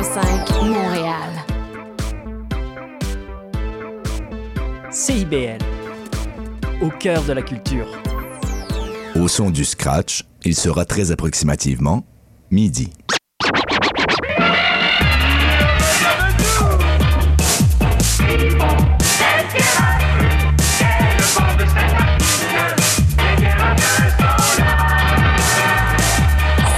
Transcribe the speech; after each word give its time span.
105 0.00 0.62
Montréal. 0.62 1.30
CIBL, 4.92 5.58
au 6.80 6.88
cœur 6.90 7.24
de 7.24 7.32
la 7.32 7.42
culture. 7.42 7.88
Au 9.16 9.26
son 9.26 9.50
du 9.50 9.64
scratch, 9.64 10.22
il 10.44 10.54
sera 10.54 10.84
très 10.84 11.10
approximativement 11.10 12.04
midi. 12.52 12.92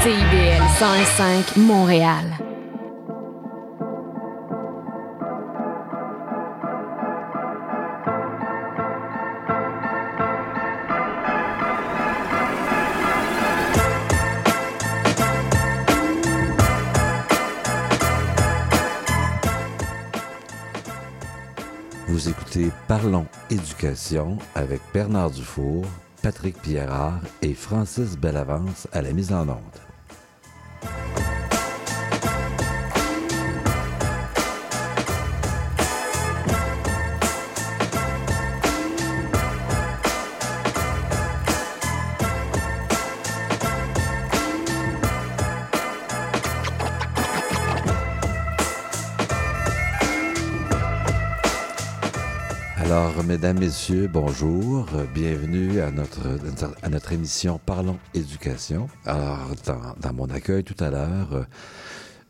CIBL 0.02 0.62
105 0.78 1.56
Montréal. 1.58 2.49
Parlons 22.88 23.26
éducation 23.50 24.36
avec 24.54 24.80
Bernard 24.92 25.30
Dufour, 25.30 25.86
Patrick 26.22 26.60
Pierrard 26.60 27.20
et 27.42 27.54
Francis 27.54 28.18
Bellavance 28.18 28.86
à 28.92 29.02
la 29.02 29.12
mise 29.12 29.32
en 29.32 29.48
onde. 29.48 29.89
Mesdames, 53.30 53.60
messieurs, 53.60 54.10
bonjour. 54.12 54.88
Bienvenue 55.14 55.80
à 55.80 55.92
notre, 55.92 57.12
émission 57.12 57.60
Parlons 57.64 57.96
éducation. 58.12 58.88
Alors, 59.06 59.52
dans, 60.02 60.12
mon 60.12 60.28
accueil 60.30 60.64
tout 60.64 60.74
à 60.82 60.90
l'heure, 60.90 61.46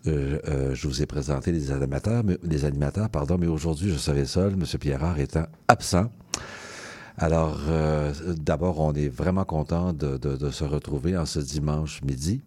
euh, 0.06 0.38
euh, 0.46 0.74
je 0.74 0.86
vous 0.86 1.00
ai 1.00 1.06
présenté 1.06 1.52
les 1.52 1.72
animateurs, 1.72 2.22
mais, 2.22 2.36
pardon, 3.10 3.38
mais 3.38 3.46
aujourd'hui, 3.46 3.90
je 3.90 3.96
serai 3.96 4.26
seul, 4.26 4.52
M. 4.52 4.64
Pierrard 4.78 5.18
étant 5.18 5.46
absent. 5.68 6.12
Alors, 7.16 7.58
euh, 7.70 8.12
d'abord, 8.36 8.78
on 8.80 8.92
est 8.92 9.08
vraiment 9.08 9.44
content 9.44 9.94
de, 9.94 10.50
se 10.50 10.64
retrouver 10.64 11.16
en 11.16 11.24
ce 11.24 11.40
dimanche 11.40 12.02
midi. 12.02 12.42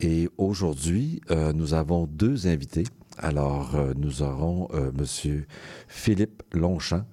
Et 0.00 0.30
aujourd'hui, 0.38 1.20
nous 1.54 1.74
avons 1.74 2.06
deux 2.06 2.46
invités. 2.46 2.84
Alors, 3.18 3.76
nous 3.94 4.22
aurons 4.22 4.70
Monsieur 4.98 5.46
Philippe 5.86 6.42
Longchamp, 6.54 7.04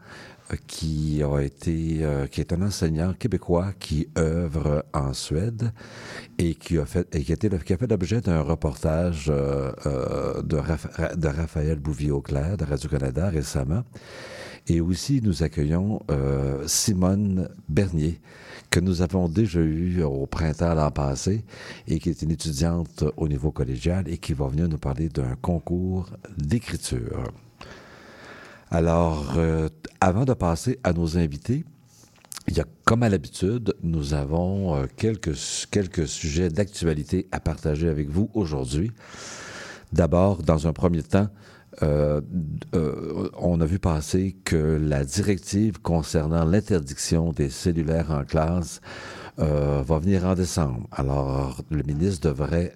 qui 0.68 1.22
a 1.24 1.40
été, 1.40 2.00
euh, 2.02 2.28
qui 2.28 2.42
est 2.42 2.54
un 2.54 2.62
enseignant 2.62 3.14
québécois 3.14 3.74
qui 3.80 4.08
œuvre 4.18 4.86
en 4.94 5.14
Suède 5.14 5.72
et 6.38 6.56
qui 6.56 6.78
a 6.78 6.86
fait, 6.86 7.08
et 7.16 7.24
qui 7.24 7.32
a, 7.32 7.36
été, 7.36 7.50
qui 7.50 7.74
a 7.74 7.78
fait 7.78 7.90
l'objet 7.90 8.22
d'un 8.22 8.42
reportage 8.42 9.28
euh, 9.30 9.72
euh, 9.86 10.42
de, 10.42 10.58
de 11.16 11.28
Raphaël 11.28 11.80
Bouvier-Auclair 11.80 12.58
de 12.58 12.66
Radio-Canada 12.66 13.30
récemment. 13.30 13.84
Et 14.68 14.80
aussi, 14.80 15.22
nous 15.24 15.42
accueillons 15.42 16.02
Simone 16.68 17.50
Bernier, 17.68 18.22
que 18.70 18.80
nous 18.80 19.02
avons 19.02 19.28
déjà 19.28 19.60
eu 19.60 20.04
au 20.04 20.28
printemps 20.28 20.76
l'an 20.76 20.92
passé 20.92 21.44
et 21.88 21.98
qui 21.98 22.12
est 22.12 22.22
une 22.22 22.30
étudiante 22.30 23.04
au 23.18 23.28
niveau 23.28 23.52
collégial 23.52 24.08
et 24.08 24.20
qui 24.20 24.34
va 24.34 24.48
venir 24.48 24.70
nous 24.70 24.78
parler 24.78 25.10
d'un 25.10 25.36
concours 25.42 26.12
d'écriture. 26.38 27.24
Alors, 28.74 29.34
euh, 29.36 29.68
avant 30.00 30.24
de 30.24 30.34
passer 30.34 30.80
à 30.86 30.94
nos 30.94 31.18
invités, 31.18 31.66
il 32.48 32.56
y 32.56 32.62
a, 32.62 32.66
comme 32.86 33.04
à 33.04 33.10
l'habitude, 33.10 33.76
nous 33.84 34.14
avons 34.14 34.76
euh, 34.76 34.86
quelques, 34.96 35.36
quelques 35.70 36.08
sujets 36.08 36.48
d'actualité 36.48 37.28
à 37.34 37.42
partager 37.42 37.90
avec 37.90 38.10
vous 38.10 38.30
aujourd'hui. 38.34 38.92
D'abord, 39.92 40.42
dans 40.42 40.68
un 40.68 40.74
premier 40.74 41.04
temps, 41.04 41.28
euh, 41.84 42.22
euh, 42.74 43.30
on 43.38 43.60
a 43.60 43.66
vu 43.66 43.78
passer 43.78 44.38
que 44.46 44.80
la 44.82 45.04
directive 45.04 45.82
concernant 45.82 46.46
l'interdiction 46.46 47.34
des 47.34 47.50
cellulaires 47.50 48.12
en 48.12 48.24
classe 48.24 48.80
euh, 49.40 49.84
va 49.86 50.00
venir 50.00 50.26
en 50.26 50.34
décembre. 50.34 50.88
Alors, 50.94 51.62
le 51.70 51.84
ministre 51.84 52.30
devrait 52.30 52.74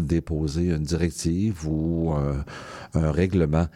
déposer 0.00 0.70
une 0.70 0.82
directive 0.82 1.68
ou 1.68 2.12
un, 2.12 2.44
un 2.94 3.12
règlement 3.12 3.66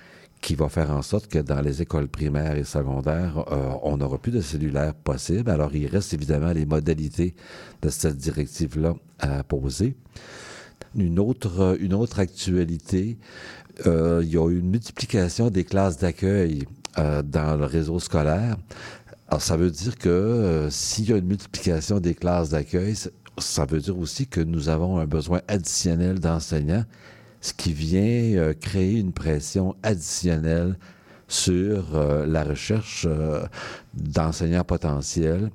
qui 0.40 0.54
va 0.54 0.68
faire 0.68 0.90
en 0.90 1.02
sorte 1.02 1.26
que 1.26 1.38
dans 1.38 1.60
les 1.60 1.82
écoles 1.82 2.08
primaires 2.08 2.56
et 2.56 2.64
secondaires, 2.64 3.44
euh, 3.52 3.72
on 3.82 3.98
n'aura 3.98 4.18
plus 4.18 4.32
de 4.32 4.40
cellulaire 4.40 4.94
possible. 4.94 5.50
Alors, 5.50 5.74
il 5.74 5.86
reste 5.86 6.14
évidemment 6.14 6.52
les 6.52 6.66
modalités 6.66 7.34
de 7.82 7.88
cette 7.88 8.16
directive-là 8.16 8.94
à 9.18 9.42
poser. 9.42 9.96
Une 10.96 11.18
autre, 11.18 11.76
une 11.80 11.94
autre 11.94 12.18
actualité, 12.18 13.18
euh, 13.86 14.20
il 14.22 14.30
y 14.30 14.38
a 14.38 14.48
eu 14.48 14.58
une 14.58 14.70
multiplication 14.70 15.50
des 15.50 15.64
classes 15.64 15.98
d'accueil 15.98 16.64
euh, 16.98 17.22
dans 17.22 17.56
le 17.56 17.64
réseau 17.64 18.00
scolaire. 18.00 18.56
Alors, 19.28 19.42
ça 19.42 19.56
veut 19.56 19.70
dire 19.70 19.96
que 19.96 20.08
euh, 20.08 20.70
s'il 20.70 21.08
y 21.08 21.12
a 21.12 21.16
une 21.16 21.26
multiplication 21.26 22.00
des 22.00 22.14
classes 22.14 22.50
d'accueil, 22.50 22.96
ça 23.38 23.64
veut 23.64 23.80
dire 23.80 23.96
aussi 23.96 24.26
que 24.26 24.40
nous 24.40 24.68
avons 24.68 24.98
un 24.98 25.06
besoin 25.06 25.40
additionnel 25.46 26.18
d'enseignants, 26.18 26.84
ce 27.40 27.52
qui 27.54 27.72
vient 27.72 28.38
euh, 28.38 28.54
créer 28.54 28.98
une 28.98 29.12
pression 29.12 29.74
additionnelle 29.82 30.76
sur 31.28 31.96
euh, 31.96 32.26
la 32.26 32.44
recherche 32.44 33.06
euh, 33.08 33.44
d'enseignants 33.94 34.64
potentiels. 34.64 35.50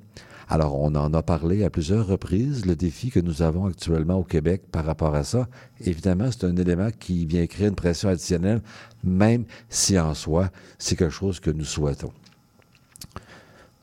Alors, 0.48 0.80
on 0.80 0.94
en 0.94 1.12
a 1.12 1.22
parlé 1.22 1.64
à 1.64 1.70
plusieurs 1.70 2.06
reprises, 2.06 2.66
le 2.66 2.76
défi 2.76 3.10
que 3.10 3.18
nous 3.18 3.42
avons 3.42 3.66
actuellement 3.66 4.14
au 4.14 4.22
Québec 4.22 4.62
par 4.70 4.84
rapport 4.84 5.14
à 5.14 5.24
ça. 5.24 5.48
Évidemment, 5.80 6.30
c'est 6.30 6.44
un 6.44 6.56
élément 6.56 6.90
qui 6.98 7.26
vient 7.26 7.46
créer 7.46 7.66
une 7.66 7.74
pression 7.74 8.08
additionnelle, 8.08 8.62
même 9.02 9.44
si 9.68 9.98
en 9.98 10.14
soi, 10.14 10.50
c'est 10.78 10.94
quelque 10.94 11.10
chose 11.10 11.40
que 11.40 11.50
nous 11.50 11.64
souhaitons. 11.64 12.12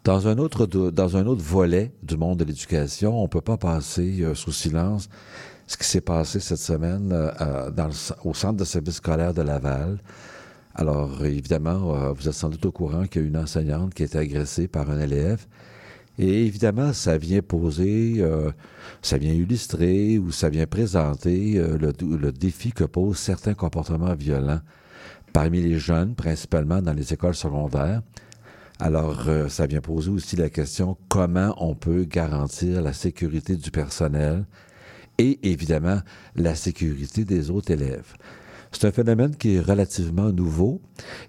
Dans 0.06 0.28
un 0.28 0.38
autre, 0.38 0.66
volet 1.35 1.91
du 2.02 2.16
monde 2.18 2.40
de 2.40 2.46
l'éducation, 2.46 3.22
on 3.22 3.28
peut 3.28 3.41
pas 3.41 3.58
passer 3.58 4.25
sous 4.34 4.52
silence 4.52 5.09
ce 5.68 5.78
qui 5.78 5.85
s'est 5.85 6.01
passé 6.01 6.40
cette 6.40 6.57
semaine 6.59 7.12
euh, 7.12 7.31
euh, 7.41 7.90
au 8.24 8.34
centre 8.34 8.57
de 8.57 8.66
service 8.66 8.96
scolaire 8.96 9.34
de 9.34 9.41
Laval. 9.41 9.97
Alors, 10.75 11.24
évidemment, 11.24 11.96
euh, 11.96 12.13
vous 12.13 12.28
êtes 12.28 12.34
sans 12.34 12.50
doute 12.50 12.66
au 12.66 12.72
courant 12.72 13.06
qu'il 13.06 13.22
y 13.22 13.25
a 13.25 13.28
une 13.28 13.38
enseignante 13.38 13.94
qui 13.94 14.03
a 14.03 14.06
été 14.06 14.18
agressée 14.18 14.68
par 14.68 14.90
un 14.90 15.00
élève. 15.00 15.46
Et 16.19 16.46
évidemment, 16.46 16.94
ça 16.94 17.18
vient 17.18 17.41
poser, 17.41 18.23
ça 19.02 19.18
vient 19.18 19.34
illustrer 19.34 20.19
ou 20.19 20.31
ça 20.31 20.47
vient 20.47 20.68
présenter 20.68 21.53
le, 21.53 21.91
le 22.18 22.31
défi 22.31 22.72
que 22.72 22.84
posent 22.84 23.18
certains 23.18 23.56
comportements 23.56 24.13
violents 24.13 24.59
parmi 25.34 25.59
les 25.59 25.79
jeunes, 25.79 26.13
principalement 26.13 26.84
dans 26.84 26.94
les 26.94 27.13
écoles 27.13 27.34
secondaires. 27.34 28.03
Alors, 28.79 29.28
ça 29.50 29.66
vient 29.66 29.81
poser 29.81 30.12
aussi 30.12 30.35
la 30.35 30.52
question 30.52 30.97
comment 31.09 31.55
on 31.58 31.73
peut 31.73 32.03
garantir 32.03 32.84
la 32.84 32.93
sécurité 32.93 33.55
du 33.55 33.72
personnel 33.72 34.46
et 35.17 35.39
évidemment 35.43 35.99
la 36.35 36.55
sécurité 36.55 37.25
des 37.25 37.49
autres 37.49 37.71
élèves. 37.71 38.13
C'est 38.71 38.87
un 38.87 38.91
phénomène 38.91 39.35
qui 39.35 39.55
est 39.55 39.59
relativement 39.59 40.31
nouveau 40.31 40.81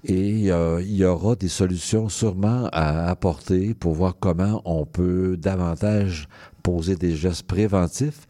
et 0.03 0.51
euh, 0.51 0.81
il 0.81 0.97
y 0.97 1.05
aura 1.05 1.37
des 1.37 1.49
solutions 1.49 2.09
sûrement 2.09 2.69
à 2.73 3.11
apporter 3.11 3.75
pour 3.75 3.93
voir 3.93 4.17
comment 4.19 4.63
on 4.65 4.87
peut 4.87 5.37
davantage 5.37 6.27
poser 6.63 6.97
des 6.97 7.15
gestes 7.15 7.47
préventifs. 7.47 8.27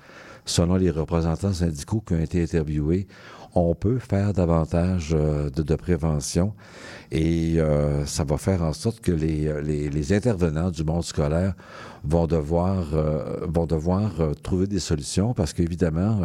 Selon 0.47 0.75
les 0.75 0.91
représentants 0.91 1.55
syndicaux 1.55 2.03
qui 2.07 2.13
ont 2.13 2.21
été 2.21 2.43
interviewés, 2.43 3.07
on 3.55 3.75
peut 3.75 3.99
faire 3.99 4.33
davantage 4.33 5.11
euh, 5.13 5.49
de, 5.51 5.75
prévention 5.77 6.53
et 7.11 7.61
euh, 7.61 8.05
ça 8.07 8.25
va 8.25 8.37
faire 8.37 8.63
en 8.63 8.73
sorte 8.73 9.01
que 9.01 9.13
les, 9.13 10.13
intervenants 10.13 10.71
du 10.71 10.85
monde 10.85 11.05
scolaire 11.05 11.55
vont 12.05 12.27
devoir, 12.27 12.87
euh, 12.95 14.35
trouver 14.43 14.67
des 14.67 14.81
solutions 14.81 15.35
parce 15.35 15.53
qu'évidemment, 15.53 16.21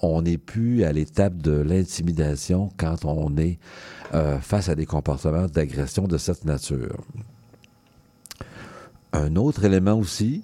on 0.00 0.22
n'est 0.22 0.38
plus 0.38 0.84
à 0.84 0.92
l'étape 0.92 1.38
de 1.38 1.52
l'intimidation 1.52 2.70
quand 2.76 3.04
on 3.04 3.36
est 3.36 3.58
face 4.40 4.68
à 4.68 4.74
des 4.74 4.86
comportements 4.86 5.46
d'agression 5.46 6.06
de 6.06 6.18
cette 6.18 6.44
nature. 6.44 7.02
Un 9.12 9.36
autre 9.36 9.64
élément 9.64 9.94
aussi, 9.98 10.42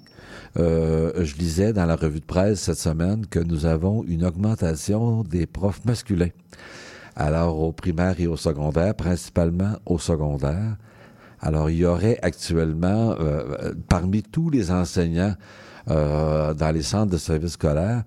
euh, 0.57 1.23
je 1.23 1.35
lisais 1.35 1.73
dans 1.73 1.85
la 1.85 1.95
revue 1.95 2.19
de 2.19 2.25
presse 2.25 2.61
cette 2.61 2.77
semaine 2.77 3.25
que 3.25 3.39
nous 3.39 3.65
avons 3.65 4.03
une 4.03 4.25
augmentation 4.25 5.23
des 5.23 5.45
profs 5.45 5.83
masculins. 5.85 6.31
Alors, 7.15 7.59
au 7.59 7.71
primaire 7.71 8.19
et 8.19 8.27
au 8.27 8.37
secondaire, 8.37 8.95
principalement 8.95 9.75
au 9.85 9.99
secondaire. 9.99 10.77
Alors, 11.39 11.69
il 11.69 11.77
y 11.77 11.85
aurait 11.85 12.19
actuellement, 12.21 13.15
euh, 13.19 13.73
parmi 13.89 14.23
tous 14.23 14.49
les 14.49 14.71
enseignants 14.71 15.35
euh, 15.89 16.53
dans 16.53 16.71
les 16.71 16.83
centres 16.83 17.11
de 17.11 17.17
services 17.17 17.53
scolaires, 17.53 18.03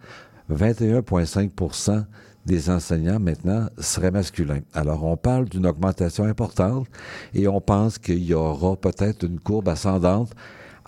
21,5% 0.50 2.05
des 2.47 2.70
enseignants 2.70 3.19
maintenant 3.19 3.69
seraient 3.79 4.11
masculins. 4.11 4.61
Alors, 4.75 5.05
on 5.05 5.17
parle 5.17 5.47
d'une 5.47 5.67
augmentation 5.67 6.25
importante 6.25 6.87
et 7.32 7.49
on 7.49 7.61
pense 7.61 7.99
qu'il 7.99 8.23
y 8.23 8.35
aura 8.35 8.76
peut-être 8.76 9.25
une 9.25 9.40
courbe 9.40 9.69
ascendante 9.69 10.31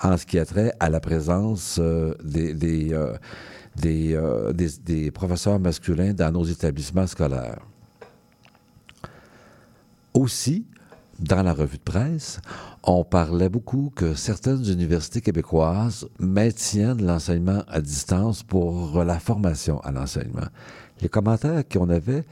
en 0.03 0.17
ce 0.17 0.27
qui 0.27 0.39
a 0.39 0.45
trait 0.45 0.73
à 0.81 0.91
la 0.91 1.01
présence 1.01 1.79
euh, 1.81 2.15
des, 2.23 2.55
des, 2.55 2.93
euh, 2.93 4.53
des, 4.53 4.69
des, 4.85 5.11
professeurs 5.11 5.59
masculins 5.59 6.13
dans 6.13 6.31
nos 6.33 6.45
établissements 6.45 7.07
scolaires. 7.07 7.61
Aussi, 10.15 10.67
dans 11.19 11.43
la 11.43 11.53
revue 11.53 11.79
de 11.79 11.83
presse, 11.83 12.41
on 12.83 13.05
parlait 13.05 13.49
beaucoup 13.49 13.91
que 13.95 14.15
certaines 14.15 14.65
universités 14.67 15.21
québécoises 15.21 16.09
maintiennent 16.19 17.05
l'enseignement 17.05 17.63
à 17.69 17.81
distance 17.81 18.43
pour 18.43 19.03
la 19.03 19.19
formation 19.19 19.81
à 19.81 19.93
l'enseignement. 19.93 20.47
Les 21.01 21.09
commentaires 21.09 21.67
qu'on 21.69 21.89
avait, 21.89 22.25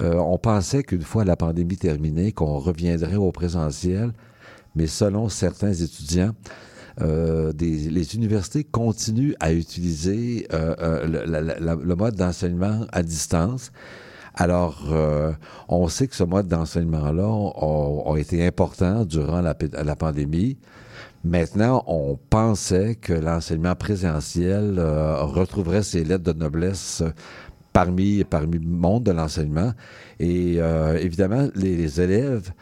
euh, 0.00 0.14
on 0.14 0.38
pensait 0.38 0.82
qu'une 0.82 1.02
fois 1.02 1.24
la 1.24 1.36
pandémie 1.36 1.76
terminée, 1.76 2.32
qu'on 2.32 2.58
reviendrait 2.58 3.16
au 3.16 3.32
présentiel, 3.32 4.12
mais 4.76 4.86
selon 4.86 5.28
certains 5.28 5.72
étudiants, 5.72 6.32
euh, 7.00 7.52
les 7.58 8.14
universités 8.16 8.64
continuent 8.64 9.34
à 9.40 9.52
utiliser 9.52 10.46
euh, 10.52 10.74
euh 10.80 11.76
le, 11.84 11.94
mode 11.94 12.16
d'enseignement 12.16 12.86
à 12.92 13.02
distance. 13.02 13.72
Alors, 14.34 14.84
on 15.68 15.88
sait 15.88 16.06
que 16.06 16.14
ce 16.14 16.22
mode 16.22 16.46
d'enseignement-là 16.46 17.50
a, 18.06 18.16
été 18.18 18.46
important 18.46 19.04
durant 19.04 19.40
la, 19.40 19.96
pandémie. 19.96 20.58
Maintenant, 21.24 21.82
on 21.88 22.16
pensait 22.30 22.94
que 22.94 23.12
l'enseignement 23.12 23.74
présentiel 23.74 24.78
retrouverait 24.78 25.82
ses 25.82 26.04
lettres 26.04 26.32
de 26.32 26.38
noblesse 26.38 27.02
parmi, 27.72 28.22
parmi 28.22 28.60
le 28.60 28.68
monde 28.68 29.02
de 29.02 29.10
l'enseignement. 29.10 29.72
Et 30.20 30.58
évidemment, 31.00 31.48
les, 31.56 32.00
élèves, 32.00 32.52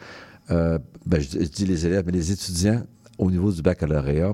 ben, 0.49 0.79
je, 1.19 1.37
dis 1.45 1.67
les 1.67 1.85
élèves, 1.85 2.05
mais 2.07 2.13
les 2.13 2.31
étudiants 2.31 2.81
au 3.17 3.31
niveau 3.31 3.51
du 3.51 3.61
baccalauréat 3.61 4.33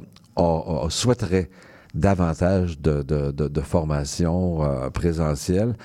souhaiteraient 0.90 1.50
davantage 1.94 2.80
de, 2.80 3.62
formation 3.62 4.90
présentielle 4.92 5.76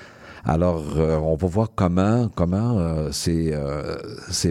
alors, 0.45 0.97
euh, 0.97 1.17
on 1.17 1.35
va 1.35 1.47
voir 1.47 1.69
comment, 1.75 2.29
comment 2.29 2.79
euh, 2.79 3.11
ces, 3.11 3.51
euh, 3.53 3.97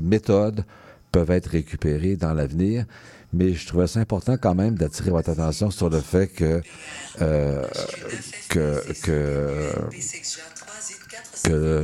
méthodes 0.03 0.65
peuvent 1.13 1.31
être 1.31 1.51
récupérées 1.51 2.17
dans 2.17 2.35
l'avenir. 2.35 2.85
Mais 3.33 3.53
je 3.53 3.67
trouvais 3.67 3.87
ça 3.87 4.01
important 4.01 4.37
quand 4.41 4.55
même 4.55 4.75
d'attirer 4.75 5.11
votre 5.11 5.31
attention 5.31 5.71
sur 5.71 5.91
le 5.91 6.01
fait 6.01 6.29
que, 6.29 6.63
que, 8.49 8.83
que 9.03 9.73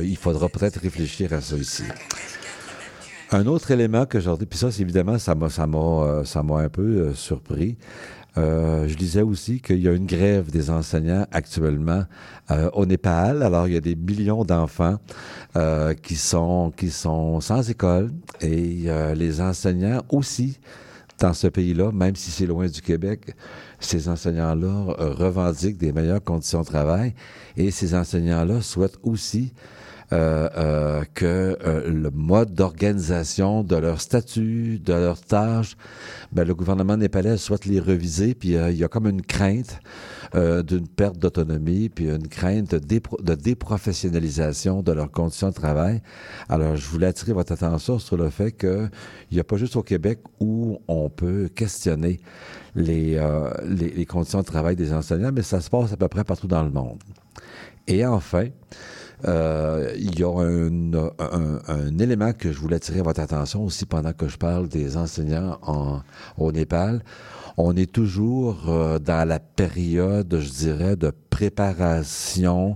il 0.01 0.17
faudra 0.17 0.49
peut-être 0.49 0.79
réfléchir 0.79 1.33
à 1.33 1.41
ça 1.41 1.55
ici. 1.55 1.83
Un 3.31 3.45
autre 3.47 3.71
élément 3.71 4.05
que 4.05 4.19
j'ai 4.19 4.31
puis 4.49 4.59
ça, 4.59 4.69
évidemment, 4.79 5.17
ça 5.17 5.35
m'a, 5.35 5.49
ça 5.49 5.65
m'a, 5.65 6.21
ça 6.25 6.43
m'a 6.43 6.59
un 6.59 6.69
peu 6.69 7.13
surpris. 7.13 7.77
Euh, 8.37 8.87
je 8.87 8.95
disais 8.95 9.21
aussi 9.21 9.61
qu'il 9.61 9.79
y 9.79 9.87
a 9.87 9.93
une 9.93 10.05
grève 10.05 10.51
des 10.51 10.69
enseignants 10.69 11.25
actuellement 11.31 12.03
euh, 12.51 12.69
au 12.73 12.85
Népal. 12.85 13.43
Alors, 13.43 13.67
il 13.67 13.73
y 13.73 13.77
a 13.77 13.81
des 13.81 13.95
millions 13.95 14.43
d'enfants 14.43 14.97
euh, 15.55 15.93
qui 15.93 16.15
sont 16.15 16.73
qui 16.75 16.89
sont 16.89 17.39
sans 17.39 17.69
école 17.69 18.11
et 18.41 18.87
les 19.15 19.41
enseignants 19.41 20.01
aussi 20.09 20.59
dans 21.19 21.33
ce 21.33 21.47
pays-là, 21.47 21.93
même 21.93 22.15
si 22.17 22.29
c'est 22.29 22.45
loin 22.45 22.67
du 22.67 22.81
Québec, 22.81 23.35
ces 23.79 24.09
enseignants-là 24.09 24.95
revendiquent 24.97 25.77
des 25.77 25.93
meilleures 25.93 26.21
conditions 26.21 26.59
de 26.59 26.65
travail 26.65 27.13
et 27.55 27.71
ces 27.71 27.95
enseignants-là 27.95 28.61
souhaitent 28.61 28.99
aussi 29.01 29.53
euh, 29.53 29.59
euh, 29.63 29.73
que 30.09 31.57
euh, 31.65 31.89
le 31.89 32.09
mode 32.11 32.53
d'organisation 32.53 33.63
de 33.63 33.75
leur 33.75 34.01
statut, 34.01 34.79
de 34.79 34.93
leurs 34.93 35.21
tâches, 35.21 35.75
ben, 36.31 36.45
le 36.45 36.53
gouvernement 36.53 36.97
népalais 36.97 37.37
souhaite 37.37 37.65
les 37.65 37.79
reviser, 37.79 38.35
puis 38.35 38.49
il 38.49 38.77
y 38.77 38.83
a 38.83 38.87
comme 38.87 39.07
une 39.07 39.21
crainte 39.21 39.79
d'une 40.33 40.85
perte 40.85 41.17
d'autonomie, 41.17 41.87
puis 41.87 42.09
une 42.09 42.27
crainte 42.27 42.75
de, 42.75 43.35
déprofessionnalisation 43.35 44.81
de 44.81 44.91
leurs 44.91 45.09
conditions 45.09 45.47
de 45.47 45.53
travail. 45.53 46.01
Alors, 46.49 46.75
je 46.75 46.85
voulais 46.89 47.07
attirer 47.07 47.31
votre 47.31 47.53
attention 47.53 47.99
sur 47.99 48.17
le 48.17 48.29
fait 48.29 48.51
qu'il 48.51 48.89
n'y 49.31 49.39
a 49.39 49.45
pas 49.45 49.55
juste 49.55 49.77
au 49.77 49.81
Québec 49.81 50.19
où 50.41 50.79
on 50.89 51.09
peut 51.09 51.47
questionner 51.55 52.19
les, 52.75 53.17
les, 53.63 53.91
les 53.91 54.05
conditions 54.05 54.39
de 54.39 54.45
travail 54.45 54.75
des 54.75 54.91
enseignants, 54.91 55.31
mais 55.33 55.43
ça 55.43 55.61
se 55.61 55.69
passe 55.69 55.93
à 55.93 55.97
peu 55.97 56.09
près 56.09 56.25
partout 56.25 56.47
dans 56.47 56.63
le 56.63 56.71
monde. 56.71 56.99
Et 57.87 58.05
enfin, 58.05 58.47
euh, 59.23 59.93
il 59.97 60.19
y 60.19 60.23
a 60.23 60.29
un, 60.29 60.93
un, 60.93 61.59
un, 61.67 61.99
élément 61.99 62.33
que 62.33 62.51
je 62.51 62.59
voulais 62.59 62.75
attirer 62.75 63.01
votre 63.01 63.21
attention 63.21 63.63
aussi 63.63 63.85
pendant 63.85 64.13
que 64.13 64.27
je 64.27 64.37
parle 64.37 64.67
des 64.67 64.97
enseignants 64.97 65.57
en, 65.61 66.01
au 66.37 66.51
Népal. 66.51 67.01
On 67.57 67.75
est 67.75 67.91
toujours 67.91 68.69
euh, 68.69 68.99
dans 68.99 69.27
la 69.27 69.39
période, 69.39 70.37
je 70.39 70.49
dirais, 70.49 70.95
de 70.97 71.11
préparation, 71.29 72.75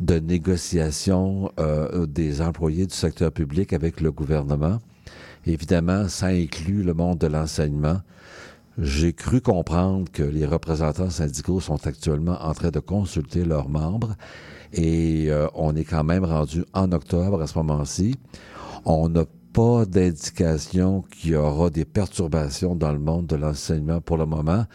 de 0.00 0.18
négociation 0.18 1.52
euh, 1.60 2.06
des 2.06 2.40
employés 2.40 2.86
du 2.86 2.94
secteur 2.94 3.30
public 3.30 3.72
avec 3.72 4.00
le 4.00 4.10
gouvernement. 4.10 4.78
Évidemment, 5.46 6.08
ça 6.08 6.26
inclut 6.26 6.82
le 6.82 6.94
monde 6.94 7.18
de 7.18 7.26
l'enseignement. 7.26 8.00
J'ai 8.78 9.12
cru 9.12 9.40
comprendre 9.40 10.10
que 10.10 10.22
les 10.22 10.46
représentants 10.46 11.10
syndicaux 11.10 11.60
sont 11.60 11.86
actuellement 11.86 12.38
en 12.40 12.54
train 12.54 12.70
de 12.70 12.78
consulter 12.78 13.44
leurs 13.44 13.68
membres 13.68 14.14
et 14.72 15.26
euh, 15.30 15.46
on 15.54 15.74
est 15.76 15.84
quand 15.84 16.04
même 16.04 16.24
rendu 16.24 16.64
en 16.74 16.92
octobre 16.92 17.40
à 17.40 17.46
ce 17.46 17.58
moment-ci. 17.58 18.16
On 18.84 19.08
n'a 19.08 19.24
pas 19.52 19.86
d'indication 19.86 21.02
qu'il 21.10 21.30
y 21.30 21.34
aura 21.34 21.70
des 21.70 21.84
perturbations 21.84 22.74
dans 22.74 22.92
le 22.92 22.98
monde 22.98 23.26
de 23.26 23.36
l'enseignement 23.36 24.00
pour 24.00 24.18
le 24.18 24.26
moment, 24.26 24.66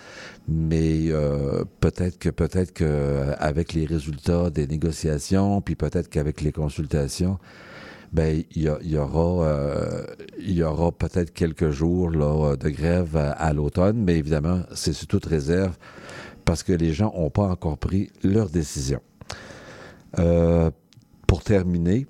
mais 0.47 1.09
euh, 1.09 1.63
peut-être 1.79 2.17
que 2.17 2.29
peut-être 2.29 2.73
que 2.73 2.83
euh, 2.83 3.35
avec 3.37 3.73
les 3.73 3.85
résultats 3.85 4.49
des 4.49 4.67
négociations, 4.67 5.61
puis 5.61 5.75
peut-être 5.75 6.09
qu'avec 6.09 6.41
les 6.41 6.51
consultations, 6.51 7.37
ben 8.11 8.43
il 8.55 8.61
y, 8.61 8.97
aura 8.97 9.47
il 10.37 10.51
y 10.51 10.61
aura 10.63 10.91
peut-être 10.91 11.33
quelques 11.33 11.71
jours 11.71 12.11
là, 12.11 12.55
de 12.55 12.69
grève 12.69 13.17
à, 13.17 13.31
à 13.31 13.53
l'automne, 13.53 13.97
mais 13.97 14.17
évidemment 14.17 14.61
c'est 14.75 14.93
sous 14.93 15.07
toute 15.07 15.25
réserve 15.25 15.75
parce 16.45 16.61
que 16.61 16.73
les 16.73 16.93
gens 16.93 17.11
n'ont 17.15 17.31
pas 17.31 17.47
encore 17.47 17.77
pris 17.77 18.11
leur 18.23 18.49
décision. 18.49 18.99
Euh, 20.19 20.69
pour 21.27 21.43
terminer, 21.43 22.05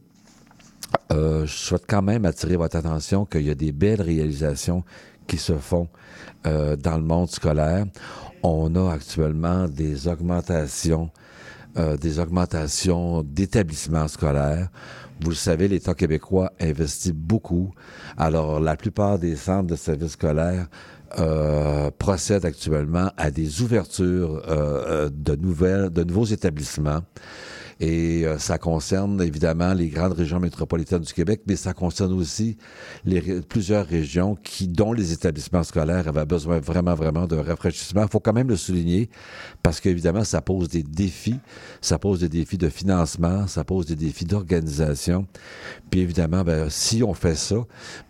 euh, 1.12 1.46
je 1.46 1.54
souhaite 1.54 1.86
quand 1.88 2.02
même 2.02 2.26
attirer 2.26 2.56
votre 2.56 2.76
attention 2.76 3.26
qu'il 3.26 3.42
y 3.44 3.50
a 3.50 3.56
des 3.56 3.72
belles 3.72 4.02
réalisations 4.02 4.84
qui 5.28 5.38
se 5.38 5.54
font 5.54 5.88
euh, 6.46 6.76
dans 6.76 6.98
le 6.98 7.04
monde 7.04 7.30
scolaire. 7.30 7.86
On 8.44 8.76
a 8.76 8.92
actuellement 8.92 9.68
des 9.68 10.08
augmentations, 10.08 11.10
euh, 11.78 11.96
des 11.98 12.20
augmentations 12.20 13.24
d'établissements 13.24 14.08
scolaires. 14.08 14.70
Vous 15.22 15.30
le 15.30 15.36
savez, 15.36 15.68
l'État 15.68 15.94
québécois 15.94 16.52
investit 16.60 17.14
beaucoup. 17.14 17.72
Alors, 18.18 18.60
la 18.60 18.76
plupart 18.76 19.20
des 19.20 19.38
centres 19.38 19.68
de 19.68 19.76
services 19.76 20.14
scolaires 20.14 20.68
euh, 21.20 21.92
procèdent 21.98 22.46
actuellement 22.46 23.12
à 23.18 23.30
des 23.30 23.62
ouvertures 23.62 24.42
euh, 24.48 25.10
de 25.14 25.36
nouvelles, 25.36 25.90
de 25.92 26.04
nouveaux 26.04 26.26
établissements. 26.26 27.02
Et 27.80 28.25
euh, 28.25 28.38
ça 28.38 28.58
concerne 28.58 29.22
évidemment 29.22 29.74
les 29.74 29.89
grandes 29.89 30.13
régions 30.13 30.39
métropolitaines 30.39 31.01
du 31.01 31.13
Québec, 31.13 31.42
mais 31.48 31.56
ça 31.56 31.74
concerne 31.74 32.13
aussi 32.13 32.58
les, 33.06 33.22
plusieurs 33.42 33.86
régions 33.86 34.36
qui, 34.36 34.68
dont 34.68 34.94
les 34.94 35.13
établissements 35.13 35.63
scolaires 35.63 36.08
avaient 36.08 36.25
besoin 36.25 36.60
vraiment, 36.60 36.96
vraiment 36.96 37.27
de 37.27 37.36
rafraîchissement. 37.36 38.03
Il 38.03 38.10
faut 38.10 38.20
quand 38.20 38.34
même 38.34 38.50
le 38.50 38.56
souligner 38.56 39.10
parce 39.62 39.80
qu'évidemment, 39.80 40.24
ça 40.24 40.42
pose 40.42 40.70
des 40.70 40.84
défis. 40.84 41.39
Ça 41.82 42.00
pose 42.00 42.20
des 42.20 42.30
défis 42.30 42.58
de 42.58 42.70
financement, 42.70 43.48
ça 43.48 43.63
pose 43.63 43.86
des 43.86 43.96
défis 43.96 44.25
d'organisation. 44.25 45.27
Puis 45.89 46.01
évidemment, 46.01 46.44
ben, 46.44 46.70
si 46.70 47.03
on 47.03 47.13
fait 47.13 47.36
ça, 47.36 47.58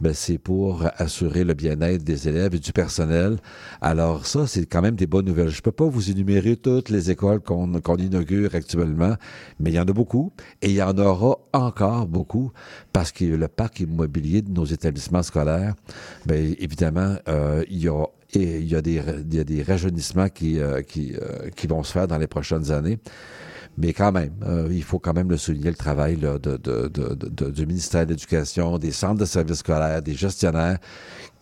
ben, 0.01 0.13
c'est 0.13 0.37
pour 0.37 0.85
assurer 0.97 1.43
le 1.43 1.53
bien-être 1.53 2.03
des 2.03 2.27
élèves 2.27 2.55
et 2.55 2.59
du 2.59 2.71
personnel. 2.71 3.37
Alors 3.81 4.25
ça, 4.25 4.47
c'est 4.47 4.65
quand 4.65 4.81
même 4.81 4.95
des 4.95 5.07
bonnes 5.07 5.25
nouvelles. 5.25 5.49
Je 5.49 5.61
peux 5.61 5.71
pas 5.71 5.85
vous 5.85 6.11
énumérer 6.11 6.55
toutes 6.55 6.89
les 6.89 7.11
écoles 7.11 7.39
qu'on 7.39 7.73
qu'on 7.81 7.97
inaugure 7.97 8.55
actuellement, 8.55 9.15
mais 9.59 9.71
il 9.71 9.75
y 9.75 9.79
en 9.79 9.83
a 9.83 9.93
beaucoup 9.93 10.31
et 10.61 10.69
il 10.69 10.75
y 10.75 10.81
en 10.81 10.97
aura 10.97 11.39
encore 11.53 12.07
beaucoup 12.07 12.51
parce 12.91 13.11
que 13.11 13.25
le 13.25 13.47
parc 13.47 13.81
immobilier 13.81 14.41
de 14.41 14.51
nos 14.51 14.65
établissements 14.65 15.23
scolaires, 15.23 15.75
bien 16.25 16.37
évidemment, 16.59 17.15
euh, 17.27 17.63
il 17.69 17.79
y 17.79 18.75
a 18.75 18.81
des, 18.81 19.63
rajeunissements 19.63 20.29
qui, 20.29 20.59
euh, 20.59 20.81
euh, 20.97 21.49
qui 21.55 21.67
vont 21.67 21.83
se 21.83 21.91
faire 21.91 22.07
dans 22.07 22.17
les 22.17 22.27
prochaines 22.27 22.71
années. 22.71 22.99
Mais 23.75 23.91
quand 23.91 24.11
même, 24.11 24.33
il 24.69 24.83
faut 24.83 24.99
quand 24.99 25.13
même 25.13 25.31
le 25.31 25.37
souligner, 25.37 25.71
le 25.71 25.75
travail 25.75 26.15
du 26.15 27.65
ministère 27.65 28.05
de 28.05 28.11
l'Éducation, 28.11 28.77
des 28.77 28.91
centres 28.91 29.21
de 29.21 29.25
services 29.25 29.59
scolaires, 29.59 29.99
des 30.03 30.13
gestionnaires 30.13 30.77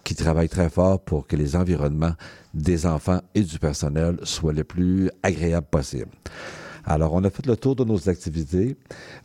qui 0.06 0.16
travaillent 0.16 0.48
très 0.48 0.70
fort 0.70 1.02
pour 1.02 1.28
que 1.28 1.36
les 1.36 1.58
environnements 1.58 2.14
des 2.54 2.86
enfants 2.86 3.20
et 3.36 3.42
du 3.42 3.60
personnel 3.60 4.18
soient 4.24 4.54
les 4.54 4.64
plus 4.64 5.10
agréables 5.24 5.68
possibles. 5.70 6.12
Alors, 6.86 7.14
on 7.14 7.24
a 7.24 7.30
fait 7.30 7.46
le 7.46 7.56
tour 7.56 7.76
de 7.76 7.84
nos 7.84 8.10
activités 8.10 8.76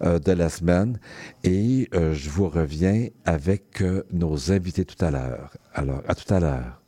euh, 0.02 0.18
de 0.18 0.32
la 0.32 0.48
semaine 0.48 0.98
et 1.44 1.88
euh, 1.94 2.14
je 2.14 2.28
vous 2.30 2.48
reviens 2.48 3.08
avec 3.24 3.82
euh, 3.82 4.04
nos 4.12 4.52
invités 4.52 4.84
tout 4.84 5.02
à 5.04 5.10
l'heure. 5.10 5.56
Alors, 5.74 6.02
à 6.06 6.14
tout 6.14 6.32
à 6.32 6.40
l'heure. 6.40 6.85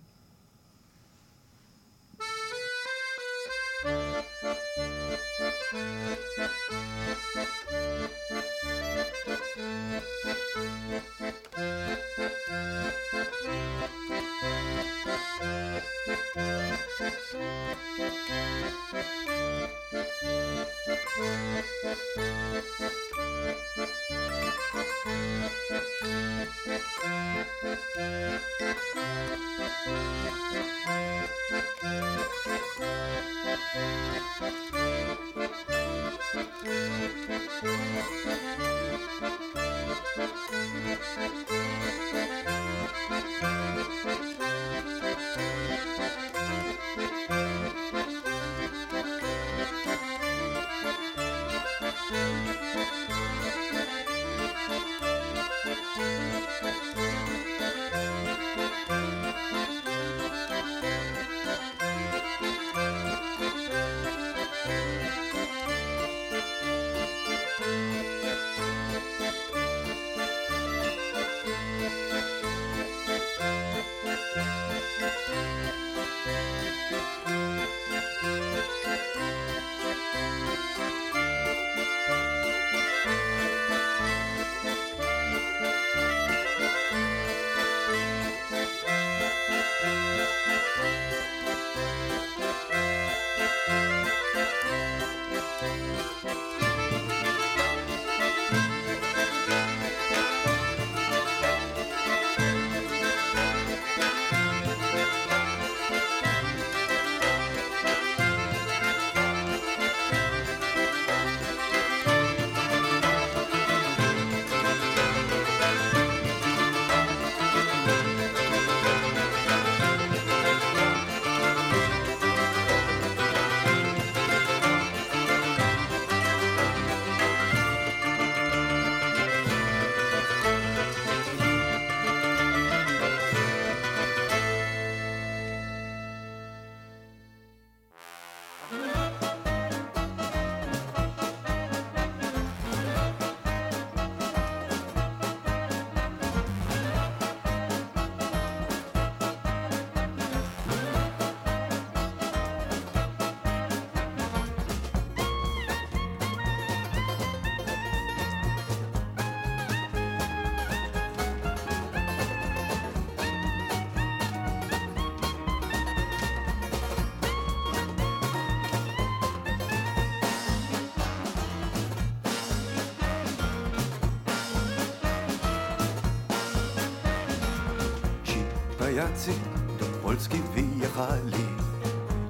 Pajacy 178.99 179.33
do 179.81 179.87
Polski 180.03 180.39
wyjechali. 180.55 181.45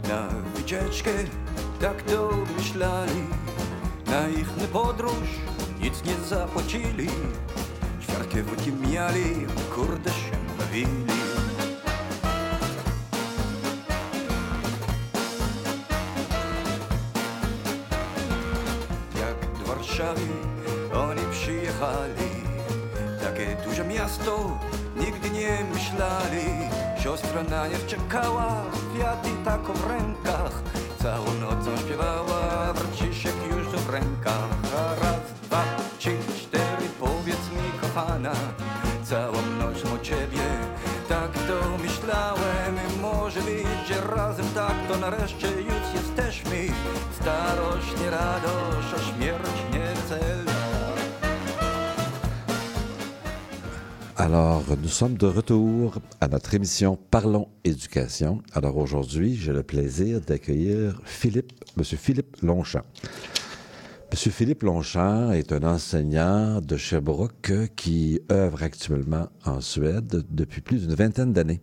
Na 0.08 0.28
wycieczkę, 0.54 1.10
tak 1.80 2.02
to 2.02 2.30
myśleli 2.56 3.22
Na 4.06 4.28
ich 4.28 4.48
podróż 4.72 5.28
nic 5.80 6.04
nie 6.04 6.14
zapłacili. 6.14 7.08
Ćwiartkę 8.02 8.42
wódki 8.42 8.72
mieli, 8.72 9.46
kurde 9.74 10.10
się 10.10 10.36
bawili. 10.58 11.18
Jak 19.20 19.58
do 19.58 19.74
Warszawy 19.74 20.26
oni 20.94 21.22
przyjechali 21.32 22.30
Takie 23.22 23.56
duże 23.64 23.84
miasto 23.84 24.58
nigdy 24.96 25.30
nie 25.30 25.64
myśleli 25.74 26.57
Siostra 27.08 27.42
na 27.42 27.66
nich 27.68 27.86
czekała, 27.86 28.64
kwiaty 28.94 29.28
taką 29.44 29.72
w 29.72 29.86
rękach. 29.86 30.52
Całą 31.02 31.34
nocą 31.40 31.76
śpiewała, 31.76 32.74
braciszek 32.74 33.34
już 33.50 33.66
w 33.66 33.90
rękach. 33.90 34.48
A 34.76 35.04
raz, 35.04 35.32
dwa, 35.42 35.64
trzy, 35.98 36.16
cztery, 36.40 36.86
powiedz 37.00 37.44
mi 37.50 37.80
kochana 37.80 38.32
Całą 39.04 39.42
noc 39.58 39.84
o 39.94 39.98
ciebie, 39.98 40.46
tak 41.08 41.32
to 41.32 41.78
myślałem 41.82 42.74
Może 43.00 43.40
że 43.88 44.16
razem 44.16 44.46
tak 44.54 44.74
to 44.88 44.98
nareszcie 44.98 45.48
już 45.50 45.84
jesteśmy. 45.94 46.66
Starość 47.20 48.00
nie 48.00 48.10
radość, 48.10 48.88
a 48.96 48.98
śmierć 48.98 49.47
Alors, 54.28 54.62
nous 54.82 54.90
sommes 54.90 55.16
de 55.16 55.24
retour 55.24 56.00
à 56.20 56.28
notre 56.28 56.52
émission 56.52 56.98
Parlons 57.10 57.48
éducation. 57.64 58.42
Alors 58.52 58.76
aujourd'hui, 58.76 59.34
j'ai 59.36 59.54
le 59.54 59.62
plaisir 59.62 60.20
d'accueillir 60.20 61.00
Philippe, 61.06 61.54
Monsieur 61.78 61.96
Philippe 61.96 62.36
Longchamp. 62.42 62.82
Monsieur 64.12 64.30
Philippe 64.30 64.64
Longchamp 64.64 65.32
est 65.32 65.50
un 65.50 65.62
enseignant 65.62 66.60
de 66.60 66.76
Sherbrooke 66.76 67.70
qui 67.74 68.20
œuvre 68.30 68.62
actuellement 68.62 69.30
en 69.46 69.62
Suède 69.62 70.26
depuis 70.28 70.60
plus 70.60 70.86
d'une 70.86 70.94
vingtaine 70.94 71.32
d'années. 71.32 71.62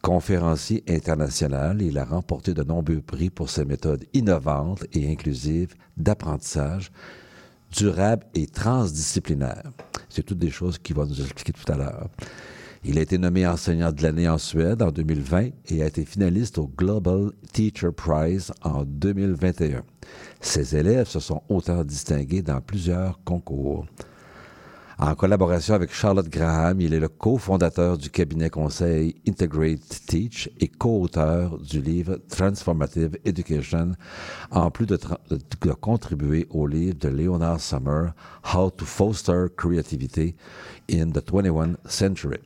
Conférencier 0.00 0.82
international, 0.88 1.82
il 1.82 1.98
a 1.98 2.06
remporté 2.06 2.54
de 2.54 2.62
nombreux 2.62 3.02
prix 3.02 3.28
pour 3.28 3.50
ses 3.50 3.66
méthodes 3.66 4.06
innovantes 4.14 4.86
et 4.94 5.12
inclusives 5.12 5.74
d'apprentissage 5.98 6.90
durable 7.70 8.24
et 8.34 8.46
transdisciplinaire. 8.46 9.72
C'est 10.16 10.22
toutes 10.22 10.38
des 10.38 10.50
choses 10.50 10.78
qu'il 10.78 10.96
va 10.96 11.04
nous 11.04 11.20
expliquer 11.20 11.52
tout 11.52 11.70
à 11.70 11.76
l'heure. 11.76 12.08
Il 12.86 12.96
a 12.96 13.02
été 13.02 13.18
nommé 13.18 13.46
enseignant 13.46 13.92
de 13.92 14.02
l'année 14.02 14.26
en 14.26 14.38
Suède 14.38 14.80
en 14.80 14.90
2020 14.90 15.50
et 15.68 15.82
a 15.82 15.86
été 15.88 16.06
finaliste 16.06 16.56
au 16.56 16.68
Global 16.68 17.32
Teacher 17.52 17.90
Prize 17.94 18.50
en 18.62 18.84
2021. 18.84 19.82
Ses 20.40 20.74
élèves 20.74 21.06
se 21.06 21.20
sont 21.20 21.42
autant 21.50 21.84
distingués 21.84 22.40
dans 22.40 22.62
plusieurs 22.62 23.22
concours. 23.24 23.84
En 24.98 25.14
collaboration 25.14 25.74
avec 25.74 25.92
Charlotte 25.92 26.28
Graham, 26.30 26.80
il 26.80 26.94
est 26.94 27.00
le 27.00 27.08
cofondateur 27.08 27.98
du 27.98 28.08
cabinet 28.08 28.48
conseil 28.48 29.14
Integrate 29.28 30.06
Teach 30.06 30.48
et 30.58 30.68
co-auteur 30.68 31.58
du 31.58 31.82
livre 31.82 32.18
Transformative 32.30 33.18
Education, 33.26 33.92
en 34.50 34.70
plus 34.70 34.86
de, 34.86 34.98
contribuer 35.82 36.46
au 36.48 36.66
livre 36.66 36.96
de 36.98 37.08
Leonard 37.08 37.60
Summer, 37.60 38.14
How 38.54 38.70
to 38.70 38.86
Foster 38.86 39.48
Creativity 39.54 40.34
in 40.90 41.10
the 41.10 41.20
21st 41.20 41.76
Century. 41.86 42.40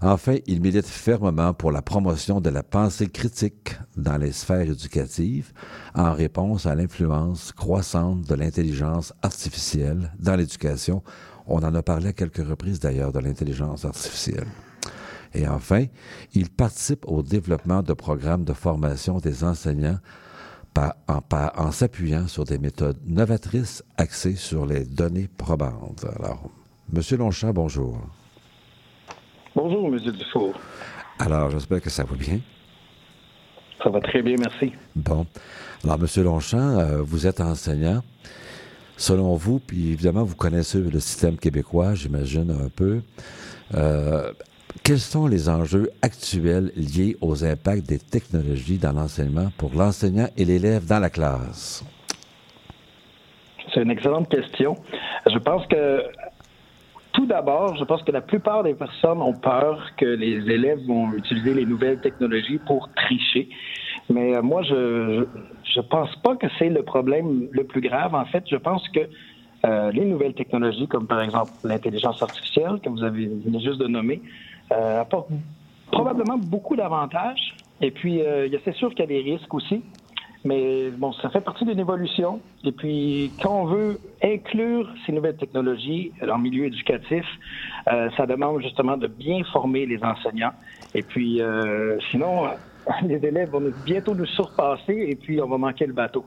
Enfin, 0.00 0.36
il 0.46 0.60
milite 0.60 0.86
fermement 0.86 1.54
pour 1.54 1.72
la 1.72 1.82
promotion 1.82 2.40
de 2.40 2.50
la 2.50 2.62
pensée 2.62 3.08
critique 3.08 3.74
dans 3.96 4.16
les 4.16 4.30
sphères 4.30 4.70
éducatives 4.70 5.52
en 5.94 6.12
réponse 6.12 6.66
à 6.66 6.76
l'influence 6.76 7.50
croissante 7.50 8.22
de 8.22 8.34
l'intelligence 8.36 9.12
artificielle 9.22 10.12
dans 10.20 10.36
l'éducation. 10.36 11.02
On 11.48 11.58
en 11.62 11.74
a 11.74 11.82
parlé 11.82 12.08
à 12.08 12.12
quelques 12.12 12.46
reprises 12.46 12.78
d'ailleurs 12.78 13.12
de 13.12 13.18
l'intelligence 13.18 13.84
artificielle. 13.84 14.46
Et 15.34 15.48
enfin, 15.48 15.86
il 16.34 16.50
participe 16.50 17.04
au 17.06 17.22
développement 17.22 17.82
de 17.82 17.92
programmes 17.94 18.44
de 18.44 18.52
formation 18.52 19.18
des 19.18 19.44
enseignants 19.44 19.98
par, 20.74 20.94
en, 21.08 21.20
en 21.56 21.72
s'appuyant 21.72 22.28
sur 22.28 22.44
des 22.44 22.58
méthodes 22.58 22.98
novatrices 23.06 23.82
axées 23.96 24.36
sur 24.36 24.66
les 24.66 24.84
données 24.84 25.28
probantes. 25.28 26.04
Alors, 26.18 26.50
Monsieur 26.92 27.18
Longchamp, 27.18 27.52
bonjour. 27.52 28.00
Bonjour, 29.54 29.88
M. 29.88 29.98
Dufour. 29.98 30.54
Alors, 31.18 31.50
j'espère 31.50 31.80
que 31.82 31.90
ça 31.90 32.04
va 32.04 32.16
bien. 32.16 32.40
Ça 33.82 33.90
va 33.90 34.00
très 34.00 34.22
bien, 34.22 34.36
merci. 34.38 34.72
Bon. 34.96 35.26
Alors, 35.84 35.98
M. 36.00 36.24
Longchamp, 36.24 36.78
euh, 36.78 37.02
vous 37.02 37.26
êtes 37.26 37.40
enseignant. 37.40 38.02
Selon 38.98 39.36
vous, 39.36 39.60
puis 39.60 39.92
évidemment, 39.92 40.24
vous 40.24 40.34
connaissez 40.34 40.80
le 40.80 40.98
système 40.98 41.36
québécois, 41.36 41.94
j'imagine 41.94 42.50
un 42.50 42.68
peu. 42.68 43.00
Euh, 43.74 44.32
quels 44.82 44.98
sont 44.98 45.28
les 45.28 45.48
enjeux 45.48 45.88
actuels 46.02 46.72
liés 46.76 47.16
aux 47.20 47.44
impacts 47.44 47.88
des 47.88 48.00
technologies 48.00 48.76
dans 48.76 48.92
l'enseignement 48.92 49.52
pour 49.56 49.72
l'enseignant 49.72 50.26
et 50.36 50.44
l'élève 50.44 50.84
dans 50.84 50.98
la 50.98 51.10
classe? 51.10 51.84
C'est 53.72 53.82
une 53.82 53.90
excellente 53.92 54.28
question. 54.28 54.74
Je 55.30 55.38
pense 55.38 55.64
que 55.68 56.02
tout 57.12 57.26
d'abord, 57.26 57.76
je 57.76 57.84
pense 57.84 58.02
que 58.02 58.10
la 58.10 58.20
plupart 58.20 58.64
des 58.64 58.74
personnes 58.74 59.22
ont 59.22 59.34
peur 59.34 59.80
que 59.96 60.06
les 60.06 60.38
élèves 60.52 60.84
vont 60.88 61.12
utiliser 61.12 61.54
les 61.54 61.66
nouvelles 61.66 62.00
technologies 62.00 62.58
pour 62.66 62.88
tricher. 62.94 63.48
Mais 64.10 64.34
euh, 64.34 64.42
moi, 64.42 64.62
je, 64.62 65.24
je, 65.74 65.80
pense 65.80 66.14
pas 66.16 66.36
que 66.36 66.46
c'est 66.58 66.68
le 66.68 66.82
problème 66.82 67.48
le 67.50 67.64
plus 67.64 67.80
grave. 67.80 68.14
En 68.14 68.24
fait, 68.24 68.44
je 68.48 68.56
pense 68.56 68.86
que 68.88 69.00
euh, 69.66 69.90
les 69.92 70.04
nouvelles 70.04 70.34
technologies, 70.34 70.86
comme 70.86 71.06
par 71.06 71.20
exemple 71.20 71.52
l'intelligence 71.64 72.22
artificielle, 72.22 72.80
que 72.82 72.88
vous 72.88 73.02
avez 73.02 73.30
juste 73.60 73.78
de 73.78 73.86
nommer, 73.86 74.22
euh, 74.72 75.00
apportent 75.00 75.30
probablement 75.90 76.38
beaucoup 76.38 76.76
d'avantages. 76.76 77.56
Et 77.80 77.90
puis, 77.90 78.20
euh, 78.22 78.48
c'est 78.64 78.74
sûr 78.74 78.90
qu'il 78.90 79.00
y 79.00 79.02
a 79.02 79.06
des 79.06 79.20
risques 79.20 79.52
aussi. 79.54 79.82
Mais 80.44 80.90
bon, 80.90 81.12
ça 81.14 81.30
fait 81.30 81.40
partie 81.40 81.64
d'une 81.64 81.78
évolution. 81.80 82.40
Et 82.64 82.72
puis, 82.72 83.32
quand 83.42 83.62
on 83.62 83.64
veut 83.66 84.00
inclure 84.22 84.88
ces 85.04 85.12
nouvelles 85.12 85.36
technologies 85.36 86.12
en 86.22 86.38
milieu 86.38 86.66
éducatif, 86.66 87.24
euh, 87.92 88.08
ça 88.16 88.26
demande 88.26 88.62
justement 88.62 88.96
de 88.96 89.08
bien 89.08 89.42
former 89.52 89.84
les 89.86 90.02
enseignants. 90.02 90.52
Et 90.94 91.02
puis, 91.02 91.42
euh, 91.42 91.98
sinon, 92.10 92.46
les 93.06 93.16
élèves 93.16 93.50
vont 93.50 93.62
bientôt 93.84 94.14
nous 94.14 94.26
surpasser 94.26 95.06
et 95.08 95.14
puis 95.14 95.40
on 95.40 95.48
va 95.48 95.58
manquer 95.58 95.86
le 95.86 95.92
bateau. 95.92 96.24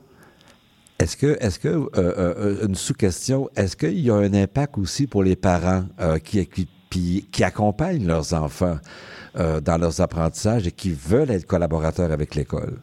Est-ce 0.98 1.16
que, 1.16 1.36
est-ce 1.44 1.58
que 1.58 1.68
euh, 1.68 1.88
euh 1.96 2.66
une 2.66 2.76
sous-question, 2.76 3.48
est-ce 3.56 3.76
qu'il 3.76 3.98
y 3.98 4.10
a 4.10 4.14
un 4.14 4.34
impact 4.34 4.78
aussi 4.78 5.06
pour 5.06 5.24
les 5.24 5.34
parents 5.34 5.82
euh, 6.00 6.18
qui, 6.18 6.46
qui, 6.46 6.68
qui, 7.30 7.44
accompagnent 7.44 8.06
leurs 8.06 8.34
enfants 8.34 8.76
dans 9.34 9.80
leurs 9.80 10.02
apprentissages 10.02 10.66
et 10.66 10.72
qui 10.72 10.92
veulent 10.92 11.30
être 11.30 11.46
collaborateurs 11.46 12.12
avec 12.12 12.34
l'école? 12.34 12.76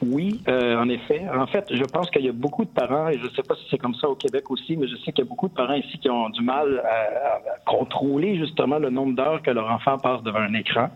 Oui, 0.00 0.40
en 0.48 0.88
effet. 0.88 1.26
En 1.28 1.46
fait, 1.46 1.66
je 1.70 1.84
pense 1.84 2.10
qu'il 2.10 2.24
y 2.24 2.28
a 2.28 2.32
beaucoup 2.32 2.64
de 2.64 2.70
parents, 2.70 3.08
et 3.08 3.18
je 3.18 3.24
ne 3.24 3.30
sais 3.30 3.42
pas 3.42 3.54
si 3.54 3.66
c'est 3.70 3.78
comme 3.78 3.94
ça 3.94 4.08
au 4.08 4.14
Québec 4.14 4.50
aussi, 4.50 4.78
mais 4.78 4.88
je 4.88 4.96
sais 4.96 5.12
qu'il 5.12 5.24
y 5.24 5.26
a 5.26 5.28
beaucoup 5.28 5.48
de 5.48 5.54
parents 5.54 5.74
ici 5.74 5.98
qui 5.98 6.08
ont 6.08 6.30
du 6.30 6.42
mal 6.42 6.82
à, 6.86 7.60
contrôler 7.66 8.36
justement 8.36 8.78
le 8.78 8.88
nombre 8.88 9.14
d'heures 9.14 9.42
que 9.42 9.50
leur 9.50 9.70
enfant 9.70 9.98
passe 9.98 10.22
devant 10.22 10.40
un 10.40 10.54
écran. 10.54 10.88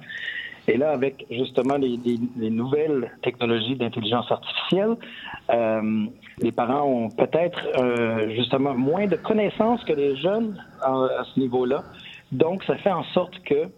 Et 0.69 0.77
là, 0.77 0.91
avec 0.91 1.25
justement 1.31 1.77
les, 1.79 1.99
les, 2.37 2.51
nouvelles 2.51 3.11
technologies 3.23 3.75
d'intelligence 3.75 4.31
artificielle, 4.31 4.97
euh, 5.51 6.05
les 6.41 6.53
parents 6.53 6.83
ont 6.83 7.09
peut-être 7.09 7.59
euh, 7.79 8.29
justement 8.37 8.75
moins 8.75 9.07
de 9.07 9.17
connaissances 9.17 9.83
que 9.85 9.95
les 9.95 10.15
jeunes 10.17 10.63
à 10.83 11.25
ce 11.35 11.41
niveau-là. 11.41 11.83
Donc, 12.33 12.63
ça 12.65 12.77
fait 12.77 12.93
en 12.93 13.05
sorte 13.15 13.43
que 13.45 13.71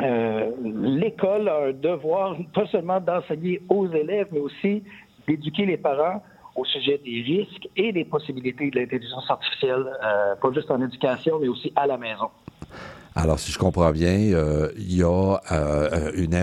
euh, 0.00 0.50
l'école 0.62 1.48
a 1.48 1.66
un 1.66 1.72
devoir 1.72 2.36
pas 2.52 2.66
seulement 2.66 3.00
d'enseigner 3.00 3.62
aux 3.68 3.86
élèves, 3.88 4.28
mais 4.32 4.40
aussi 4.40 4.82
d'éduquer 5.26 5.66
les 5.66 5.76
parents 5.76 6.22
au 6.56 6.64
sujet 6.64 7.00
des 7.04 7.22
risques 7.22 7.68
et 7.76 7.92
des 7.92 8.04
possibilités 8.04 8.70
de 8.70 8.80
l'intelligence 8.80 9.30
artificielle, 9.30 9.86
euh, 10.04 10.34
pas 10.36 10.52
juste 10.52 10.70
en 10.70 10.82
éducation, 10.82 11.38
mais 11.40 11.48
aussi 11.48 11.72
à 11.76 11.86
la 11.86 11.96
maison. 11.96 12.30
Alors, 13.20 13.40
si 13.40 13.50
je 13.50 13.58
comprends 13.58 13.90
bien, 13.90 14.16
euh, 14.32 14.70
il 14.76 14.94
y 14.94 15.02
a 15.02 15.40
euh, 15.50 16.12
une, 16.14 16.34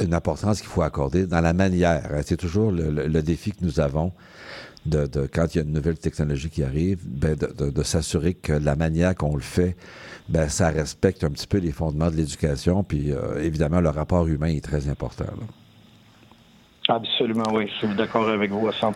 une, 0.00 0.14
importance 0.14 0.60
qu'il 0.62 0.70
faut 0.70 0.80
accorder 0.80 1.26
dans 1.26 1.42
la 1.42 1.52
manière. 1.52 2.02
Hein. 2.10 2.22
C'est 2.24 2.38
toujours 2.38 2.72
le, 2.72 2.90
le, 2.90 3.22
défi 3.22 3.52
que 3.52 3.62
nous 3.62 3.78
avons 3.78 4.10
de, 4.86 5.06
de, 5.06 5.28
quand 5.30 5.54
il 5.54 5.58
y 5.58 5.60
a 5.60 5.64
une 5.64 5.74
nouvelle 5.74 5.98
technologie 5.98 6.48
qui 6.48 6.62
arrive, 6.62 6.98
ben 7.04 7.36
de, 7.36 7.68
de 7.68 7.82
s'assurer 7.82 8.32
que 8.32 8.54
la 8.54 8.74
manière 8.74 9.14
qu'on 9.14 9.36
le 9.36 9.42
fait 9.42 9.76
ben, 10.30 10.48
ça 10.48 10.70
respecte 10.70 11.24
un 11.24 11.30
petit 11.30 11.46
peu 11.46 11.58
les 11.58 11.72
fondements 11.72 12.10
de 12.10 12.16
l'éducation. 12.16 12.84
Puis 12.84 13.12
euh, 13.12 13.42
évidemment, 13.42 13.82
le 13.82 13.90
rapport 13.90 14.26
humain 14.26 14.48
est 14.48 14.64
très 14.64 14.88
important. 14.88 15.26
Absolument, 16.88 17.52
oui. 17.52 17.68
Je 17.68 17.86
suis 17.86 17.96
d'accord 17.96 18.30
avec 18.30 18.50
vous 18.50 18.66
à 18.66 18.72
100 18.72 18.94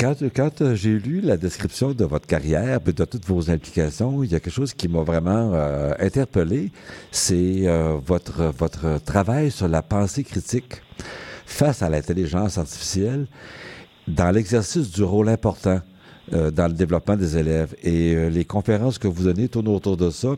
quand, 0.00 0.16
quand 0.34 0.62
euh, 0.62 0.74
j'ai 0.74 0.98
lu 0.98 1.20
la 1.20 1.36
description 1.36 1.92
de 1.92 2.04
votre 2.04 2.26
carrière, 2.26 2.80
de 2.80 3.04
toutes 3.04 3.26
vos 3.26 3.50
implications, 3.50 4.24
il 4.24 4.32
y 4.32 4.34
a 4.34 4.40
quelque 4.40 4.52
chose 4.52 4.74
qui 4.74 4.88
m'a 4.88 5.02
vraiment 5.02 5.52
euh, 5.52 5.92
interpellé. 5.98 6.72
C'est 7.12 7.66
votre, 8.04 8.44
votre 8.56 8.98
travail 9.04 9.50
sur 9.50 9.68
la 9.68 9.82
pensée 9.82 10.24
critique 10.24 10.82
face 11.46 11.82
à 11.82 11.90
l'intelligence 11.90 12.58
artificielle 12.58 13.26
dans 14.08 14.30
l'exercice 14.30 14.90
du 14.90 15.02
rôle 15.02 15.28
important 15.28 15.80
euh, 16.32 16.52
dans 16.52 16.68
le 16.68 16.74
développement 16.74 17.16
des 17.16 17.36
élèves. 17.36 17.74
Et 17.82 18.14
euh, 18.14 18.28
les 18.28 18.44
conférences 18.44 18.98
que 18.98 19.08
vous 19.08 19.24
donnez 19.24 19.48
tournent 19.48 19.68
autour 19.68 19.96
de 19.96 20.10
ça. 20.10 20.28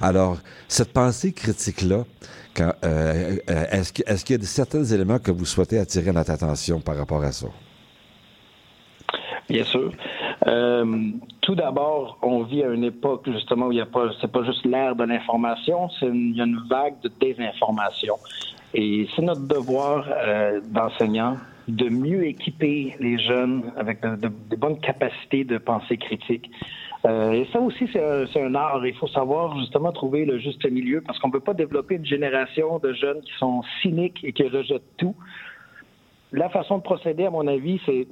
Alors, 0.00 0.38
cette 0.68 0.92
pensée 0.92 1.32
critique-là, 1.32 2.04
euh, 2.60 3.36
est-ce 3.46 4.24
qu'il 4.24 4.40
y 4.40 4.42
a 4.42 4.46
certains 4.46 4.84
éléments 4.84 5.18
que 5.18 5.30
vous 5.30 5.44
souhaitez 5.44 5.78
attirer 5.78 6.12
notre 6.12 6.30
attention 6.30 6.80
par 6.80 6.96
rapport 6.96 7.22
à 7.22 7.32
ça? 7.32 7.48
Bien 9.48 9.64
sûr. 9.64 9.92
tout 11.42 11.54
d'abord, 11.54 12.18
on 12.22 12.42
vit 12.44 12.62
à 12.62 12.68
une 12.68 12.84
époque 12.84 13.28
justement 13.30 13.66
où 13.66 13.72
il 13.72 13.76
n'y 13.76 13.80
a 13.80 13.86
pas, 13.86 14.10
c'est 14.20 14.32
pas 14.32 14.42
juste 14.42 14.64
l'ère 14.64 14.96
de 14.96 15.04
l'information, 15.04 15.90
c'est 16.00 16.06
il 16.06 16.36
y 16.36 16.40
a 16.40 16.44
une 16.44 16.62
vague 16.68 17.00
de 17.02 17.10
désinformation. 17.20 18.14
Et 18.72 19.06
c'est 19.14 19.22
notre 19.22 19.46
devoir 19.46 20.06
d'enseignants 20.70 21.36
de 21.68 21.88
mieux 21.88 22.26
équiper 22.26 22.94
les 23.00 23.18
jeunes 23.18 23.72
avec 23.76 24.02
de, 24.02 24.28
bonnes 24.56 24.78
capacités 24.80 25.44
de 25.44 25.58
pensée 25.58 25.96
critique. 25.96 26.50
Euh, 27.06 27.32
et 27.32 27.46
ça 27.52 27.60
aussi, 27.60 27.88
c'est 27.92 28.40
un, 28.40 28.54
art. 28.54 28.86
Il 28.86 28.94
faut 28.94 29.08
savoir 29.08 29.58
justement 29.58 29.92
trouver 29.92 30.24
le 30.24 30.38
juste 30.38 30.64
milieu 30.70 31.00
parce 31.00 31.18
qu'on 31.18 31.28
ne 31.28 31.32
peut 31.32 31.40
pas 31.40 31.54
développer 31.54 31.96
une 31.96 32.06
génération 32.06 32.78
de 32.78 32.92
jeunes 32.92 33.20
qui 33.22 33.32
sont 33.38 33.62
cyniques 33.82 34.20
et 34.22 34.32
qui 34.32 34.48
rejettent 34.48 34.96
tout. 34.96 35.14
La 36.32 36.48
façon 36.48 36.78
de 36.78 36.82
procéder, 36.82 37.26
à 37.26 37.30
mon 37.30 37.46
avis, 37.46 37.80
c'est 37.86 38.06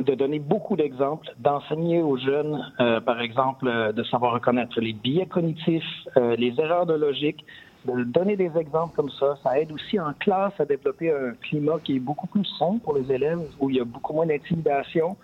de 0.00 0.14
donner 0.14 0.38
beaucoup 0.38 0.76
d'exemples, 0.76 1.28
d'enseigner 1.38 2.00
aux 2.00 2.16
jeunes, 2.16 2.72
euh, 2.80 3.00
par 3.00 3.20
exemple, 3.20 3.68
euh, 3.68 3.92
de 3.92 4.02
savoir 4.04 4.32
reconnaître 4.32 4.80
les 4.80 4.92
biais 4.92 5.26
cognitifs, 5.26 5.84
les 6.16 6.54
erreurs 6.58 6.86
de 6.86 6.94
logique, 6.94 7.44
de 7.84 8.04
donner 8.04 8.36
des 8.36 8.56
exemples 8.56 8.94
comme 8.94 9.10
ça, 9.10 9.36
ça 9.42 9.58
aide 9.58 9.72
aussi 9.72 9.98
en 9.98 10.12
classe 10.14 10.52
à 10.58 10.64
développer 10.64 11.10
un 11.10 11.32
climat 11.42 11.78
qui 11.82 11.96
est 11.96 12.00
beaucoup 12.00 12.26
plus 12.26 12.44
sombre 12.44 12.80
pour 12.80 12.96
les 12.96 13.10
élèves, 13.12 13.40
où 13.60 13.70
il 13.70 13.76
y 13.76 13.80
a 13.80 13.84
beaucoup 13.84 14.12
moins 14.12 14.26
d'intimidation. 14.26 15.16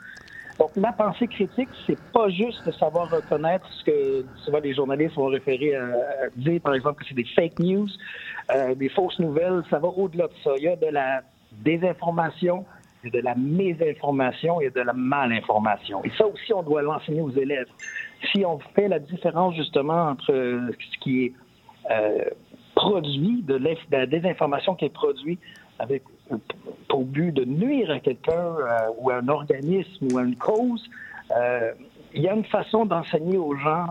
Donc, 0.58 0.70
la 0.74 0.92
pensée 0.92 1.28
critique, 1.28 1.68
c'est 1.86 1.98
pas 2.12 2.28
juste 2.30 2.66
de 2.66 2.72
savoir 2.72 3.08
reconnaître 3.10 3.66
ce 3.74 3.84
que 3.84 4.26
souvent 4.44 4.58
les 4.58 4.74
journalistes 4.74 5.14
vont 5.14 5.26
référer 5.26 5.76
à, 5.76 6.28
dire, 6.34 6.60
par 6.60 6.74
exemple, 6.74 7.02
que 7.02 7.08
c'est 7.08 7.14
des 7.14 7.26
fake 7.36 7.60
news, 7.60 7.88
euh, 8.52 8.74
des 8.74 8.88
fausses 8.88 9.20
nouvelles. 9.20 9.62
Ça 9.70 9.78
va 9.78 9.86
au-delà 9.88 10.26
de 10.26 10.32
ça. 10.42 10.50
Il 10.56 10.64
y 10.64 10.68
a 10.68 10.74
de 10.74 10.86
la 10.86 11.22
désinformation, 11.52 12.64
il 13.04 13.10
de 13.10 13.20
la 13.20 13.34
mésinformation, 13.34 14.60
il 14.60 14.64
y 14.64 14.66
a 14.66 14.70
de 14.70 14.80
la 14.80 14.92
malinformation. 14.92 16.04
Et 16.04 16.10
ça 16.16 16.26
aussi, 16.26 16.52
on 16.52 16.62
doit 16.62 16.82
l'enseigner 16.82 17.20
aux 17.20 17.30
élèves. 17.30 17.68
si 18.32 18.44
on 18.44 18.58
fait 18.74 18.88
la 18.88 18.98
différence 18.98 19.54
justement 19.54 20.08
entre 20.08 20.32
ce 20.32 20.98
qui 21.00 21.26
est 21.26 21.32
euh, 21.90 22.24
produit, 22.74 23.42
de, 23.42 23.60
la 23.90 24.06
désinformation 24.06 24.74
qui 24.74 24.84
est 24.86 24.92
produite 24.92 25.40
avec 25.78 26.02
pour 26.88 27.04
but 27.04 27.32
de 27.32 27.44
nuire 27.44 27.90
à 27.90 28.00
quelqu'un 28.00 28.32
euh, 28.32 28.90
ou 28.98 29.10
à 29.10 29.16
un 29.16 29.28
organisme 29.28 30.08
ou 30.12 30.18
à 30.18 30.22
une 30.22 30.36
cause, 30.36 30.84
euh, 31.36 31.72
il 32.14 32.22
y 32.22 32.28
a 32.28 32.34
une 32.34 32.44
façon 32.44 32.84
d'enseigner 32.84 33.36
aux 33.36 33.54
gens 33.56 33.86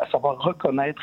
à 0.00 0.06
savoir 0.10 0.40
reconnaître 0.40 1.02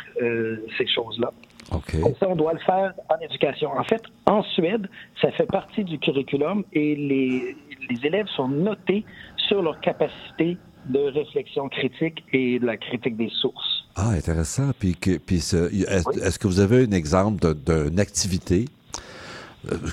ces 0.78 0.88
choses-là. 0.88 1.34
Okay. 1.72 2.02
ça, 2.20 2.30
on 2.30 2.36
doit 2.36 2.54
le 2.54 2.60
faire 2.60 2.94
en 3.10 3.20
éducation. 3.24 3.72
En 3.72 3.84
fait, 3.84 4.02
en 4.26 4.42
Suède, 4.44 4.90
ça 5.22 5.32
fait 5.32 5.46
partie 5.48 5.84
du 5.84 6.00
curriculum 6.00 6.64
et 6.72 6.96
les, 6.96 7.58
les 7.90 8.06
élèves 8.06 8.28
sont 8.36 8.48
notés 8.48 9.04
sur 9.48 9.62
leur 9.62 9.80
capacité 9.82 10.58
de 10.90 11.00
réflexion 11.00 11.68
critique 11.70 12.24
et 12.32 12.60
de 12.60 12.66
la 12.66 12.78
critique 12.78 13.18
des 13.18 13.30
sources. 13.42 13.86
Ah, 13.96 14.12
intéressant. 14.12 14.72
Puis, 14.78 14.96
puis 14.96 15.38
est-ce 15.38 16.40
que 16.40 16.48
vous 16.48 16.60
avez 16.60 16.84
un 16.84 16.92
exemple 16.92 17.54
d'une 17.56 18.00
activité? 18.00 18.66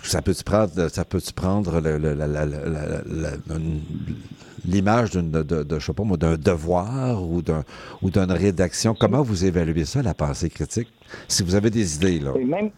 Ça 0.02 0.22
peut 0.22 0.34
se 0.34 0.44
prendre, 0.44 0.88
ça 0.88 1.04
peut 1.04 1.20
prendre 1.34 1.80
l'image 4.64 5.10
d'un 5.10 5.22
de, 5.22 5.42
de, 5.42 6.16
d'un 6.16 6.36
devoir 6.36 7.22
ou 7.22 7.42
d'un 7.42 7.64
ou 8.02 8.10
d'une 8.10 8.32
rédaction. 8.32 8.94
Comment 8.94 9.22
vous 9.22 9.44
évaluez 9.44 9.84
ça, 9.84 10.02
la 10.02 10.14
pensée 10.14 10.50
critique, 10.50 10.88
si 11.28 11.42
vous 11.42 11.54
avez 11.54 11.70
des 11.70 11.96
idées 11.96 12.20
là? 12.20 12.32
même, 12.38 12.70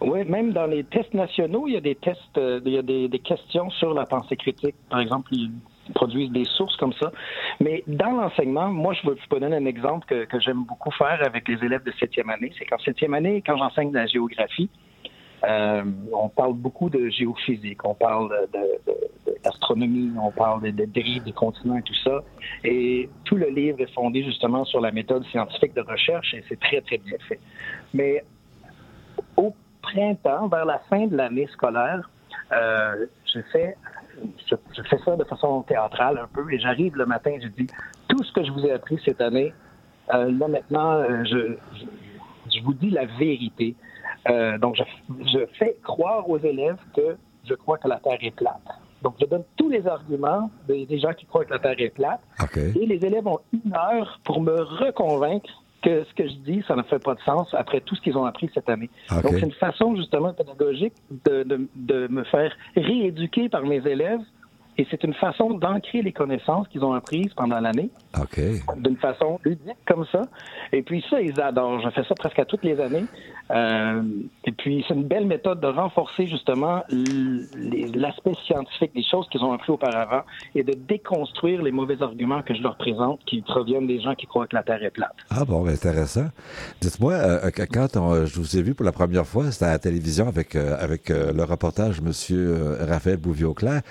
oui, 0.00 0.24
même 0.24 0.52
dans 0.52 0.66
les 0.66 0.84
tests 0.84 1.14
nationaux, 1.14 1.66
il 1.66 1.74
y 1.74 1.76
a 1.76 1.80
des 1.80 1.94
tests, 1.94 2.18
euh, 2.36 2.60
il 2.64 2.72
y 2.72 2.78
a 2.78 2.82
des, 2.82 3.08
des 3.08 3.18
questions 3.18 3.70
sur 3.70 3.94
la 3.94 4.04
pensée 4.04 4.36
critique. 4.36 4.74
Par 4.90 5.00
exemple, 5.00 5.28
ils 5.32 5.50
produisent 5.94 6.30
des 6.30 6.44
sources 6.44 6.76
comme 6.76 6.92
ça. 6.94 7.12
Mais 7.60 7.82
dans 7.86 8.12
l'enseignement, 8.12 8.70
moi, 8.70 8.94
je, 8.94 9.08
veux, 9.08 9.16
peux 9.28 9.40
donner 9.40 9.56
un 9.56 9.66
exemple 9.66 10.06
que, 10.06 10.24
que 10.24 10.40
j'aime 10.40 10.64
beaucoup 10.64 10.90
faire 10.90 11.20
avec 11.24 11.48
les 11.48 11.62
élèves 11.64 11.84
de 11.84 11.92
septième 11.98 12.30
année. 12.30 12.52
C'est 12.58 12.64
qu'en 12.64 12.78
septième 12.78 13.14
année, 13.14 13.42
quand 13.46 13.56
j'enseigne 13.56 13.92
la 13.92 14.06
géographie, 14.06 14.68
euh, 15.46 15.82
on 16.12 16.28
parle 16.28 16.54
beaucoup 16.54 16.88
de 16.88 17.08
géophysique, 17.10 17.84
on 17.84 17.94
parle 17.94 18.30
d'astronomie, 19.42 20.12
on 20.18 20.30
parle 20.30 20.62
des 20.62 20.86
dérives 20.86 21.24
des 21.24 21.32
continents 21.32 21.76
et 21.76 21.82
tout 21.82 21.94
ça. 22.02 22.20
Et 22.62 23.08
tout 23.24 23.36
le 23.36 23.48
livre 23.48 23.80
est 23.80 23.92
fondé 23.92 24.24
justement 24.24 24.64
sur 24.64 24.80
la 24.80 24.90
méthode 24.90 25.24
scientifique 25.26 25.74
de 25.74 25.82
recherche 25.82 26.34
et 26.34 26.44
c'est 26.48 26.58
très, 26.58 26.80
très 26.80 26.98
bien 26.98 27.18
fait. 27.28 27.40
Mais 27.92 28.24
au 29.36 29.54
printemps, 29.82 30.48
vers 30.48 30.64
la 30.64 30.78
fin 30.90 31.06
de 31.06 31.16
l'année 31.16 31.46
scolaire, 31.48 32.08
euh, 32.52 33.06
je 33.32 33.40
fais 33.52 33.76
je, 34.48 34.82
fais 34.82 34.98
ça 35.04 35.16
de 35.16 35.24
façon 35.24 35.62
théâtrale 35.62 36.18
un 36.18 36.28
peu 36.32 36.50
et 36.52 36.58
j'arrive 36.58 36.96
le 36.96 37.04
matin, 37.04 37.32
je 37.42 37.48
dis 37.48 37.66
tout 38.08 38.22
ce 38.22 38.32
que 38.32 38.44
je 38.44 38.52
vous 38.52 38.64
ai 38.64 38.70
appris 38.70 38.98
cette 39.04 39.20
année, 39.20 39.52
euh, 40.14 40.30
là 40.30 40.46
maintenant, 40.48 41.02
je, 41.24 41.56
vous 42.62 42.74
dis 42.74 42.90
la 42.90 43.06
vérité. 43.06 43.74
Euh, 44.28 44.58
donc, 44.58 44.76
je, 44.76 45.38
fais 45.58 45.76
croire 45.82 46.28
aux 46.28 46.38
élèves 46.38 46.78
que 46.96 47.16
je 47.44 47.54
crois 47.54 47.78
que 47.78 47.88
la 47.88 47.98
Terre 47.98 48.18
est 48.20 48.34
plate. 48.34 48.62
Donc, 49.02 49.16
je 49.20 49.26
donne 49.26 49.44
tous 49.56 49.68
les 49.68 49.86
arguments 49.86 50.50
des, 50.66 50.98
gens 50.98 51.12
qui 51.12 51.26
croient 51.26 51.44
que 51.44 51.52
la 51.52 51.58
Terre 51.58 51.74
est 51.78 51.90
plate. 51.90 52.20
Et 52.56 52.86
les 52.86 53.04
élèves 53.04 53.26
ont 53.26 53.40
une 53.52 53.74
heure 53.74 54.18
pour 54.24 54.40
me 54.40 54.62
reconvaincre 54.62 55.50
que 55.82 56.04
ce 56.04 56.14
que 56.14 56.26
je 56.26 56.34
dis, 56.36 56.64
ça 56.66 56.74
ne 56.74 56.82
fait 56.82 56.98
pas 56.98 57.14
de 57.14 57.20
sens 57.20 57.52
après 57.52 57.82
tout 57.82 57.94
ce 57.94 58.00
qu'ils 58.00 58.16
ont 58.16 58.24
appris 58.24 58.50
cette 58.54 58.70
année. 58.70 58.88
Donc, 59.10 59.34
c'est 59.34 59.40
une 59.40 59.52
façon 59.52 59.94
justement 59.94 60.32
pédagogique 60.32 60.94
de, 61.26 61.42
de, 61.42 61.68
de 61.76 62.08
me 62.08 62.24
faire 62.24 62.52
rééduquer 62.74 63.50
par 63.50 63.64
mes 63.64 63.86
élèves 63.86 64.22
et 64.76 64.86
c'est 64.90 65.04
une 65.04 65.14
façon 65.14 65.54
d'ancrer 65.54 66.02
les 66.02 66.12
connaissances 66.12 66.66
qu'ils 66.68 66.84
ont 66.84 66.94
apprises 66.94 67.32
pendant 67.36 67.60
l'année. 67.60 67.90
OK. 68.20 68.40
D'une 68.76 68.96
façon 68.96 69.38
ludique 69.44 69.76
comme 69.86 70.04
ça. 70.10 70.22
Et 70.72 70.82
puis 70.82 71.04
ça, 71.08 71.20
ils 71.20 71.40
adorent. 71.40 71.80
Je 71.80 71.90
fais 71.90 72.04
ça 72.04 72.14
presque 72.14 72.38
à 72.40 72.44
toutes 72.44 72.64
les 72.64 72.80
années. 72.80 73.04
Euh, 73.50 74.02
et 74.44 74.52
puis 74.52 74.84
c'est 74.88 74.94
une 74.94 75.04
belle 75.04 75.26
méthode 75.26 75.60
de 75.60 75.66
renforcer 75.66 76.26
justement 76.26 76.82
l'aspect 76.90 78.32
scientifique 78.46 78.92
des 78.94 79.04
choses 79.04 79.28
qu'ils 79.30 79.44
ont 79.44 79.52
appris 79.52 79.70
auparavant 79.70 80.22
et 80.54 80.62
de 80.64 80.72
déconstruire 80.72 81.62
les 81.62 81.70
mauvais 81.70 82.02
arguments 82.02 82.42
que 82.42 82.54
je 82.54 82.62
leur 82.62 82.76
présente 82.76 83.20
qui 83.26 83.42
proviennent 83.42 83.86
des 83.86 84.00
gens 84.00 84.14
qui 84.14 84.26
croient 84.26 84.46
que 84.46 84.56
la 84.56 84.62
Terre 84.62 84.82
est 84.82 84.90
plate. 84.90 85.14
Ah 85.30 85.44
bon, 85.44 85.62
ben, 85.62 85.72
intéressant. 85.72 86.26
Dites-moi, 86.80 87.12
euh, 87.12 87.50
quand 87.72 88.24
je 88.24 88.40
vous 88.40 88.56
ai 88.56 88.62
vu 88.62 88.74
pour 88.74 88.86
la 88.86 88.92
première 88.92 89.26
fois, 89.26 89.50
c'était 89.52 89.66
à 89.66 89.72
la 89.72 89.78
télévision 89.78 90.26
avec, 90.26 90.56
euh, 90.56 90.76
avec 90.80 91.10
le 91.10 91.44
reportage 91.44 92.00
Monsieur 92.00 92.76
Raphaël 92.80 93.18
Bouvier-Auclair. 93.18 93.82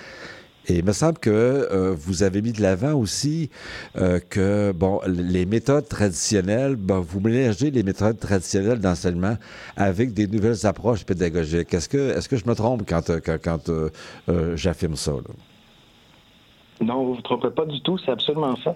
Et 0.66 0.78
il 0.78 0.84
me 0.84 0.92
semble 0.92 1.18
que 1.18 1.30
euh, 1.30 1.94
vous 1.94 2.22
avez 2.22 2.40
mis 2.40 2.52
de 2.52 2.62
l'avant 2.62 2.94
aussi 2.94 3.50
euh, 3.96 4.18
que 4.18 4.72
bon, 4.72 5.00
les 5.06 5.44
méthodes 5.44 5.86
traditionnelles, 5.88 6.76
ben, 6.76 7.00
vous 7.00 7.20
mélangez 7.20 7.70
les 7.70 7.82
méthodes 7.82 8.18
traditionnelles 8.18 8.80
d'enseignement 8.80 9.36
avec 9.76 10.14
des 10.14 10.26
nouvelles 10.26 10.64
approches 10.64 11.04
pédagogiques. 11.04 11.74
Est-ce 11.74 11.88
que, 11.88 12.16
est-ce 12.16 12.30
que 12.30 12.36
je 12.36 12.46
me 12.46 12.54
trompe 12.54 12.82
quand, 12.88 13.10
euh, 13.10 13.20
quand, 13.20 13.70
j'affirme 14.56 14.96
ça? 14.96 15.12
Non, 16.80 17.04
vous 17.04 17.10
ne 17.10 17.16
vous 17.16 17.22
trompez 17.22 17.50
pas 17.50 17.66
du 17.66 17.80
tout, 17.82 17.98
c'est 17.98 18.10
absolument 18.10 18.56
ça. 18.64 18.74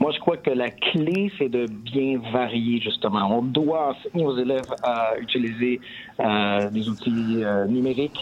Moi, 0.00 0.12
je 0.12 0.18
crois 0.18 0.38
que 0.38 0.50
la 0.50 0.70
clé, 0.70 1.30
c'est 1.38 1.48
de 1.48 1.66
bien 1.66 2.18
varier, 2.32 2.80
justement. 2.80 3.38
On 3.38 3.42
doit 3.42 3.90
enseigner 3.90 4.24
aux 4.24 4.36
élèves 4.36 4.74
à 4.82 5.16
utiliser 5.18 5.80
des 6.18 6.88
outils 6.88 7.44
numériques, 7.68 8.18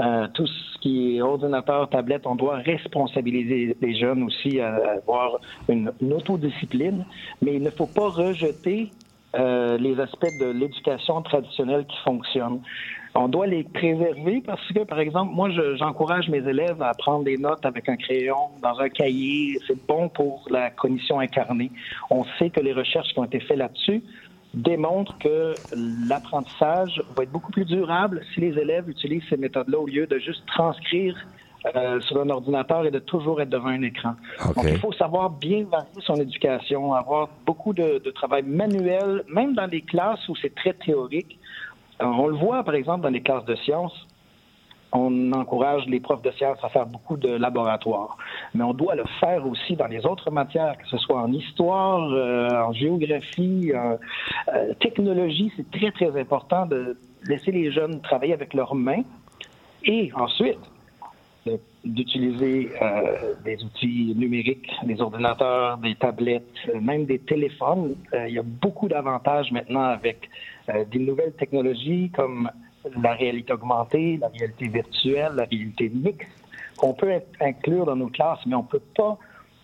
euh, 0.00 0.26
tout 0.34 0.46
ce 0.46 0.78
qui 0.80 1.16
est 1.16 1.22
ordinateur, 1.22 1.88
tablette, 1.88 2.26
on 2.26 2.34
doit 2.34 2.56
responsabiliser 2.56 3.76
les 3.80 3.96
jeunes 3.96 4.24
aussi 4.24 4.60
à 4.60 4.74
avoir 4.96 5.38
une, 5.68 5.92
autodiscipline, 6.00 7.04
mais 7.42 7.54
il 7.54 7.62
ne 7.62 7.70
faut 7.70 7.86
pas 7.86 8.08
rejeter 8.08 8.90
euh, 9.36 9.78
les 9.78 9.98
aspects 10.00 10.38
de 10.40 10.46
l'éducation 10.46 11.22
traditionnelle 11.22 11.86
qui 11.86 11.96
fonctionnent. 12.04 12.60
On 13.16 13.28
doit 13.28 13.46
les 13.46 13.62
préserver 13.62 14.42
parce 14.44 14.66
que, 14.72 14.80
par 14.80 14.98
exemple, 14.98 15.32
moi, 15.32 15.48
j'encourage 15.76 16.28
mes 16.28 16.38
élèves 16.38 16.82
à 16.82 16.92
prendre 16.94 17.24
des 17.24 17.36
notes 17.36 17.64
avec 17.64 17.88
un 17.88 17.96
crayon 17.96 18.48
dans 18.60 18.80
un 18.80 18.88
cahier. 18.88 19.56
C'est 19.68 19.86
bon 19.86 20.08
pour 20.08 20.44
la 20.50 20.70
cognition 20.70 21.20
incarnée. 21.20 21.70
On 22.10 22.24
sait 22.38 22.50
que 22.50 22.58
les 22.58 22.72
recherches 22.72 23.12
qui 23.12 23.18
ont 23.20 23.24
été 23.24 23.38
faites 23.38 23.58
là-dessus 23.58 24.02
démontre 24.54 25.16
que 25.18 25.54
l'apprentissage 26.08 27.02
va 27.16 27.24
être 27.24 27.32
beaucoup 27.32 27.52
plus 27.52 27.64
durable 27.64 28.22
si 28.32 28.40
les 28.40 28.58
élèves 28.58 28.88
utilisent 28.88 29.24
ces 29.28 29.36
méthodes-là 29.36 29.78
au 29.78 29.86
lieu 29.86 30.06
de 30.06 30.18
juste 30.18 30.44
transcrire 30.46 31.16
euh, 31.74 32.00
sur 32.00 32.20
un 32.20 32.28
ordinateur 32.28 32.84
et 32.84 32.90
de 32.90 32.98
toujours 32.98 33.40
être 33.40 33.48
devant 33.48 33.68
un 33.68 33.82
écran. 33.82 34.14
Donc, 34.54 34.66
il 34.68 34.78
faut 34.78 34.92
savoir 34.92 35.30
bien 35.30 35.64
varier 35.64 35.88
son 36.00 36.16
éducation, 36.16 36.92
avoir 36.92 37.30
beaucoup 37.46 37.72
de, 37.72 38.02
de 38.04 38.10
travail 38.10 38.42
manuel, 38.42 39.24
même 39.28 39.54
dans 39.54 39.66
les 39.66 39.80
classes 39.80 40.28
où 40.28 40.36
c'est 40.36 40.54
très 40.54 40.74
théorique. 40.74 41.38
Euh, 42.02 42.06
on 42.06 42.28
le 42.28 42.36
voit, 42.36 42.64
par 42.64 42.74
exemple, 42.74 43.02
dans 43.02 43.10
les 43.10 43.22
classes 43.22 43.46
de 43.46 43.54
sciences 43.56 44.06
on 44.94 45.32
encourage 45.32 45.86
les 45.86 46.00
profs 46.00 46.22
de 46.22 46.30
sciences 46.30 46.58
à 46.62 46.68
faire 46.68 46.86
beaucoup 46.86 47.16
de 47.16 47.28
laboratoires. 47.28 48.16
Mais 48.54 48.62
on 48.62 48.72
doit 48.72 48.94
le 48.94 49.04
faire 49.18 49.46
aussi 49.46 49.74
dans 49.74 49.88
les 49.88 50.06
autres 50.06 50.30
matières, 50.30 50.78
que 50.78 50.86
ce 50.86 50.96
soit 50.98 51.20
en 51.20 51.32
histoire, 51.32 52.08
euh, 52.12 52.48
en 52.50 52.72
géographie, 52.72 53.72
en 53.74 53.98
euh, 54.54 54.72
technologie. 54.80 55.52
C'est 55.56 55.70
très, 55.70 55.90
très 55.90 56.18
important 56.18 56.66
de 56.66 56.96
laisser 57.24 57.50
les 57.50 57.72
jeunes 57.72 58.00
travailler 58.02 58.34
avec 58.34 58.54
leurs 58.54 58.74
mains 58.74 59.02
et 59.82 60.12
ensuite 60.14 60.60
d'utiliser 61.84 62.70
euh, 62.80 63.34
des 63.44 63.62
outils 63.62 64.14
numériques, 64.16 64.70
des 64.84 65.02
ordinateurs, 65.02 65.76
des 65.78 65.94
tablettes, 65.96 66.70
même 66.80 67.04
des 67.04 67.18
téléphones. 67.18 67.96
il 68.14 68.32
y 68.32 68.38
a 68.38 68.42
beaucoup 68.42 68.88
d'avantages 68.88 69.52
maintenant 69.52 69.82
avec 69.82 70.30
des 70.90 70.98
nouvelles 70.98 71.34
technologies 71.34 72.10
comme 72.16 72.48
la 73.02 73.14
réalité 73.14 73.52
augmentée, 73.52 74.18
la 74.20 74.28
réalité 74.28 74.68
virtuelle, 74.68 75.32
la 75.34 75.44
réalité 75.44 75.90
mixte, 75.92 76.28
qu'on 76.76 76.94
peut 76.94 77.12
inclure 77.40 77.86
dans 77.86 77.96
nos 77.96 78.08
classes, 78.08 78.40
mais 78.46 78.54
on 78.54 78.62
ne 78.62 78.68
peut 78.68 78.82
pas 78.96 79.18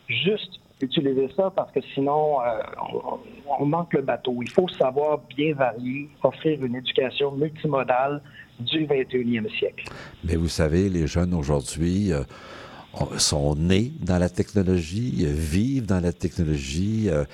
juste 0.09 0.61
utiliser 0.83 1.29
ça 1.37 1.53
parce 1.55 1.71
que 1.73 1.81
sinon, 1.95 2.41
euh, 2.41 2.61
on, 3.59 3.67
manque 3.67 3.93
le 3.95 4.03
bateau. 4.03 4.39
Il 4.43 4.51
faut 4.51 4.69
savoir 4.69 5.21
bien 5.37 5.55
varier, 5.55 6.09
offrir 6.23 6.65
une 6.65 6.77
éducation 6.77 7.33
multimodale 7.33 8.23
du 8.59 8.87
21e 8.87 9.51
siècle. 9.59 9.85
Mais 10.25 10.37
vous 10.37 10.49
savez, 10.49 10.89
les 10.89 11.07
jeunes 11.07 11.35
aujourd'hui 11.35 12.13
euh, 12.13 12.23
sont 13.19 13.55
nés 13.57 13.93
dans 14.01 14.19
la 14.19 14.29
technologie, 14.29 15.27
vivent 15.27 15.87
dans 15.87 16.01
la 16.01 16.13
technologie. 16.13 17.09
Euh, 17.11 17.25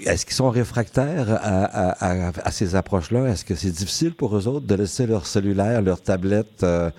est-ce 0.00 0.24
qu'ils 0.24 0.34
sont 0.34 0.50
réfractaires 0.50 1.26
à, 1.30 2.50
ces 2.50 2.76
approches-là? 2.76 3.26
Est-ce 3.26 3.44
que 3.44 3.54
c'est 3.54 3.70
difficile 3.70 4.14
pour 4.14 4.36
eux 4.36 4.46
autres 4.46 4.66
de 4.66 4.74
laisser 4.74 5.06
leur 5.06 5.26
cellulaire, 5.26 5.82
leur 5.82 6.00
tablette? 6.00 6.62
Euh, 6.62 6.90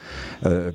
euh, 0.45 0.71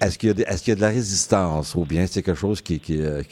est-ce 0.00 0.18
qu'il 0.18 0.28
y, 0.28 0.72
a 0.72 0.74
de 0.74 0.80
la 0.80 0.88
résistance 0.88 1.74
ou 1.74 1.84
bien 1.84 2.06
c'est 2.06 2.22
quelque 2.22 2.38
chose 2.38 2.60
qui, 2.60 2.80
qui, 2.80 3.00
euh, 3.00 3.22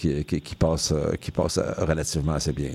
passe, 0.58 0.94
qui 1.20 1.30
passe 1.30 1.58
relativement 1.78 2.32
assez 2.32 2.52
bien? 2.52 2.70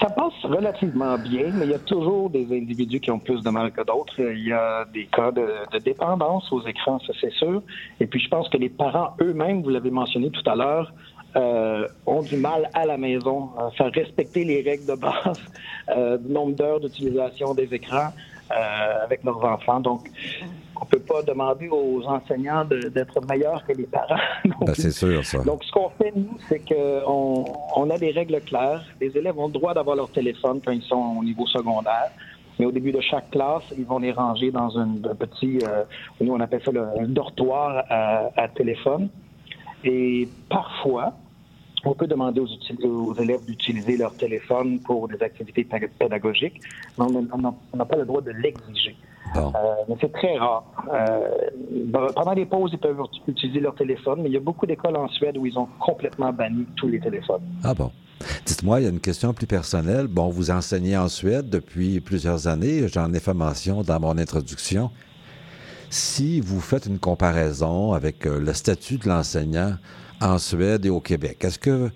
Ça 0.00 0.08
passe 0.10 0.32
relativement 0.44 1.18
bien, 1.18 1.50
mais 1.54 1.66
il 1.66 1.70
y 1.70 1.74
a 1.74 1.78
toujours 1.78 2.30
des 2.30 2.46
individus 2.56 3.00
qui 3.00 3.10
ont 3.10 3.18
plus 3.18 3.42
de 3.42 3.50
mal 3.50 3.70
que 3.70 3.82
d'autres. 3.82 4.18
Il 4.18 4.48
y 4.48 4.52
a 4.52 4.84
des 4.86 5.06
cas 5.06 5.30
de, 5.30 5.46
de 5.72 5.78
dépendance 5.78 6.50
aux 6.52 6.66
écrans, 6.66 6.98
ça 7.06 7.12
c'est 7.20 7.32
sûr. 7.32 7.62
Et 8.00 8.06
puis 8.06 8.18
je 8.20 8.28
pense 8.28 8.48
que 8.48 8.56
les 8.56 8.70
parents 8.70 9.14
eux-mêmes, 9.20 9.62
vous 9.62 9.70
l'avez 9.70 9.90
mentionné 9.90 10.30
tout 10.30 10.48
à 10.48 10.56
l'heure, 10.56 10.92
euh, 11.36 11.86
ont 12.06 12.22
du 12.22 12.36
mal 12.36 12.70
à 12.72 12.86
la 12.86 12.96
maison 12.96 13.50
à 13.58 13.70
faire 13.72 13.92
respecter 13.92 14.44
les 14.44 14.62
règles 14.62 14.86
de 14.86 14.94
base 14.94 15.40
euh, 15.90 16.16
du 16.16 16.32
nombre 16.32 16.54
d'heures 16.54 16.80
d'utilisation 16.80 17.54
des 17.54 17.72
écrans 17.74 18.08
euh, 18.50 19.04
avec 19.04 19.22
leurs 19.22 19.44
enfants. 19.44 19.80
Donc, 19.80 20.08
on 20.80 20.84
peut 20.84 21.00
pas 21.00 21.22
demander 21.22 21.68
aux 21.68 22.02
enseignants 22.06 22.64
d'être 22.64 23.20
meilleurs 23.28 23.64
que 23.66 23.72
les 23.72 23.86
parents. 23.86 24.16
Ben, 24.60 24.74
c'est 24.74 24.90
sûr, 24.90 25.24
ça. 25.24 25.38
Donc, 25.42 25.64
ce 25.64 25.72
qu'on 25.72 25.90
fait, 25.90 26.12
nous, 26.14 26.38
c'est 26.48 26.60
qu'on 26.60 27.44
on 27.74 27.90
a 27.90 27.98
des 27.98 28.12
règles 28.12 28.40
claires. 28.40 28.82
Les 29.00 29.16
élèves 29.16 29.38
ont 29.38 29.48
le 29.48 29.52
droit 29.52 29.74
d'avoir 29.74 29.96
leur 29.96 30.10
téléphone 30.10 30.60
quand 30.64 30.72
ils 30.72 30.82
sont 30.82 31.16
au 31.18 31.24
niveau 31.24 31.46
secondaire. 31.46 32.10
Mais 32.58 32.64
au 32.64 32.72
début 32.72 32.92
de 32.92 33.00
chaque 33.00 33.30
classe, 33.30 33.64
ils 33.76 33.84
vont 33.84 33.98
les 33.98 34.12
ranger 34.12 34.50
dans 34.50 34.78
un, 34.78 34.92
un 34.92 35.14
petit, 35.14 35.58
euh, 35.62 35.84
nous 36.20 36.32
on 36.32 36.40
appelle 36.40 36.62
ça 36.64 36.72
le, 36.72 36.86
un 36.98 37.08
dortoir 37.08 37.84
à, 37.90 38.30
à 38.36 38.48
téléphone. 38.48 39.10
Et 39.84 40.26
parfois, 40.48 41.12
on 41.90 41.94
peut 41.94 42.06
demander 42.06 42.40
aux, 42.40 42.86
aux 42.86 43.14
élèves 43.14 43.44
d'utiliser 43.44 43.96
leur 43.96 44.14
téléphone 44.14 44.80
pour 44.80 45.08
des 45.08 45.22
activités 45.22 45.64
pé- 45.64 45.88
pédagogiques, 45.98 46.60
mais 46.98 47.04
on 47.04 47.38
n'a- 47.76 47.84
pas 47.84 47.96
le 47.96 48.04
droit 48.04 48.20
de 48.22 48.30
l'exiger. 48.32 48.96
Bon. 49.34 49.48
Euh, 49.56 49.74
mais 49.88 49.96
c'est 50.00 50.12
très 50.12 50.38
rare. 50.38 50.64
Euh, 50.92 51.28
ben, 51.86 52.06
pendant 52.14 52.32
les 52.32 52.46
pauses, 52.46 52.70
ils 52.72 52.78
peuvent 52.78 53.00
utiliser 53.26 53.60
leur 53.60 53.74
téléphone, 53.74 54.20
mais 54.22 54.28
il 54.28 54.32
y 54.34 54.36
a 54.36 54.40
beaucoup 54.40 54.66
d'écoles 54.66 54.96
en 54.96 55.08
Suède 55.08 55.36
où 55.36 55.46
ils 55.46 55.58
ont 55.58 55.68
complètement 55.80 56.32
banni 56.32 56.64
tous 56.76 56.86
les 56.88 57.00
téléphones. 57.00 57.42
Ah 57.64 57.74
bon. 57.74 57.90
Dites-moi, 58.46 58.80
il 58.80 58.84
y 58.84 58.86
a 58.86 58.90
une 58.90 59.00
question 59.00 59.34
plus 59.34 59.46
personnelle. 59.46 60.06
Bon, 60.06 60.28
vous 60.28 60.50
enseignez 60.50 60.96
en 60.96 61.08
Suède 61.08 61.50
depuis 61.50 62.00
plusieurs 62.00 62.46
années. 62.46 62.86
J'en 62.88 63.12
ai 63.12 63.20
fait 63.20 63.34
mention 63.34 63.82
dans 63.82 64.00
mon 64.00 64.16
introduction. 64.16 64.90
Si 65.90 66.40
vous 66.40 66.60
faites 66.60 66.86
une 66.86 66.98
comparaison 66.98 67.92
avec 67.92 68.26
euh, 68.26 68.40
le 68.40 68.52
statut 68.54 68.96
de 68.98 69.08
l'enseignant 69.08 69.74
en 70.20 70.38
Suède 70.38 70.86
et 70.86 70.90
au 70.90 71.00
Québec, 71.00 71.38
est-ce 71.44 71.58
que, 71.58 71.90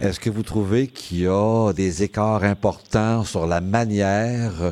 est-ce 0.00 0.20
que 0.20 0.30
vous 0.30 0.42
trouvez 0.42 0.86
qu'il 0.88 1.20
y 1.22 1.26
a 1.26 1.72
des 1.72 2.02
écarts 2.02 2.44
importants 2.44 3.24
sur 3.24 3.46
la 3.46 3.60
manière 3.60 4.52
euh, 4.62 4.70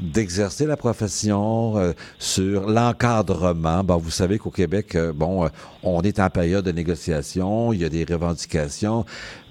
d'exercer 0.00 0.64
la 0.66 0.76
profession, 0.76 1.76
euh, 1.78 1.92
sur 2.18 2.68
l'encadrement? 2.68 3.82
Bon, 3.82 3.96
vous 3.96 4.10
savez 4.10 4.38
qu'au 4.38 4.50
Québec, 4.50 4.94
euh, 4.94 5.12
bon, 5.12 5.44
euh, 5.44 5.48
on 5.82 6.02
est 6.02 6.20
en 6.20 6.28
période 6.30 6.64
de 6.64 6.72
négociation, 6.72 7.72
il 7.72 7.80
y 7.80 7.84
a 7.84 7.88
des 7.88 8.04
revendications, 8.04 9.04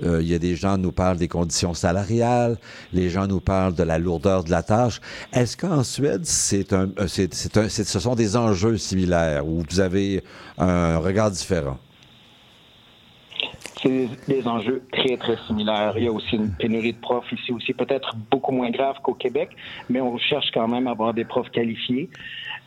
il 0.04 0.22
y 0.28 0.34
a 0.36 0.40
des 0.40 0.56
gens 0.56 0.76
qui 0.76 0.82
nous 0.84 0.92
parlent 0.92 1.18
des 1.18 1.28
conditions 1.28 1.74
salariales, 1.74 2.58
les 2.94 3.10
gens 3.10 3.28
nous 3.28 3.40
parlent 3.42 3.74
de 3.76 3.84
la 3.84 3.98
lourdeur 3.98 4.44
de 4.44 4.52
la 4.52 4.62
tâche. 4.64 5.02
Est-ce 5.34 5.58
qu'en 5.58 5.84
Suède, 5.84 6.26
c'est 6.26 6.74
un, 6.74 6.90
c'est- 7.08 7.34
ce 7.34 8.00
sont 8.00 8.16
des 8.16 8.36
enjeux 8.38 8.78
similaires 8.78 9.48
où 9.48 9.64
vous 9.70 9.80
avez 9.80 10.24
un 10.58 10.98
regard 10.98 11.32
différent? 11.32 11.78
C'est 13.82 14.08
des 14.28 14.48
enjeux 14.48 14.82
très, 14.92 15.18
très 15.18 15.38
similaires. 15.48 15.94
Il 15.98 16.06
y 16.06 16.08
a 16.08 16.12
aussi 16.12 16.36
une 16.36 16.52
pénurie 16.52 16.94
de 16.94 17.00
profs 17.00 17.32
ici 17.32 17.52
aussi, 17.52 17.74
peut-être 17.74 18.16
beaucoup 18.32 18.52
moins 18.52 18.72
grave 18.72 18.96
qu'au 19.04 19.14
Québec, 19.14 19.50
mais 19.90 20.02
on 20.02 20.18
cherche 20.18 20.50
quand 20.54 20.68
même 20.68 20.88
à 20.88 20.92
avoir 20.92 21.14
des 21.14 21.26
profs 21.26 21.50
qualifiés. 21.52 22.10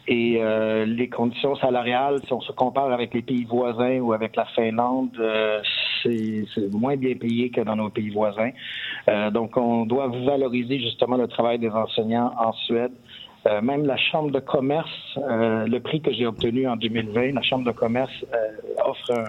Et 0.07 0.39
euh, 0.41 0.87
les 0.87 1.09
conditions 1.09 1.57
salariales, 1.57 2.21
si 2.27 2.33
on 2.33 2.41
se 2.41 2.53
compare 2.53 2.91
avec 2.91 3.15
les 3.15 3.23
pays 3.23 3.45
voisins 3.45 4.01
ou 4.01 4.13
avec 4.13 4.35
la 4.37 4.45
Finlande, 4.47 5.17
euh, 5.21 5.61
c'est 6.03 6.47
moins 6.73 6.97
bien 6.97 7.15
payé 7.15 7.51
que 7.51 7.61
dans 7.61 7.77
nos 7.77 7.91
pays 7.91 8.11
voisins. 8.11 8.51
Euh, 9.09 9.31
donc, 9.31 9.57
on 9.57 9.87
doit 9.87 10.09
valoriser 10.09 10.79
justement 10.79 11.17
le 11.17 11.29
travail 11.29 11.59
des 11.59 11.71
enseignants 11.71 12.33
en 12.39 12.53
Suède. 12.53 12.93
Euh, 13.47 13.63
même 13.63 13.87
la 13.87 13.97
Chambre 13.97 14.31
de 14.31 14.41
commerce, 14.41 14.91
euh, 15.17 15.67
le 15.67 15.81
prix 15.81 16.01
que 16.03 16.13
j'ai 16.13 16.27
obtenu 16.27 16.69
en 16.69 16.77
2020, 16.77 17.33
la 17.33 17.43
Chambre 17.43 17.65
de 17.65 17.73
commerce 17.73 18.13
euh, 18.35 18.83
offre 18.85 19.13
un, 19.13 19.25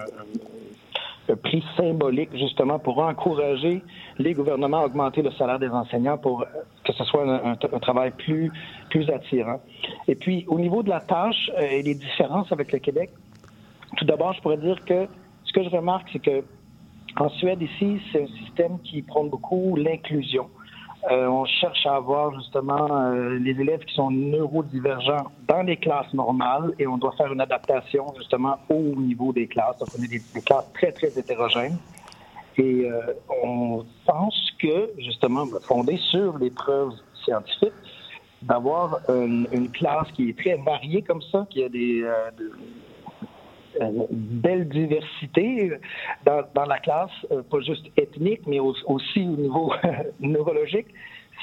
prix 1.36 1.64
symbolique 1.76 2.30
justement 2.36 2.78
pour 2.78 2.98
encourager 2.98 3.82
les 4.18 4.34
gouvernements 4.34 4.80
à 4.80 4.86
augmenter 4.86 5.22
le 5.22 5.30
salaire 5.32 5.58
des 5.58 5.68
enseignants 5.68 6.18
pour 6.18 6.42
euh, 6.42 6.46
que 6.84 6.92
ce 6.92 7.04
soit 7.04 7.24
un 7.24 7.56
travail 7.56 8.10
plus, 8.10 8.50
plus 8.90 9.08
attirant. 9.10 9.60
Et 10.08 10.14
puis, 10.14 10.44
au 10.48 10.58
niveau 10.58 10.82
de 10.82 10.90
la 10.90 11.00
tâche 11.00 11.50
euh, 11.56 11.62
et 11.62 11.82
les 11.82 11.94
différences 11.94 12.50
avec 12.52 12.72
le 12.72 12.78
Québec, 12.78 13.10
tout 13.96 14.04
d'abord, 14.04 14.32
je 14.32 14.40
pourrais 14.40 14.56
dire 14.56 14.84
que 14.84 15.06
ce 15.44 15.52
que 15.52 15.62
je 15.62 15.68
remarque, 15.68 16.08
c'est 16.12 16.18
que 16.18 16.44
en 17.18 17.28
Suède, 17.28 17.60
ici, 17.60 18.00
c'est 18.10 18.22
un 18.22 18.44
système 18.44 18.78
qui 18.80 19.02
prône 19.02 19.28
beaucoup 19.28 19.76
l'inclusion. 19.76 20.48
Euh, 21.10 21.26
on 21.26 21.44
cherche 21.44 21.84
à 21.84 21.96
avoir 21.96 22.32
justement 22.38 22.86
euh, 22.90 23.36
les 23.38 23.60
élèves 23.60 23.80
qui 23.84 23.94
sont 23.94 24.12
neurodivergents 24.12 25.32
dans 25.48 25.62
les 25.62 25.76
classes 25.76 26.12
normales 26.14 26.72
et 26.78 26.86
on 26.86 26.96
doit 26.96 27.12
faire 27.12 27.32
une 27.32 27.40
adaptation 27.40 28.06
justement 28.16 28.58
au 28.68 28.94
niveau 29.00 29.32
des 29.32 29.48
classes. 29.48 29.76
On 29.80 30.02
a 30.02 30.06
des, 30.06 30.20
classes 30.42 30.64
très, 30.74 30.92
très 30.92 31.08
hétérogènes. 31.08 31.76
Et 32.56 32.84
euh, 32.88 33.14
on 33.42 33.84
pense 34.06 34.52
que, 34.60 34.90
justement, 34.98 35.46
fondé 35.66 35.96
sur 36.10 36.38
les 36.38 36.50
preuves 36.50 36.92
scientifiques, 37.24 37.72
d'avoir 38.42 39.00
une, 39.08 39.48
une 39.52 39.70
classe 39.70 40.10
qui 40.14 40.28
est 40.28 40.38
très 40.38 40.54
variée 40.56 41.02
comme 41.02 41.22
ça, 41.32 41.46
qui 41.50 41.64
a 41.64 41.68
des, 41.68 42.02
euh, 42.02 42.30
une 43.90 44.06
belle 44.10 44.68
diversité 44.68 45.72
dans, 46.24 46.64
la 46.66 46.78
classe, 46.78 47.10
euh, 47.30 47.42
pas 47.42 47.60
juste 47.60 47.86
ethnique, 47.96 48.42
mais 48.46 48.60
au- 48.60 48.74
aussi 48.86 49.20
au 49.20 49.36
niveau 49.36 49.72
neurologique, 50.20 50.88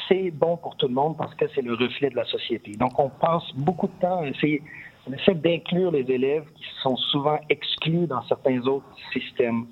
c'est 0.07 0.31
bon 0.31 0.57
pour 0.57 0.75
tout 0.77 0.87
le 0.87 0.93
monde 0.93 1.17
parce 1.17 1.33
que 1.35 1.45
c'est 1.53 1.61
le 1.61 1.73
reflet 1.73 2.09
de 2.09 2.15
la 2.15 2.25
société. 2.25 2.71
Donc, 2.71 2.97
on 2.99 3.09
passe 3.09 3.43
beaucoup 3.55 3.87
de 3.87 3.99
temps 4.01 4.21
à 4.21 4.27
essayer, 4.27 4.61
d'inclure 5.33 5.91
les 5.91 6.05
élèves 6.11 6.45
qui 6.55 6.63
sont 6.83 6.95
souvent 6.95 7.39
exclus 7.49 8.05
dans 8.05 8.21
certains 8.23 8.59
autres 8.67 8.85
systèmes. 9.11 9.65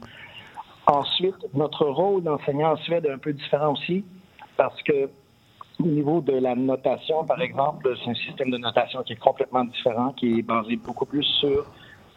Ensuite, 0.88 1.36
notre 1.54 1.86
rôle 1.86 2.24
d'enseignant 2.24 2.72
en 2.72 2.78
Suède 2.78 3.06
est 3.06 3.12
un 3.12 3.18
peu 3.20 3.34
différent 3.34 3.74
aussi 3.74 4.04
parce 4.56 4.82
que 4.84 5.10
au 5.80 5.86
niveau 5.86 6.22
de 6.22 6.34
la 6.34 6.56
notation, 6.56 7.24
par 7.24 7.40
exemple, 7.42 7.94
c'est 8.04 8.10
un 8.10 8.16
système 8.16 8.50
de 8.50 8.58
notation 8.58 9.04
qui 9.04 9.14
est 9.14 9.18
complètement 9.18 9.64
différent, 9.66 10.12
qui 10.14 10.40
est 10.40 10.42
basé 10.42 10.76
beaucoup 10.78 11.06
plus 11.06 11.24
sur 11.40 11.66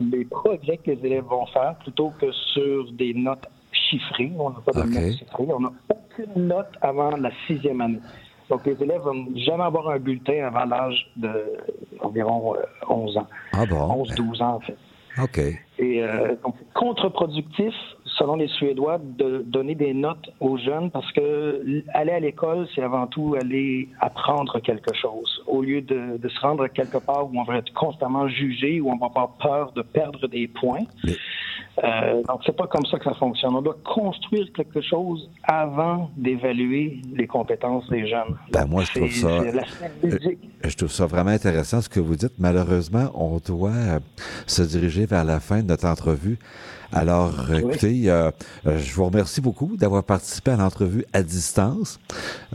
les 0.01 0.25
progrès 0.25 0.79
que 0.79 0.91
les 0.91 1.07
élèves 1.07 1.25
vont 1.25 1.47
faire 1.47 1.77
plutôt 1.77 2.13
que 2.21 2.31
sur 2.33 2.91
des 2.93 3.15
notes 3.15 3.47
chiffrées. 3.73 4.33
On 4.39 4.51
n'a 4.51 4.61
pas 4.61 4.73
de 4.73 4.89
notes 4.89 5.19
chiffrées. 5.19 5.47
On 5.49 5.61
n'a 5.61 5.73
aucune 5.89 6.47
note 6.49 6.71
avant 6.81 7.17
la 7.17 7.31
sixième 7.47 7.81
année. 7.81 8.01
Donc, 8.49 8.67
les 8.67 8.83
élèves 8.83 9.03
vont 9.03 9.29
jamais 9.37 9.65
avoir 9.65 9.91
un 9.91 9.99
bulletin 9.99 10.45
avant 10.47 10.65
l'âge 10.65 11.07
d'environ 11.17 12.57
11 12.89 13.17
ans. 13.19 13.27
Ah 13.53 13.65
bon? 13.65 14.05
11-12 14.05 14.43
ans, 14.43 14.55
en 14.57 14.61
fait. 14.61 14.77
OK. 15.23 15.41
Euh, 15.83 16.35
c'est 16.59 16.73
contre-productif, 16.75 17.73
selon 18.19 18.37
les 18.37 18.49
Suédois, 18.49 18.99
de 18.99 19.43
donner 19.47 19.75
des 19.75 19.95
notes 19.95 20.29
aux 20.41 20.59
jeunes 20.59 20.91
parce 20.91 21.11
que 21.13 21.83
aller 21.95 22.13
à 22.13 22.21
l'école, 22.21 22.67
c'est 22.75 22.83
avant 22.83 23.07
tout 23.07 23.35
aller 23.41 23.89
apprendre 24.01 24.61
quelque 24.61 24.95
chose. 24.95 25.43
Au 25.47 25.63
lieu 25.63 25.81
de, 25.81 26.19
de 26.19 26.29
se 26.29 26.41
rendre 26.41 26.67
quelque 26.69 26.99
part 26.99 27.27
où 27.27 27.39
on 27.39 27.45
va 27.45 27.57
être 27.59 27.73
constamment 27.73 28.29
jugé, 28.29 28.81
où 28.81 28.91
on 28.91 28.97
va 28.97 29.07
avoir 29.07 29.31
peur 29.39 29.73
de 29.73 29.83
perdre 29.83 30.27
des 30.29 30.49
points. 30.49 30.85
Mais- 31.05 31.15
Euh, 31.83 32.23
donc, 32.29 32.41
c'est 32.45 32.55
pas 32.57 32.67
comme 32.67 32.85
ça 32.87 32.99
que 32.99 33.05
ça 33.05 33.15
fonctionne. 33.15 33.55
On 33.55 33.63
doit 33.63 33.77
construire 33.85 34.53
quelque 34.53 34.83
chose 34.83 35.31
avant 35.45 36.11
d'évaluer 36.15 37.01
les 37.15 37.27
compétences 37.27 37.89
des 37.89 38.07
jeunes. 38.07 38.37
Ben, 38.53 38.67
moi, 38.67 38.83
je 38.85 38.99
trouve 38.99 39.11
ça- 39.11 39.41
ludique. 40.03 40.39
Je 40.63 40.77
trouve 40.77 40.91
ça 40.91 41.07
vraiment 41.07 41.31
intéressant 41.31 41.81
ce 41.81 41.89
que 41.89 42.01
vous 42.01 42.17
dites. 42.17 42.35
Malheureusement, 42.39 43.07
on 43.15 43.39
doit 43.39 43.71
euh, 43.71 43.99
se 44.47 44.61
diriger 44.63 45.07
vers 45.07 45.25
la 45.25 45.41
fin 45.41 45.63
de 45.63 45.70
notre 45.71 45.87
entrevue. 45.87 46.39
Alors, 46.93 47.47
euh, 47.51 47.59
écoutez, 47.59 48.11
euh, 48.11 48.33
euh, 48.67 48.77
je 48.79 48.93
vous 48.95 49.05
remercie 49.05 49.41
beaucoup 49.41 49.77
d'avoir 49.77 50.03
participé 50.03 50.51
à 50.51 50.57
l'entrevue 50.57 51.05
à 51.13 51.23
distance. 51.23 52.01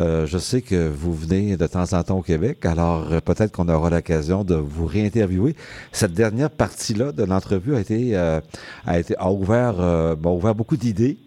Euh, 0.02 0.26
je 0.26 0.38
sais 0.38 0.62
que 0.62 0.90
vous 0.90 1.14
venez 1.14 1.56
de 1.56 1.68
temps 1.68 1.94
en 1.94 2.04
temps 2.04 2.18
au 2.18 2.22
Québec, 2.22 2.66
alors 2.66 3.08
euh, 3.12 3.22
peut-être 3.22 3.54
qu'on 3.54 3.70
aura 3.70 3.90
l'occasion 3.90 4.44
de 4.44 4.56
vous 4.56 4.86
réinterviewer. 4.86 5.56
Cette 5.94 6.14
dernière 6.14 6.50
partie-là 6.50 7.14
de 7.14 7.24
l'entrevue 7.24 7.76
a 7.76 7.80
été, 7.80 8.18
euh, 8.18 8.42
a 8.86 9.00
été 9.00 9.16
a 9.18 9.32
ouvert, 9.32 9.76
euh, 9.80 10.18
m'a 10.22 10.32
ouvert 10.32 10.54
beaucoup 10.54 10.76
d'idées. 10.76 11.18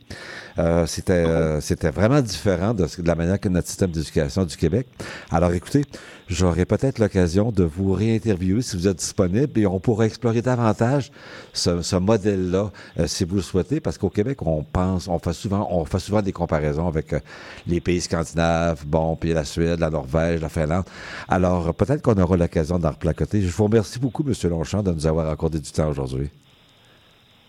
Euh, 0.58 0.86
c'était, 0.86 1.12
euh, 1.12 1.60
c'était 1.62 1.90
vraiment 1.90 2.20
différent 2.20 2.74
de, 2.74 2.84
de 2.84 3.06
la 3.06 3.14
manière 3.14 3.40
que 3.40 3.48
notre 3.48 3.68
système 3.68 3.90
d'éducation 3.90 4.44
du 4.44 4.56
Québec. 4.56 4.86
Alors 5.30 5.52
écoutez, 5.52 5.84
j'aurai 6.28 6.64
peut-être 6.64 6.98
l'occasion 6.98 7.50
de 7.50 7.64
vous 7.64 7.92
réinterviewer 7.92 8.62
si 8.62 8.76
vous 8.76 8.86
êtes 8.86 8.98
disponible 8.98 9.58
et 9.58 9.66
on 9.66 9.80
pourra 9.80 10.06
explorer 10.06 10.42
davantage 10.42 11.10
ce, 11.52 11.82
ce 11.82 11.96
modèle-là 11.96 12.70
euh, 12.98 13.06
si 13.06 13.24
vous 13.24 13.36
le 13.36 13.42
souhaitez, 13.42 13.80
parce 13.80 13.98
qu'au 13.98 14.10
Québec, 14.10 14.42
on 14.42 14.62
pense, 14.62 15.08
on 15.08 15.18
fait 15.18 15.32
souvent, 15.32 15.66
on 15.70 15.84
fait 15.84 15.98
souvent 15.98 16.22
des 16.22 16.32
comparaisons 16.32 16.86
avec 16.86 17.12
euh, 17.12 17.20
les 17.66 17.80
pays 17.80 18.00
scandinaves, 18.00 18.84
bon, 18.86 19.16
puis 19.16 19.32
la 19.32 19.44
Suède, 19.44 19.80
la 19.80 19.90
Norvège, 19.90 20.40
la 20.40 20.48
Finlande. 20.48 20.84
Alors 21.28 21.68
euh, 21.68 21.72
peut-être 21.72 22.02
qu'on 22.02 22.20
aura 22.20 22.36
l'occasion 22.36 22.78
d'en 22.78 22.90
replacoter. 22.90 23.40
Je 23.40 23.48
vous 23.48 23.64
remercie 23.64 23.98
beaucoup, 23.98 24.22
Monsieur 24.22 24.48
Longchamp, 24.50 24.82
de 24.82 24.92
nous 24.92 25.06
avoir 25.06 25.28
accordé 25.28 25.58
du 25.58 25.70
temps 25.70 25.88
aujourd'hui. 25.88 26.30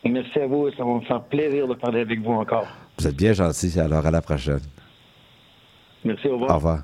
Merci 0.06 0.40
à 0.40 0.48
vous 0.48 0.68
et 0.68 0.72
ça 0.78 0.84
va 0.84 0.94
me 0.94 1.02
faire 1.02 1.22
plaisir 1.24 1.68
de 1.68 1.74
parler 1.74 2.02
avec 2.02 2.22
vous 2.22 2.32
encore. 2.32 2.68
Vous 2.98 3.08
êtes 3.08 3.16
bien 3.16 3.34
gentil. 3.34 3.78
Alors 3.80 4.06
à 4.06 4.12
la 4.12 4.22
prochaine. 4.22 4.62
Merci, 6.06 6.28
au 6.28 6.34
revoir. 6.34 6.52
Au 6.52 6.56
revoir. 6.56 6.84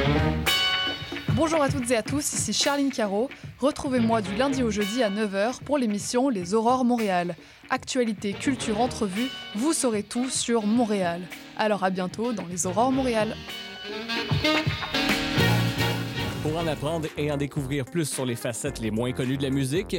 Bonjour 1.43 1.63
à 1.63 1.69
toutes 1.69 1.89
et 1.89 1.95
à 1.95 2.03
tous, 2.03 2.33
ici 2.33 2.53
Charline 2.53 2.91
Caro. 2.91 3.27
Retrouvez-moi 3.57 4.21
du 4.21 4.35
lundi 4.35 4.61
au 4.61 4.69
jeudi 4.69 5.01
à 5.01 5.09
9h 5.09 5.63
pour 5.63 5.79
l'émission 5.79 6.29
Les 6.29 6.53
Aurores 6.53 6.85
Montréal. 6.85 7.35
Actualité, 7.71 8.33
culture, 8.33 8.79
entrevue, 8.79 9.27
vous 9.55 9.73
saurez 9.73 10.03
tout 10.03 10.29
sur 10.29 10.67
Montréal. 10.67 11.21
Alors 11.57 11.83
à 11.83 11.89
bientôt 11.89 12.31
dans 12.31 12.45
Les 12.45 12.67
Aurores 12.67 12.91
Montréal. 12.91 13.35
Pour 16.43 16.55
en 16.59 16.67
apprendre 16.67 17.07
et 17.17 17.31
en 17.31 17.37
découvrir 17.37 17.85
plus 17.85 18.05
sur 18.05 18.27
les 18.27 18.35
facettes 18.35 18.79
les 18.79 18.91
moins 18.91 19.11
connues 19.11 19.37
de 19.37 19.43
la 19.43 19.49
musique, 19.49 19.97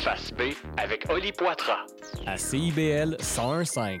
Face 0.00 0.32
B 0.32 0.52
avec 0.76 1.10
Oli 1.10 1.32
Poitras. 1.32 1.86
à 2.26 2.36
CIBL 2.36 3.16
1015. 3.20 4.00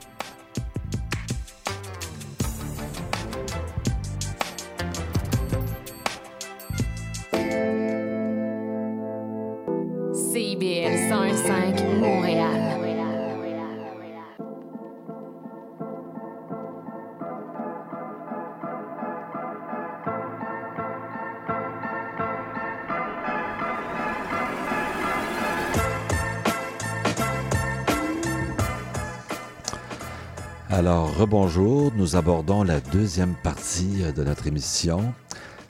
Rebonjour, 31.21 31.93
nous 31.95 32.15
abordons 32.15 32.63
la 32.63 32.79
deuxième 32.79 33.35
partie 33.43 34.01
euh, 34.01 34.11
de 34.11 34.23
notre 34.23 34.47
émission. 34.47 35.13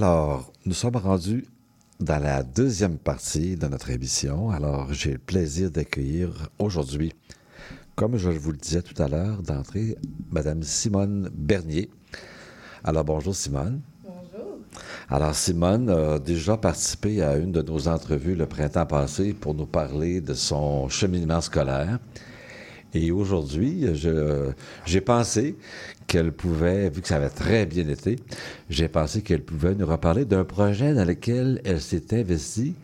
Alors, 0.00 0.52
nous 0.64 0.74
sommes 0.74 0.94
rendus 0.94 1.44
dans 1.98 2.22
la 2.22 2.44
deuxième 2.44 2.98
partie 2.98 3.56
de 3.56 3.66
notre 3.66 3.90
émission. 3.90 4.48
Alors, 4.48 4.92
j'ai 4.94 5.14
le 5.14 5.18
plaisir 5.18 5.72
d'accueillir 5.72 6.50
aujourd'hui, 6.60 7.12
comme 7.96 8.16
je 8.16 8.30
vous 8.30 8.52
le 8.52 8.58
disais 8.58 8.80
tout 8.80 9.02
à 9.02 9.08
l'heure, 9.08 9.42
d'entrée, 9.42 9.96
Madame 10.30 10.62
Simone 10.62 11.28
Bernier. 11.34 11.90
Alors, 12.84 13.02
bonjour 13.02 13.34
Simone. 13.34 13.80
Bonjour. 14.04 14.58
Alors, 15.08 15.34
Simone 15.34 15.90
a 15.90 16.20
déjà 16.20 16.56
participé 16.56 17.20
à 17.20 17.36
une 17.36 17.50
de 17.50 17.62
nos 17.62 17.88
entrevues 17.88 18.36
le 18.36 18.46
printemps 18.46 18.86
passé 18.86 19.32
pour 19.32 19.52
nous 19.52 19.66
parler 19.66 20.20
de 20.20 20.34
son 20.34 20.88
cheminement 20.88 21.40
scolaire. 21.40 21.98
Et 22.94 23.10
aujourd'hui, 23.10 23.86
j'ai 24.86 25.00
pensé 25.00 25.56
qu'elle 26.06 26.32
pouvait, 26.32 26.88
vu 26.88 27.02
que 27.02 27.08
ça 27.08 27.16
avait 27.16 27.28
très 27.28 27.66
bien 27.66 27.86
été, 27.88 28.16
j'ai 28.70 28.88
pensé 28.88 29.20
qu'elle 29.20 29.42
pouvait 29.42 29.74
nous 29.74 29.86
reparler 29.86 30.24
d'un 30.24 30.44
projet 30.44 30.94
dans 30.94 31.04
lequel 31.04 31.60
elle 31.64 31.80
s'est 31.80 32.18
investie. 32.18 32.74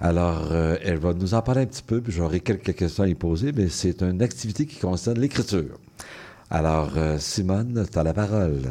Alors, 0.00 0.48
euh, 0.52 0.76
elle 0.82 0.96
va 0.96 1.12
nous 1.12 1.34
en 1.34 1.42
parler 1.42 1.62
un 1.62 1.66
petit 1.66 1.82
peu, 1.82 2.00
puis 2.00 2.12
j'aurai 2.12 2.40
quelques 2.40 2.74
questions 2.74 3.04
à 3.04 3.08
y 3.08 3.14
poser, 3.14 3.52
mais 3.52 3.68
c'est 3.68 4.02
une 4.02 4.22
activité 4.22 4.64
qui 4.64 4.78
concerne 4.78 5.18
l'écriture. 5.18 5.78
Alors, 6.48 6.92
euh, 6.96 7.18
Simone, 7.18 7.86
tu 7.90 7.98
as 7.98 8.02
la 8.02 8.14
parole. 8.14 8.62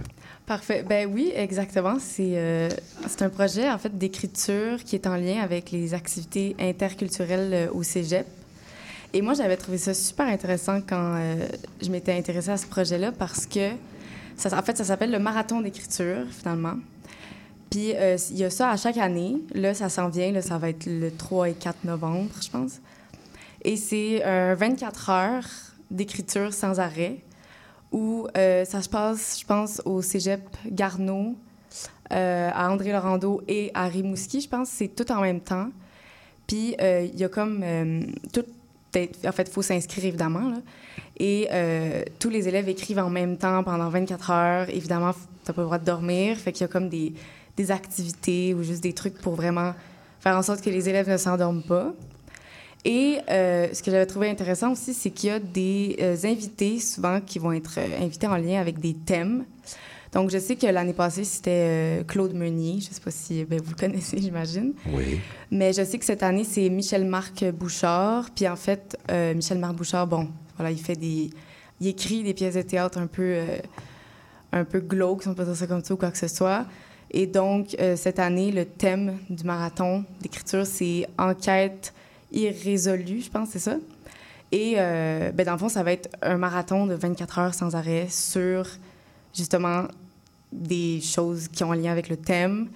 Parfait. 0.47 0.83
Ben 0.87 1.07
oui, 1.13 1.31
exactement. 1.35 1.97
C'est 1.99 2.37
euh, 2.37 2.69
c'est 3.07 3.21
un 3.21 3.29
projet 3.29 3.69
en 3.69 3.77
fait 3.77 3.95
d'écriture 3.95 4.83
qui 4.83 4.95
est 4.95 5.05
en 5.05 5.15
lien 5.15 5.41
avec 5.41 5.69
les 5.69 5.93
activités 5.93 6.55
interculturelles 6.59 7.69
au 7.71 7.83
Cégep. 7.83 8.25
Et 9.13 9.21
moi, 9.21 9.33
j'avais 9.33 9.57
trouvé 9.57 9.77
ça 9.77 9.93
super 9.93 10.27
intéressant 10.27 10.81
quand 10.81 11.15
euh, 11.15 11.47
je 11.81 11.89
m'étais 11.89 12.13
intéressée 12.13 12.51
à 12.51 12.57
ce 12.57 12.67
projet-là 12.67 13.11
parce 13.11 13.45
que 13.45 13.71
ça, 14.35 14.57
en 14.57 14.61
fait, 14.61 14.77
ça 14.77 14.83
s'appelle 14.83 15.11
le 15.11 15.19
marathon 15.19 15.61
d'écriture 15.61 16.25
finalement. 16.31 16.75
Puis 17.69 17.95
euh, 17.95 18.17
il 18.31 18.37
y 18.37 18.43
a 18.43 18.49
ça 18.49 18.69
à 18.69 18.77
chaque 18.77 18.97
année. 18.97 19.37
Là, 19.53 19.73
ça 19.73 19.89
s'en 19.89 20.09
vient. 20.09 20.31
Là, 20.31 20.41
ça 20.41 20.57
va 20.57 20.69
être 20.69 20.85
le 20.85 21.11
3 21.11 21.49
et 21.49 21.53
4 21.53 21.83
novembre, 21.85 22.29
je 22.41 22.49
pense. 22.49 22.79
Et 23.63 23.75
c'est 23.75 24.25
euh, 24.25 24.55
24 24.57 25.09
heures 25.09 25.47
d'écriture 25.91 26.53
sans 26.53 26.79
arrêt 26.79 27.17
où 27.91 28.27
euh, 28.37 28.65
ça 28.65 28.81
se 28.81 28.89
passe, 28.89 29.39
je 29.39 29.45
pense, 29.45 29.81
au 29.85 30.01
cégep 30.01 30.41
Garneau, 30.67 31.35
euh, 32.11 32.49
à 32.53 32.71
André 32.71 32.91
Laurando 32.91 33.41
et 33.47 33.71
à 33.73 33.87
Rimouski, 33.87 34.41
je 34.41 34.49
pense. 34.49 34.69
C'est 34.69 34.95
tout 34.95 35.11
en 35.11 35.21
même 35.21 35.41
temps. 35.41 35.69
Puis 36.47 36.75
euh, 36.81 37.07
il 37.11 37.19
y 37.19 37.23
a 37.23 37.29
comme 37.29 37.61
euh, 37.63 38.01
tout. 38.33 38.45
En 38.95 39.31
fait, 39.31 39.43
il 39.47 39.51
faut 39.51 39.61
s'inscrire 39.61 40.05
évidemment. 40.05 40.53
Et 41.17 41.47
euh, 41.51 42.03
tous 42.17 42.29
les 42.29 42.47
élèves 42.47 42.69
écrivent 42.69 42.99
en 42.99 43.09
même 43.09 43.37
temps 43.37 43.63
pendant 43.63 43.89
24 43.89 44.31
heures. 44.31 44.69
Évidemment, 44.69 45.11
tu 45.13 45.19
n'as 45.47 45.53
pas 45.53 45.61
le 45.61 45.65
droit 45.65 45.77
de 45.77 45.85
dormir. 45.85 46.37
Fait 46.37 46.51
qu'il 46.51 46.61
y 46.61 46.65
a 46.65 46.67
comme 46.67 46.89
des, 46.89 47.13
des 47.57 47.71
activités 47.71 48.53
ou 48.53 48.63
juste 48.63 48.81
des 48.81 48.93
trucs 48.93 49.19
pour 49.19 49.35
vraiment 49.35 49.73
faire 50.19 50.35
en 50.35 50.41
sorte 50.41 50.61
que 50.61 50.69
les 50.69 50.89
élèves 50.89 51.09
ne 51.09 51.17
s'endorment 51.17 51.63
pas. 51.63 51.93
Et 52.85 53.19
euh, 53.29 53.67
ce 53.73 53.83
que 53.83 53.91
j'avais 53.91 54.05
trouvé 54.05 54.29
intéressant 54.29 54.71
aussi, 54.71 54.93
c'est 54.93 55.09
qu'il 55.09 55.29
y 55.29 55.33
a 55.33 55.39
des 55.39 55.97
euh, 56.01 56.15
invités 56.23 56.79
souvent 56.79 57.19
qui 57.19 57.37
vont 57.37 57.51
être 57.51 57.77
invités 58.01 58.27
en 58.27 58.37
lien 58.37 58.59
avec 58.59 58.79
des 58.79 58.93
thèmes. 58.93 59.45
Donc, 60.11 60.31
je 60.31 60.37
sais 60.37 60.55
que 60.55 60.65
l'année 60.65 60.93
passée, 60.93 61.23
c'était 61.23 61.99
euh, 62.01 62.03
Claude 62.03 62.33
Meunier. 62.33 62.79
Je 62.81 62.89
ne 62.89 62.93
sais 62.93 63.01
pas 63.01 63.11
si 63.11 63.45
ben, 63.45 63.61
vous 63.61 63.71
le 63.71 63.75
connaissez, 63.79 64.17
j'imagine. 64.19 64.73
Oui. 64.91 65.19
Mais 65.51 65.73
je 65.73 65.83
sais 65.83 65.99
que 65.99 66.05
cette 66.05 66.23
année, 66.23 66.43
c'est 66.43 66.67
Michel-Marc 66.69 67.45
Bouchard. 67.51 68.29
Puis 68.35 68.47
en 68.47 68.55
fait, 68.55 68.97
euh, 69.11 69.33
Michel-Marc 69.33 69.75
Bouchard, 69.75 70.07
bon, 70.07 70.29
voilà, 70.57 70.71
il 70.71 70.79
fait 70.79 70.95
des... 70.95 71.29
Il 71.81 71.87
écrit 71.87 72.23
des 72.23 72.33
pièces 72.33 72.55
de 72.55 72.61
théâtre 72.61 72.97
un 72.97 73.07
peu, 73.07 73.21
euh, 73.23 73.57
un 74.51 74.65
peu 74.65 74.81
glauques, 74.81 75.23
si 75.23 75.29
on 75.29 75.33
peut 75.33 75.45
dire 75.45 75.55
ça 75.55 75.65
comme 75.65 75.81
ça, 75.81 75.93
ou 75.93 75.97
quoi 75.97 76.11
que 76.11 76.17
ce 76.17 76.27
soit. 76.27 76.65
Et 77.11 77.25
donc, 77.25 77.75
euh, 77.79 77.95
cette 77.95 78.19
année, 78.19 78.51
le 78.51 78.65
thème 78.65 79.17
du 79.29 79.43
marathon 79.43 80.03
d'écriture, 80.21 80.65
c'est 80.65 81.07
enquête 81.17 81.93
irrésolu, 82.31 83.21
je 83.21 83.29
pense, 83.29 83.49
c'est 83.49 83.59
ça. 83.59 83.77
Et 84.51 84.75
euh, 84.77 85.31
ben, 85.31 85.45
dans 85.45 85.53
le 85.53 85.57
fond, 85.57 85.69
ça 85.69 85.83
va 85.83 85.91
être 85.91 86.09
un 86.21 86.37
marathon 86.37 86.85
de 86.85 86.93
24 86.93 87.39
heures 87.39 87.53
sans 87.53 87.75
arrêt 87.75 88.07
sur 88.09 88.67
justement 89.33 89.85
des 90.51 91.01
choses 91.01 91.47
qui 91.47 91.63
ont 91.63 91.71
un 91.71 91.75
lien 91.75 91.91
avec 91.91 92.09
le 92.09 92.17
thème. 92.17 92.69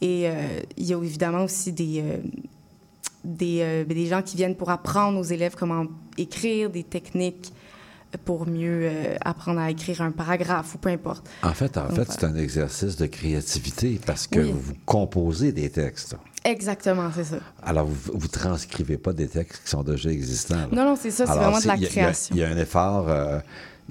Et 0.00 0.28
euh, 0.28 0.60
il 0.76 0.84
y 0.84 0.94
a 0.94 0.98
évidemment 0.98 1.44
aussi 1.44 1.72
des, 1.72 2.00
euh, 2.00 2.16
des, 3.24 3.60
euh, 3.60 3.84
des, 3.84 4.06
gens 4.06 4.22
qui 4.22 4.36
viennent 4.36 4.56
pour 4.56 4.70
apprendre 4.70 5.18
aux 5.18 5.24
élèves 5.24 5.54
comment 5.56 5.86
écrire, 6.18 6.70
des 6.70 6.82
techniques 6.82 7.52
pour 8.26 8.46
mieux 8.46 8.90
apprendre 9.22 9.60
à 9.60 9.70
écrire 9.70 10.02
un 10.02 10.10
paragraphe 10.10 10.74
ou 10.74 10.78
peu 10.78 10.90
importe. 10.90 11.26
En 11.42 11.54
fait, 11.54 11.78
en 11.78 11.86
Donc, 11.86 11.96
fait, 11.96 12.12
c'est 12.12 12.24
un 12.24 12.36
exercice 12.36 12.96
de 12.96 13.06
créativité 13.06 13.98
parce 14.04 14.26
que 14.26 14.40
Oui. 14.40 14.52
vous 14.54 14.74
composez 14.84 15.50
des 15.50 15.70
textes. 15.70 16.14
Exactement, 16.44 17.10
c'est 17.14 17.24
ça. 17.24 17.36
Alors, 17.62 17.86
vous 17.86 18.18
ne 18.18 18.26
transcrivez 18.26 18.98
pas 18.98 19.14
des 19.14 19.28
textes 19.28 19.62
qui 19.64 19.70
sont 19.70 19.82
déjà 19.82 20.10
existants. 20.10 20.56
là. 20.56 20.68
Non, 20.72 20.84
non, 20.84 20.96
c'est 21.00 21.10
ça, 21.10 21.24
c'est 21.24 21.32
vraiment 21.32 21.58
de 21.58 21.66
la 21.66 21.76
il 21.76 21.84
y 21.84 21.88
création. 21.88 22.34
Il 22.34 22.42
y, 22.42 22.44
a 22.44 22.50
un 22.50 22.58
effort, 22.58 23.08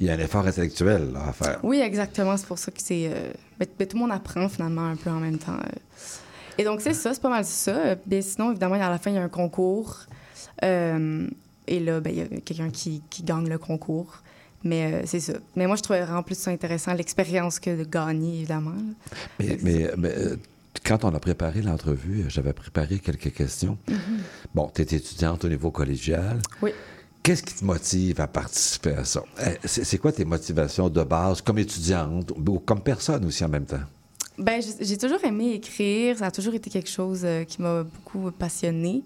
il 0.02 0.08
y 0.08 0.10
a 0.10 0.14
un 0.14 0.20
effort 0.20 0.46
intellectuel 0.46 1.12
là, 1.14 1.28
à 1.30 1.32
faire. 1.34 1.60
Oui, 1.64 1.80
exactement. 1.80 2.36
C'est 2.36 2.48
pour 2.48 2.58
ça 2.58 2.72
que 2.72 2.82
c'est. 2.82 3.08
euh, 3.08 3.32
ben, 3.60 3.68
ben, 3.80 3.88
tout 3.88 3.96
le 3.98 4.02
monde 4.02 4.12
apprend 4.12 4.50
finalement 4.50 4.88
un 4.88 4.96
peu 4.96 5.10
en 5.12 5.20
même 5.20 5.38
temps. 5.38 5.54
euh. 5.54 5.78
Et 6.58 6.64
donc, 6.64 6.82
c'est 6.82 6.94
ça, 6.94 7.14
c'est 7.14 7.22
pas 7.22 7.30
mal 7.30 7.46
ça. 7.46 7.72
Euh, 7.72 7.96
ben, 8.06 8.22
sinon, 8.22 8.50
évidemment, 8.52 8.76
à 8.76 8.90
la 8.90 8.98
fin, 8.98 9.12
il 9.12 9.16
y 9.16 9.20
a 9.20 9.24
un 9.24 9.30
concours. 9.30 10.00
Euh, 10.64 11.28
et 11.68 11.80
là, 11.80 12.00
ben, 12.02 12.12
il 12.12 12.18
y 12.18 12.22
a 12.22 12.26
quelqu'un 12.42 12.70
qui, 12.72 13.02
qui 13.10 13.24
gagne 13.24 13.48
le 13.48 13.58
concours. 13.58 14.22
Mais 14.64 15.04
c'est 15.06 15.20
ça. 15.20 15.34
Mais 15.56 15.66
moi, 15.66 15.76
je 15.76 15.82
trouvais 15.82 16.02
vraiment 16.02 16.22
plus 16.24 16.48
intéressant, 16.48 16.94
l'expérience 16.94 17.60
que 17.60 17.76
de 17.78 17.84
gagner, 17.84 18.40
évidemment. 18.40 18.74
Mais, 19.40 19.58
mais- 19.62 19.92
mais, 19.98 20.14
quand 20.86 21.04
on 21.04 21.14
a 21.16 21.20
préparé 21.20 21.62
l'entrevue, 21.62 22.26
j'avais 22.28 22.54
préparé 22.54 23.00
quelques 23.00 23.34
questions. 23.34 23.78
Bon, 24.56 24.72
tu 24.74 24.82
es 24.82 24.86
étudiante 24.86 25.44
au 25.46 25.50
niveau 25.50 25.70
collégial. 25.72 26.40
Oui. 26.62 26.72
Qu'est-ce 27.24 27.44
qui 27.44 27.54
te 27.54 27.64
motive 27.64 28.20
à 28.20 28.28
participer 28.28 28.94
à 28.94 29.06
ça? 29.06 29.24
Euh, 29.42 29.56
C'est 29.64 30.00
quoi 30.00 30.12
tes 30.12 30.26
motivations 30.26 30.90
de 30.90 31.04
base 31.04 31.42
comme 31.42 31.60
étudiante 31.60 32.32
ou 32.32 32.60
comme 32.60 32.82
personne 32.82 33.26
aussi 33.26 33.46
en 33.46 33.50
même 33.50 33.66
temps? 33.66 33.82
Ben, 34.40 34.60
j'ai 34.80 34.98
toujours 34.98 35.24
aimé 35.24 35.54
écrire. 35.54 36.18
Ça 36.18 36.28
a 36.28 36.32
toujours 36.32 36.56
été 36.56 36.72
quelque 36.72 36.90
chose 36.90 37.22
euh, 37.24 37.44
qui 37.44 37.62
m'a 37.62 37.84
beaucoup 37.84 38.32
passionnée. 38.32 39.04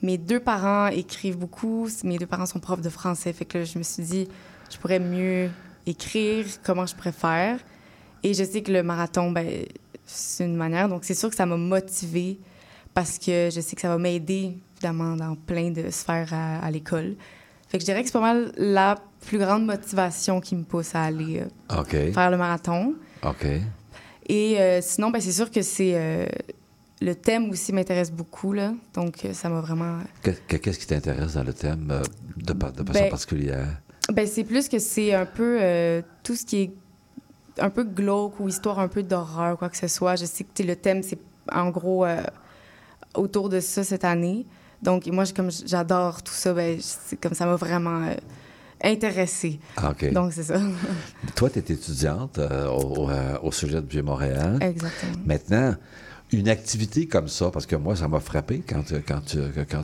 Mes 0.00 0.16
deux 0.16 0.40
parents 0.40 0.86
écrivent 0.86 1.36
beaucoup. 1.36 1.86
Mes 2.02 2.16
deux 2.16 2.26
parents 2.26 2.46
sont 2.46 2.60
profs 2.60 2.80
de 2.80 2.88
français. 2.88 3.30
Fait 3.34 3.44
que 3.44 3.58
là, 3.58 3.64
je 3.64 3.76
me 3.76 3.82
suis 3.82 4.02
dit, 4.04 4.28
je 4.70 4.78
pourrais 4.78 4.98
mieux 4.98 5.50
écrire, 5.84 6.46
comment 6.64 6.86
je 6.86 6.94
faire? 7.10 7.58
Et 8.22 8.32
je 8.32 8.42
sais 8.44 8.62
que 8.62 8.72
le 8.72 8.82
marathon, 8.82 9.32
ben, 9.32 9.66
c'est 10.06 10.46
une 10.46 10.56
manière. 10.56 10.88
Donc, 10.88 11.04
c'est 11.04 11.14
sûr 11.14 11.28
que 11.28 11.36
ça 11.36 11.44
m'a 11.44 11.58
motivée 11.58 12.38
parce 12.94 13.18
que 13.18 13.50
je 13.52 13.60
sais 13.60 13.76
que 13.76 13.82
ça 13.82 13.88
va 13.88 13.98
m'aider, 13.98 14.56
évidemment, 14.76 15.14
dans 15.14 15.34
plein 15.34 15.70
de 15.70 15.90
sphères 15.90 16.32
à 16.32 16.70
l'école. 16.70 17.16
Fait 17.70 17.78
que 17.78 17.82
je 17.82 17.86
dirais 17.86 18.00
que 18.02 18.06
c'est 18.08 18.12
pas 18.12 18.20
mal 18.20 18.52
la 18.56 18.96
plus 19.26 19.38
grande 19.38 19.64
motivation 19.64 20.40
qui 20.40 20.56
me 20.56 20.64
pousse 20.64 20.94
à 20.94 21.04
aller 21.04 21.40
euh, 21.70 21.84
faire 22.12 22.30
le 22.30 22.36
marathon. 22.36 22.94
OK. 23.22 23.46
Et 24.28 24.60
euh, 24.60 24.80
sinon, 24.82 25.10
ben, 25.10 25.20
c'est 25.20 25.32
sûr 25.32 25.50
que 25.50 25.62
c'est. 25.62 25.92
euh, 25.94 26.26
le 27.02 27.14
thème 27.14 27.48
aussi 27.48 27.72
m'intéresse 27.72 28.10
beaucoup, 28.12 28.52
là. 28.52 28.74
Donc, 28.94 29.26
ça 29.32 29.48
m'a 29.48 29.60
vraiment. 29.60 29.98
Que- 30.22 30.30
que- 30.48 30.56
Qu'est-ce 30.56 30.78
qui 30.78 30.86
t'intéresse 30.86 31.34
dans 31.34 31.44
le 31.44 31.52
thème 31.54 31.86
de, 32.36 32.52
façon 32.52 32.82
Ben, 32.92 33.08
particulière? 33.08 33.68
Ben, 34.12 34.26
c'est 34.26 34.44
plus 34.44 34.68
que 34.68 34.78
c'est 34.78 35.14
un 35.14 35.24
peu 35.26 36.02
tout 36.24 36.34
ce 36.34 36.44
qui 36.44 36.62
est 36.62 36.70
un 37.58 37.70
peu 37.70 37.84
glauque 37.84 38.38
ou 38.40 38.48
histoire 38.48 38.78
un 38.80 38.88
peu 38.88 39.02
d'horreur, 39.02 39.56
quoi 39.58 39.68
que 39.70 39.76
ce 39.76 39.86
soit. 39.88 40.16
Je 40.16 40.24
sais 40.26 40.44
que 40.44 40.62
le 40.62 40.76
thème, 40.76 41.02
c'est 41.02 41.18
en 41.52 41.70
gros 41.70 42.04
autour 43.14 43.48
de 43.48 43.60
ça 43.60 43.82
cette 43.84 44.04
année. 44.04 44.46
Donc, 44.82 45.06
moi, 45.06 45.24
comme 45.34 45.50
j'adore 45.66 46.22
tout 46.22 46.32
ça, 46.32 46.52
ben, 46.54 46.78
comme 47.22 47.34
ça 47.34 47.46
m'a 47.46 47.56
vraiment 47.56 48.02
euh, 48.06 48.14
intéressée. 48.82 49.58
Ah. 49.76 49.92
Donc, 50.12 50.32
c'est 50.32 50.44
ça. 50.44 50.60
Toi, 51.36 51.50
tu 51.50 51.58
es 51.58 51.62
étudiante 51.72 52.38
euh, 52.38 52.66
au, 52.68 53.10
euh, 53.10 53.36
au 53.42 53.52
Sujet 53.52 53.80
de 53.82 53.86
Vieux-Montréal. 53.88 54.58
Exactement. 54.60 55.12
Maintenant, 55.26 55.74
une 56.32 56.48
activité 56.48 57.06
comme 57.06 57.28
ça, 57.28 57.50
parce 57.50 57.66
que 57.66 57.76
moi, 57.76 57.96
ça 57.96 58.06
m'a 58.08 58.20
frappé 58.20 58.62
quand, 58.66 58.82
tu- 58.84 59.00
quand, 59.06 59.20
tu, 59.20 59.38
quand 59.68 59.82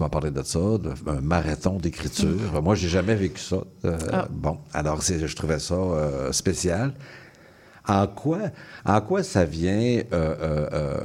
m'as 0.00 0.08
parlé 0.10 0.30
de 0.30 0.42
ça, 0.42 0.58
un 1.06 1.20
marathon 1.22 1.78
d'écriture. 1.78 2.62
Moi, 2.62 2.74
j'ai 2.74 2.88
jamais 2.88 3.14
vécu 3.14 3.40
ça. 3.40 3.56
Euh, 3.84 3.98
Ah. 4.12 4.28
Bon, 4.30 4.58
alors 4.74 5.00
je 5.00 5.34
trouvais 5.34 5.58
ça 5.58 5.74
euh, 5.74 6.32
spécial. 6.32 6.92
En 7.88 8.06
quoi, 8.06 8.38
en 8.84 9.00
quoi 9.00 9.22
ça 9.22 9.44
vient, 9.44 9.72
euh, 9.72 10.02
euh, 10.12 10.68
euh, 10.72 11.00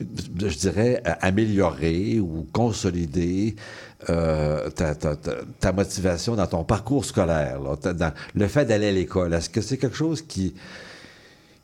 je 0.00 0.58
dirais, 0.58 1.02
euh, 1.06 1.12
améliorer 1.20 2.20
ou 2.20 2.46
consolider 2.52 3.56
euh, 4.10 4.68
ta, 4.70 5.72
motivation 5.72 6.36
dans 6.36 6.46
ton 6.46 6.64
parcours 6.64 7.04
scolaire, 7.04 7.60
le 8.34 8.48
fait 8.48 8.64
d'aller 8.66 8.88
à 8.88 8.92
l'école? 8.92 9.32
Est-ce 9.34 9.48
que 9.48 9.60
c'est 9.60 9.78
quelque 9.78 9.96
chose 9.96 10.22
qui... 10.22 10.54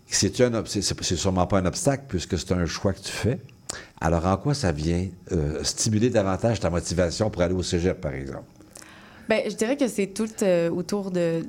C'est 0.07 0.35
c'est- 0.66 1.16
sûrement 1.16 1.47
pas 1.47 1.59
un 1.59 1.66
obstacle 1.66 2.05
puisque 2.09 2.39
c'est 2.39 2.53
un 2.53 2.66
choix 2.66 2.93
que 2.93 3.01
tu 3.01 3.12
fais. 3.12 3.39
Alors, 3.99 4.26
en 4.26 4.37
quoi 4.37 4.53
ça 4.53 4.70
vient 4.70 5.09
euh, 5.33 5.62
stimuler 5.64 6.11
davantage 6.11 6.61
ta 6.61 6.68
motivation 6.68 7.30
pour 7.30 7.41
aller 7.41 7.55
au 7.55 7.62
cégep, 7.62 7.99
par 7.99 8.12
exemple? 8.12 8.45
Ben, 9.28 9.41
je 9.49 9.55
dirais 9.55 9.76
que 9.78 9.89
c'est 9.89 10.09
tout 10.09 10.28
autour 10.76 11.11
de, 11.11 11.47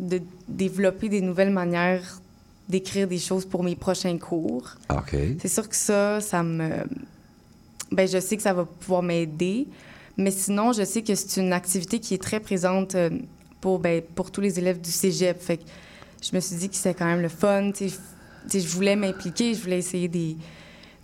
de 0.00 0.20
développer 0.48 1.08
des 1.08 1.22
nouvelles 1.22 1.52
manières 1.52 2.20
d'écrire 2.68 3.06
des 3.06 3.18
choses 3.18 3.44
pour 3.44 3.62
mes 3.62 3.76
prochains 3.76 4.18
cours. 4.18 4.74
OK. 4.90 5.16
C'est 5.40 5.48
sûr 5.48 5.68
que 5.68 5.76
ça, 5.76 6.20
ça 6.20 6.42
me... 6.42 6.70
Ben, 7.92 8.08
je 8.08 8.18
sais 8.18 8.36
que 8.36 8.42
ça 8.42 8.52
va 8.52 8.64
pouvoir 8.64 9.02
m'aider, 9.02 9.68
mais 10.16 10.32
sinon, 10.32 10.72
je 10.72 10.84
sais 10.84 11.02
que 11.02 11.14
c'est 11.14 11.40
une 11.40 11.52
activité 11.52 12.00
qui 12.00 12.14
est 12.14 12.22
très 12.22 12.40
présente 12.40 12.96
euh, 12.96 13.10
pour, 13.60 13.78
ben, 13.78 14.02
pour 14.14 14.30
tous 14.32 14.40
les 14.40 14.58
élèves 14.58 14.80
du 14.80 14.90
cégep. 14.90 15.40
Fait 15.40 15.58
que 15.58 15.62
je 16.20 16.34
me 16.34 16.40
suis 16.40 16.56
dit 16.56 16.68
que 16.68 16.74
c'était 16.74 16.94
quand 16.94 17.04
même 17.06 17.20
le 17.22 17.28
fun. 17.28 17.70
tu 17.72 17.88
sais, 17.88 17.94
f- 17.94 18.00
tu 18.48 18.50
sais, 18.50 18.60
je 18.60 18.68
voulais 18.68 18.96
m'impliquer, 18.96 19.54
je 19.54 19.62
voulais 19.62 19.78
essayer 19.78 20.08
des... 20.08 20.36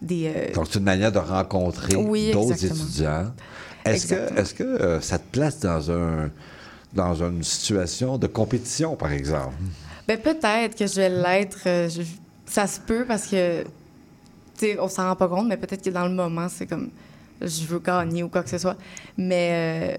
des 0.00 0.32
euh, 0.34 0.52
Donc, 0.54 0.66
c'est 0.68 0.78
une 0.80 0.84
manière 0.84 1.12
de 1.12 1.18
rencontrer 1.20 1.94
Oui, 1.94 2.32
d'autres 2.32 2.64
étudiants. 2.64 3.32
Est-ce 3.84 4.06
que, 4.08 4.38
est-ce 4.40 4.54
que 4.54 4.62
euh, 4.64 5.00
ça 5.00 5.18
te 5.20 5.28
place 5.30 5.60
dans, 5.60 5.90
un, 5.92 6.30
dans 6.92 7.14
une 7.22 7.44
situation 7.44 8.18
de 8.18 8.26
compétition, 8.26 8.96
par 8.96 9.12
exemple? 9.12 9.54
Ben 10.16 10.34
peut-être 10.34 10.76
que 10.76 10.86
je 10.86 10.94
vais 10.96 11.08
l'être. 11.08 11.58
euh, 11.66 11.88
je- 11.88 12.02
ça 12.46 12.66
se 12.66 12.80
peut 12.80 13.04
parce 13.06 13.26
que, 13.26 13.62
tu 13.62 13.68
sais, 14.56 14.78
on 14.78 14.88
s'en 14.88 15.08
rend 15.08 15.16
pas 15.16 15.28
compte, 15.28 15.48
mais 15.48 15.56
peut-être 15.56 15.82
que 15.82 15.90
dans 15.90 16.06
le 16.06 16.12
moment, 16.14 16.48
c'est 16.50 16.66
comme, 16.66 16.90
je 17.40 17.64
veux 17.64 17.78
gagner 17.78 18.22
ou 18.22 18.28
quoi 18.28 18.42
que 18.42 18.50
ce 18.50 18.58
soit. 18.58 18.76
Mais, 19.16 19.94
euh, 19.94 19.96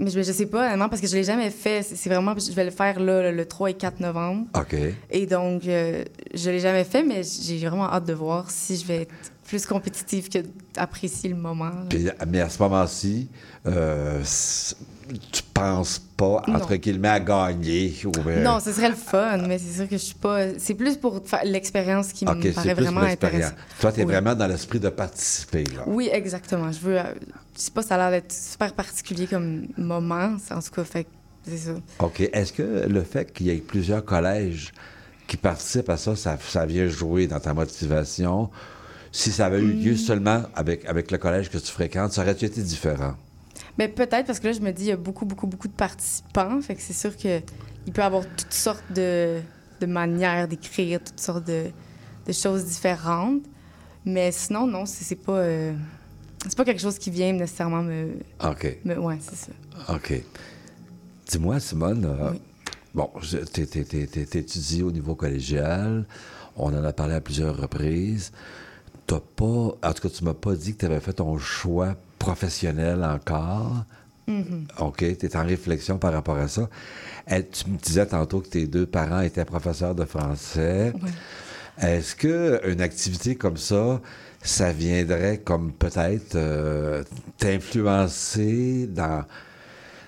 mais 0.00 0.10
je, 0.10 0.20
je 0.22 0.32
sais 0.32 0.46
pas, 0.46 0.66
honnêtement, 0.66 0.88
parce 0.88 1.00
que 1.00 1.06
je 1.06 1.14
l'ai 1.14 1.24
jamais 1.24 1.50
fait. 1.50 1.82
C'est 1.82 2.08
vraiment, 2.10 2.34
je 2.38 2.50
vais 2.52 2.64
le 2.64 2.70
faire 2.70 2.98
là, 3.00 3.30
le 3.30 3.44
3 3.46 3.70
et 3.70 3.74
4 3.74 4.00
novembre. 4.00 4.46
OK. 4.56 4.74
Et 5.10 5.26
donc, 5.26 5.66
euh, 5.66 6.04
je 6.34 6.50
l'ai 6.50 6.60
jamais 6.60 6.84
fait, 6.84 7.02
mais 7.04 7.22
j'ai 7.22 7.58
vraiment 7.66 7.90
hâte 7.90 8.04
de 8.06 8.12
voir 8.14 8.50
si 8.50 8.76
je 8.76 8.84
vais 8.86 9.02
être 9.02 9.14
plus 9.44 9.64
compétitive 9.64 10.28
que 10.28 10.38
d'apprécier 10.74 11.30
le 11.30 11.36
moment. 11.36 11.70
Puis, 11.88 12.08
mais 12.26 12.40
à 12.40 12.48
ce 12.48 12.60
moment-ci, 12.60 13.28
euh, 13.66 14.20
tu 15.30 15.42
penses 15.54 16.02
pas, 16.16 16.42
entre 16.48 16.70
Non. 16.72 16.76
guillemets, 16.76 17.08
à 17.08 17.20
gagner? 17.20 17.94
Ou, 18.04 18.12
euh, 18.28 18.42
Non, 18.42 18.58
ce 18.60 18.72
serait 18.72 18.88
le 18.88 18.94
fun, 18.94 19.38
mais 19.46 19.58
c'est 19.58 19.74
sûr 19.76 19.84
que 19.88 19.96
je 19.96 20.02
suis 20.02 20.14
pas. 20.14 20.58
C'est 20.58 20.74
plus 20.74 20.96
pour 20.96 21.22
l'expérience 21.44 22.12
qui 22.12 22.24
me 22.24 22.52
paraît 22.52 22.74
plus 22.74 22.84
vraiment 22.84 23.00
intéressante. 23.02 23.54
Toi, 23.80 23.92
tu 23.92 24.00
es 24.00 24.04
Oui. 24.04 24.12
vraiment 24.12 24.34
dans 24.34 24.46
l'esprit 24.46 24.80
de 24.80 24.88
participer. 24.88 25.64
Là. 25.74 25.82
Oui, 25.86 26.08
exactement. 26.12 26.72
Je 26.72 26.80
veux. 26.80 26.98
euh, 26.98 27.02
je 27.56 27.60
sais 27.62 27.70
pas, 27.70 27.82
ça 27.82 27.94
a 27.94 27.98
l'air 27.98 28.10
d'être 28.10 28.32
super 28.32 28.72
particulier 28.74 29.26
comme 29.26 29.66
moment. 29.76 30.36
En 30.50 30.60
tout 30.60 30.70
cas, 30.74 30.84
fait 30.84 31.06
c'est 31.46 31.58
ça. 31.58 31.72
OK. 32.00 32.20
Est-ce 32.32 32.52
que 32.52 32.86
le 32.88 33.02
fait 33.02 33.32
qu'il 33.32 33.46
y 33.46 33.50
ait 33.50 33.56
plusieurs 33.56 34.04
collèges 34.04 34.72
qui 35.26 35.36
participent 35.36 35.90
à 35.90 35.96
ça, 35.96 36.16
ça, 36.16 36.36
ça 36.48 36.66
vient 36.66 36.88
jouer 36.88 37.26
dans 37.26 37.40
ta 37.40 37.54
motivation? 37.54 38.50
Si 39.12 39.30
ça 39.32 39.46
avait 39.46 39.60
eu 39.60 39.74
Hmm. 39.74 39.84
lieu 39.84 39.96
seulement 39.96 40.42
avec, 40.54 40.84
avec 40.86 41.10
le 41.10 41.18
collège 41.18 41.48
que 41.50 41.56
tu 41.58 41.70
fréquentes, 41.70 42.12
ça 42.12 42.22
aurait-tu 42.22 42.44
été 42.46 42.60
différent? 42.62 43.14
Mais 43.78 43.88
peut-être 43.88 44.26
parce 44.26 44.40
que 44.40 44.46
là, 44.46 44.52
je 44.52 44.60
me 44.60 44.70
dis, 44.72 44.84
il 44.84 44.88
y 44.88 44.92
a 44.92 44.96
beaucoup, 44.96 45.24
beaucoup, 45.26 45.46
beaucoup 45.46 45.68
de 45.68 45.72
participants. 45.74 46.60
Fait 46.62 46.74
que 46.74 46.80
c'est 46.82 46.92
sûr 46.94 47.14
qu'il 47.16 47.42
peut 47.92 48.00
y 48.02 48.04
avoir 48.04 48.24
toutes 48.36 48.52
sortes 48.52 48.84
de, 48.94 49.40
de 49.80 49.86
manières 49.86 50.48
d'écrire, 50.48 51.00
toutes 51.04 51.20
sortes 51.20 51.44
de, 51.46 51.66
de 52.26 52.32
choses 52.32 52.64
différentes. 52.64 53.42
Mais 54.04 54.32
sinon, 54.32 54.66
non, 54.66 54.86
c'est 54.86 55.04
c'est 55.04 55.16
pas. 55.16 55.32
euh, 55.38 55.74
c'est 56.46 56.56
pas 56.56 56.64
quelque 56.64 56.80
chose 56.80 56.98
qui 56.98 57.10
vient 57.10 57.32
nécessairement 57.32 57.82
me. 57.82 58.14
OK. 58.44 58.78
me 58.84 58.96
ouais, 58.98 59.18
c'est 59.20 59.34
ça. 59.36 59.94
OK. 59.94 60.22
Dis-moi, 61.28 61.58
Simone, 61.60 62.04
euh, 62.04 62.30
Oui. 62.30 62.40
bon, 62.94 63.10
t'étudies 63.52 64.82
au 64.82 64.92
niveau 64.92 65.14
collégial. 65.16 66.06
On 66.56 66.66
en 66.74 66.84
a 66.84 66.92
parlé 66.92 67.14
à 67.14 67.20
plusieurs 67.20 67.56
reprises. 67.56 68.32
T'as 69.06 69.20
pas, 69.20 69.44
en 69.44 69.92
tout 69.92 70.02
cas, 70.02 70.08
tu 70.08 70.24
m'as 70.24 70.34
pas 70.34 70.54
dit 70.54 70.72
que 70.74 70.78
tu 70.78 70.86
avais 70.86 71.00
fait 71.00 71.12
ton 71.14 71.36
choix 71.38 71.94
professionnel 72.18 73.04
encore. 73.04 73.84
OK, 74.80 74.98
tu 74.98 75.26
es 75.26 75.36
en 75.36 75.44
réflexion 75.44 75.98
par 75.98 76.12
rapport 76.12 76.36
à 76.36 76.48
ça. 76.48 76.68
Tu 77.28 77.70
me 77.70 77.78
disais 77.78 78.06
tantôt 78.06 78.40
que 78.40 78.48
tes 78.48 78.66
deux 78.66 78.86
parents 78.86 79.20
étaient 79.20 79.44
professeurs 79.44 79.94
de 79.94 80.04
français. 80.04 80.92
Est-ce 81.80 82.16
qu'une 82.16 82.80
activité 82.80 83.36
comme 83.36 83.56
ça, 83.56 84.00
ça 84.42 84.72
viendrait 84.72 85.38
comme 85.38 85.72
peut-être 85.72 86.34
euh, 86.34 87.04
t'influencer 87.38 88.86
dans, 88.86 89.24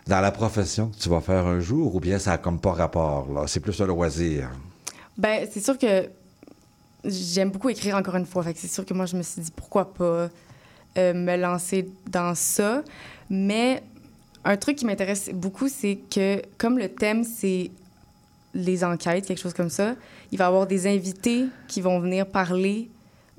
dans 0.06 0.20
la 0.20 0.30
profession 0.30 0.88
que 0.88 0.96
tu 0.96 1.08
vas 1.08 1.20
faire 1.20 1.46
un 1.46 1.60
jour 1.60 1.94
ou 1.94 2.00
bien 2.00 2.18
ça 2.18 2.32
n'a 2.32 2.38
comme 2.38 2.58
pas 2.60 2.72
rapport? 2.72 3.30
là? 3.32 3.46
C'est 3.46 3.60
plus 3.60 3.78
un 3.80 3.86
loisir. 3.86 4.50
Ben, 5.16 5.46
c'est 5.50 5.60
sûr 5.60 5.76
que 5.76 6.08
j'aime 7.04 7.50
beaucoup 7.50 7.68
écrire 7.68 7.96
encore 7.96 8.16
une 8.16 8.26
fois. 8.26 8.44
Que 8.44 8.58
c'est 8.58 8.68
sûr 8.68 8.86
que 8.86 8.94
moi, 8.94 9.06
je 9.06 9.16
me 9.16 9.22
suis 9.22 9.42
dit 9.42 9.52
pourquoi 9.54 9.92
pas 9.92 10.28
euh, 10.98 11.14
me 11.14 11.36
lancer 11.36 11.88
dans 12.10 12.34
ça. 12.34 12.82
Mais 13.30 13.82
un 14.44 14.56
truc 14.56 14.76
qui 14.76 14.86
m'intéresse 14.86 15.30
beaucoup, 15.32 15.68
c'est 15.68 15.98
que 16.10 16.42
comme 16.58 16.78
le 16.78 16.88
thème, 16.88 17.24
c'est 17.24 17.70
les 18.54 18.84
enquêtes, 18.84 19.26
quelque 19.26 19.40
chose 19.40 19.54
comme 19.54 19.70
ça, 19.70 19.94
il 20.32 20.38
va 20.38 20.44
y 20.44 20.48
avoir 20.48 20.66
des 20.66 20.86
invités 20.86 21.46
qui 21.68 21.80
vont 21.80 22.00
venir 22.00 22.26
parler, 22.26 22.90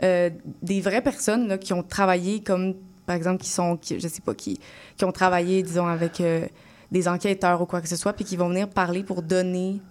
euh, 0.03 0.29
des 0.61 0.81
vraies 0.81 1.01
personnes 1.01 1.47
là, 1.47 1.57
qui 1.57 1.73
ont 1.73 1.83
travaillé 1.83 2.41
comme, 2.41 2.75
par 3.05 3.15
exemple, 3.15 3.43
qui 3.43 3.49
sont, 3.49 3.77
je 3.83 4.07
sais 4.07 4.21
pas, 4.21 4.33
qui, 4.33 4.59
qui 4.97 5.05
ont 5.05 5.11
travaillé, 5.11 5.61
disons, 5.63 5.87
avec 5.87 6.21
euh, 6.21 6.45
des 6.91 7.07
enquêteurs 7.07 7.61
ou 7.61 7.65
quoi 7.65 7.81
que 7.81 7.89
ce 7.89 7.95
soit, 7.95 8.13
puis 8.13 8.23
qui 8.23 8.37
vont 8.37 8.49
venir 8.49 8.69
parler 8.69 9.03
pour 9.03 9.21
donner 9.21 9.81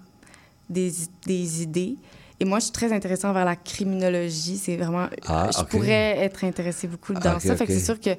des, 0.70 0.92
des 1.26 1.62
idées. 1.62 1.96
Et 2.40 2.44
moi, 2.44 2.58
je 2.60 2.64
suis 2.64 2.72
très 2.72 2.92
intéressée 2.92 3.22
vers 3.32 3.44
la 3.44 3.56
criminologie. 3.56 4.56
C'est 4.56 4.76
vraiment... 4.76 5.08
Ah, 5.26 5.50
je 5.56 5.62
pourrais 5.64 6.18
être 6.18 6.44
intéressée 6.44 6.86
beaucoup 6.86 7.12
dans 7.14 7.40
ça. 7.40 7.56
Fait 7.56 7.66
que 7.66 7.72
ok. 7.72 7.78
c'est 7.78 7.84
sûr 7.84 8.00
que 8.00 8.10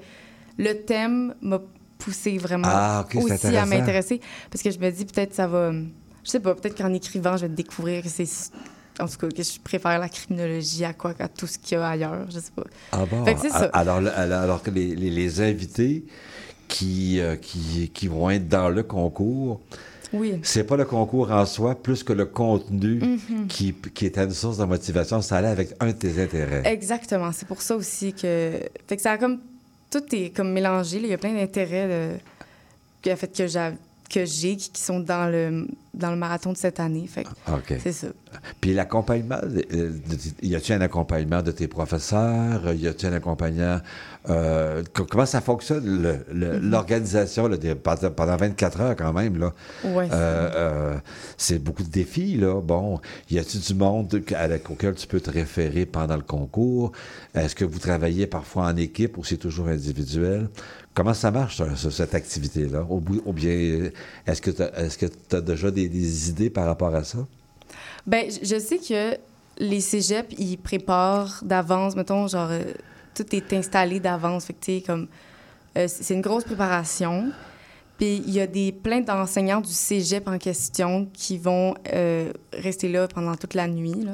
le 0.58 0.74
thème 0.74 1.36
m'a 1.42 1.62
poussé 1.98 2.38
vraiment 2.38 2.68
Ah, 2.70 3.06
aussi 3.16 3.56
à 3.56 3.66
m'intéresser. 3.66 4.20
Parce 4.52 4.62
que 4.64 4.72
je 4.72 4.80
me 4.80 4.90
dis, 4.92 5.06
peut-être 5.06 5.34
ça 5.34 5.48
va... 5.48 5.72
Je 6.24 6.30
sais 6.32 6.40
pas, 6.42 6.54
peut-être 6.54 6.78
qu'en 6.78 6.94
écrivant, 6.94 7.38
je 7.38 7.46
vais 7.46 7.54
découvrir 7.54 8.04
que 8.04 8.10
c'est... 8.10 8.28
En 9.00 9.08
tout 9.08 9.16
cas, 9.18 9.30
que 9.30 9.42
je 9.42 9.58
préfère 9.64 9.98
la 9.98 10.10
criminologie 10.10 10.84
à 10.84 10.92
quoi 10.92 11.14
qu'à 11.14 11.30
tout 11.30 11.48
ce 11.48 11.58
qu'il 11.58 11.78
y 11.78 11.82
a 11.82 11.88
ailleurs. 11.88 12.26
Je 12.30 12.40
sais 12.40 12.52
pas. 12.54 12.64
Ah 12.92 13.06
bon? 13.10 13.24
Fait 13.24 13.36
que 13.36 13.40
c'est 13.40 13.50
ça. 13.50 13.70
Alors, 13.72 13.96
alors, 13.98 14.42
alors 14.42 14.62
que 14.62 14.70
les, 14.72 14.94
les- 14.94 15.10
les 15.10 15.40
invités 15.40 16.04
qui, 16.68 17.22
euh, 17.22 17.38
qui, 17.38 17.90
qui 17.94 18.08
vont 18.10 18.30
être 18.30 18.50
dans 18.50 18.68
le 18.68 18.84
concours, 18.84 19.62
Oui. 20.14 20.40
c'est 20.44 20.64
pas 20.64 20.76
le 20.78 20.86
concours 20.86 21.32
en 21.32 21.46
soi, 21.46 21.76
plus 21.76 22.04
que 22.04 22.14
le 22.14 22.26
contenu 22.26 22.96
Mhm. 23.02 23.48
qui, 23.48 23.74
qui 23.94 24.06
est 24.08 24.18
une 24.18 24.32
source 24.32 24.58
de 24.58 24.66
motivation, 24.66 25.22
ça 25.22 25.38
allait 25.38 25.48
avec 25.50 25.74
un 25.80 25.88
de 25.88 25.92
tes 25.94 26.22
intérêts. 26.22 26.64
Exactement. 26.66 27.32
C'est 27.32 27.48
pour 27.48 27.62
ça 27.62 27.76
aussi 27.76 28.14
que. 28.14 28.60
Fait 28.88 28.96
que 28.96 29.02
ça 29.02 29.12
a 29.12 29.18
comme. 29.18 29.40
Tout 29.92 30.04
est 30.14 30.30
comme 30.36 30.52
mélangé. 30.52 31.00
là. 31.00 31.08
Il 31.08 31.12
y 31.12 31.14
a 31.14 31.18
plein 31.18 31.34
d'intérêts 31.34 32.20
qui 33.02 33.10
a 33.10 33.16
fait 33.16 33.36
que 33.36 33.48
j'ai 33.48 33.72
que 34.10 34.26
j'ai 34.26 34.56
qui 34.56 34.82
sont 34.82 35.00
dans 35.00 35.32
le 35.32 35.68
dans 35.94 36.10
le 36.10 36.18
marathon 36.18 36.52
de 36.52 36.58
cette 36.58 36.80
année. 36.80 37.06
Fait 37.08 37.26
OK. 37.48 37.76
c'est 37.84 37.92
ça. 37.92 38.08
Puis 38.60 38.74
l'accompagnement, 38.74 39.38
euh, 39.44 39.60
de- 39.92 40.48
y 40.48 40.56
a-t-il 40.56 40.74
un 40.74 40.82
accompagnement 40.82 41.44
de 41.44 41.52
tes 41.52 41.68
professeurs? 41.68 42.74
Y 42.74 42.88
a-t-il 42.88 43.10
un 43.14 43.18
accompagnement... 43.18 43.80
euh, 44.28 44.84
co- 44.94 45.06
comment 45.06 45.26
ça 45.26 45.40
fonctionne, 45.40 45.86
Mhm. 46.32 46.70
l'organisation 46.70 47.50
pendant 47.84 48.12
pendant 48.12 48.36
24 48.36 48.82
heures 48.82 48.96
quand 48.96 49.14
même? 49.14 49.38
Là? 49.40 49.54
Ouais, 49.84 50.10
Euh, 50.12 50.50
euh, 50.56 50.98
c'est 51.38 51.60
beaucoup 51.60 51.84
de 51.84 51.90
défis, 51.90 52.36
là. 52.36 52.60
Bon, 52.62 53.00
y 53.32 53.40
a-t-il 53.40 53.62
du 53.62 53.74
monde 53.76 54.22
avec, 54.36 54.70
auquel 54.70 54.96
tu 54.96 55.08
peux 55.08 55.22
te 55.22 55.30
référer 55.32 55.86
pendant 55.86 56.18
le 56.18 56.22
concours? 56.24 56.92
Est-ce 57.34 57.56
que 57.56 57.64
vous 57.66 57.80
travaillez 57.80 58.28
parfois 58.28 58.66
en 58.66 58.76
équipe 58.76 59.18
ou 59.18 59.24
c'est 59.24 59.38
toujours 59.38 59.68
individuel? 59.70 60.50
Comment 60.94 61.14
ça 61.14 61.32
marche, 61.32 61.58
ça, 61.58 61.92
cette 61.92 62.14
activité-là? 62.14 62.86
Ou, 62.90 63.00
bien, 63.32 63.90
est-ce 64.28 64.42
que 64.42 64.52
tu 64.52 65.36
as 65.36 65.42
déjà 65.42 65.72
des, 65.72 65.88
des 65.88 66.30
idées 66.30 66.50
par 66.50 66.66
rapport 66.66 66.94
à 66.94 67.04
ça? 67.06 67.20
Ben, 68.06 68.26
je- 68.30 68.60
sais 68.60 68.80
que 68.80 69.16
les 69.60 69.80
cégeps, 69.82 70.34
ils 70.38 70.58
préparent 70.58 71.42
d'avance, 71.44 71.96
mettons, 71.96 72.28
genre, 72.28 72.50
tout 73.14 73.36
est 73.36 73.54
installé 73.54 74.00
d'avance. 74.00 74.46
Fait 74.46 74.54
que, 74.54 74.86
comme, 74.86 75.08
euh, 75.78 75.88
c'est 75.88 76.14
une 76.14 76.22
grosse 76.22 76.44
préparation. 76.44 77.32
Puis 77.98 78.24
il 78.26 78.32
y 78.32 78.40
a 78.40 78.48
des 78.48 78.72
plein 78.72 79.02
d'enseignants 79.02 79.62
du 79.62 79.74
cégep 79.74 80.28
en 80.28 80.38
question 80.38 81.10
qui 81.14 81.38
vont 81.38 81.76
euh, 81.94 82.32
rester 82.54 82.90
là 82.90 83.08
pendant 83.08 83.36
toute 83.36 83.54
la 83.54 83.68
nuit. 83.68 84.06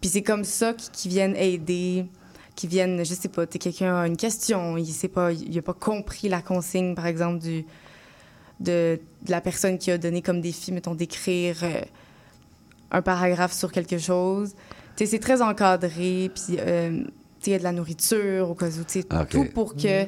Puis 0.00 0.10
c'est 0.10 0.22
comme 0.22 0.44
ça 0.44 0.72
qui, 0.72 0.90
qui 0.90 1.08
viennent 1.08 1.36
aider, 1.36 2.06
qui 2.54 2.68
viennent, 2.68 3.04
je 3.04 3.14
sais 3.14 3.28
pas, 3.28 3.46
quelqu'un 3.46 3.96
a 3.96 4.06
une 4.06 4.16
question, 4.16 4.76
il 4.76 4.86
sait 4.86 5.08
pas, 5.08 5.32
il 5.32 5.58
a 5.58 5.62
pas 5.62 5.74
compris 5.74 6.28
la 6.28 6.42
consigne, 6.42 6.94
par 6.94 7.06
exemple, 7.06 7.44
de, 7.44 7.64
de 8.60 9.00
la 9.28 9.40
personne 9.40 9.78
qui 9.78 9.90
a 9.90 9.98
donné 9.98 10.22
comme 10.22 10.40
défi, 10.40 10.70
mettons, 10.70 10.94
d'écrire 10.94 11.56
euh, 11.62 11.80
un 12.92 13.02
paragraphe 13.02 13.52
sur 13.52 13.72
quelque 13.72 13.98
chose. 13.98 14.54
C'est 14.96 15.20
très 15.20 15.42
encadré, 15.42 16.30
puis 16.34 16.58
il 17.46 17.52
y 17.52 17.56
a 17.56 17.58
de 17.58 17.64
la 17.64 17.72
nourriture, 17.72 18.50
au 18.50 18.54
cas 18.54 18.66
où, 18.66 18.84
tu 18.84 19.00
sais, 19.00 19.06
Ok. 19.12 19.28
tout 19.30 19.44
pour 19.54 19.74
que 19.74 20.04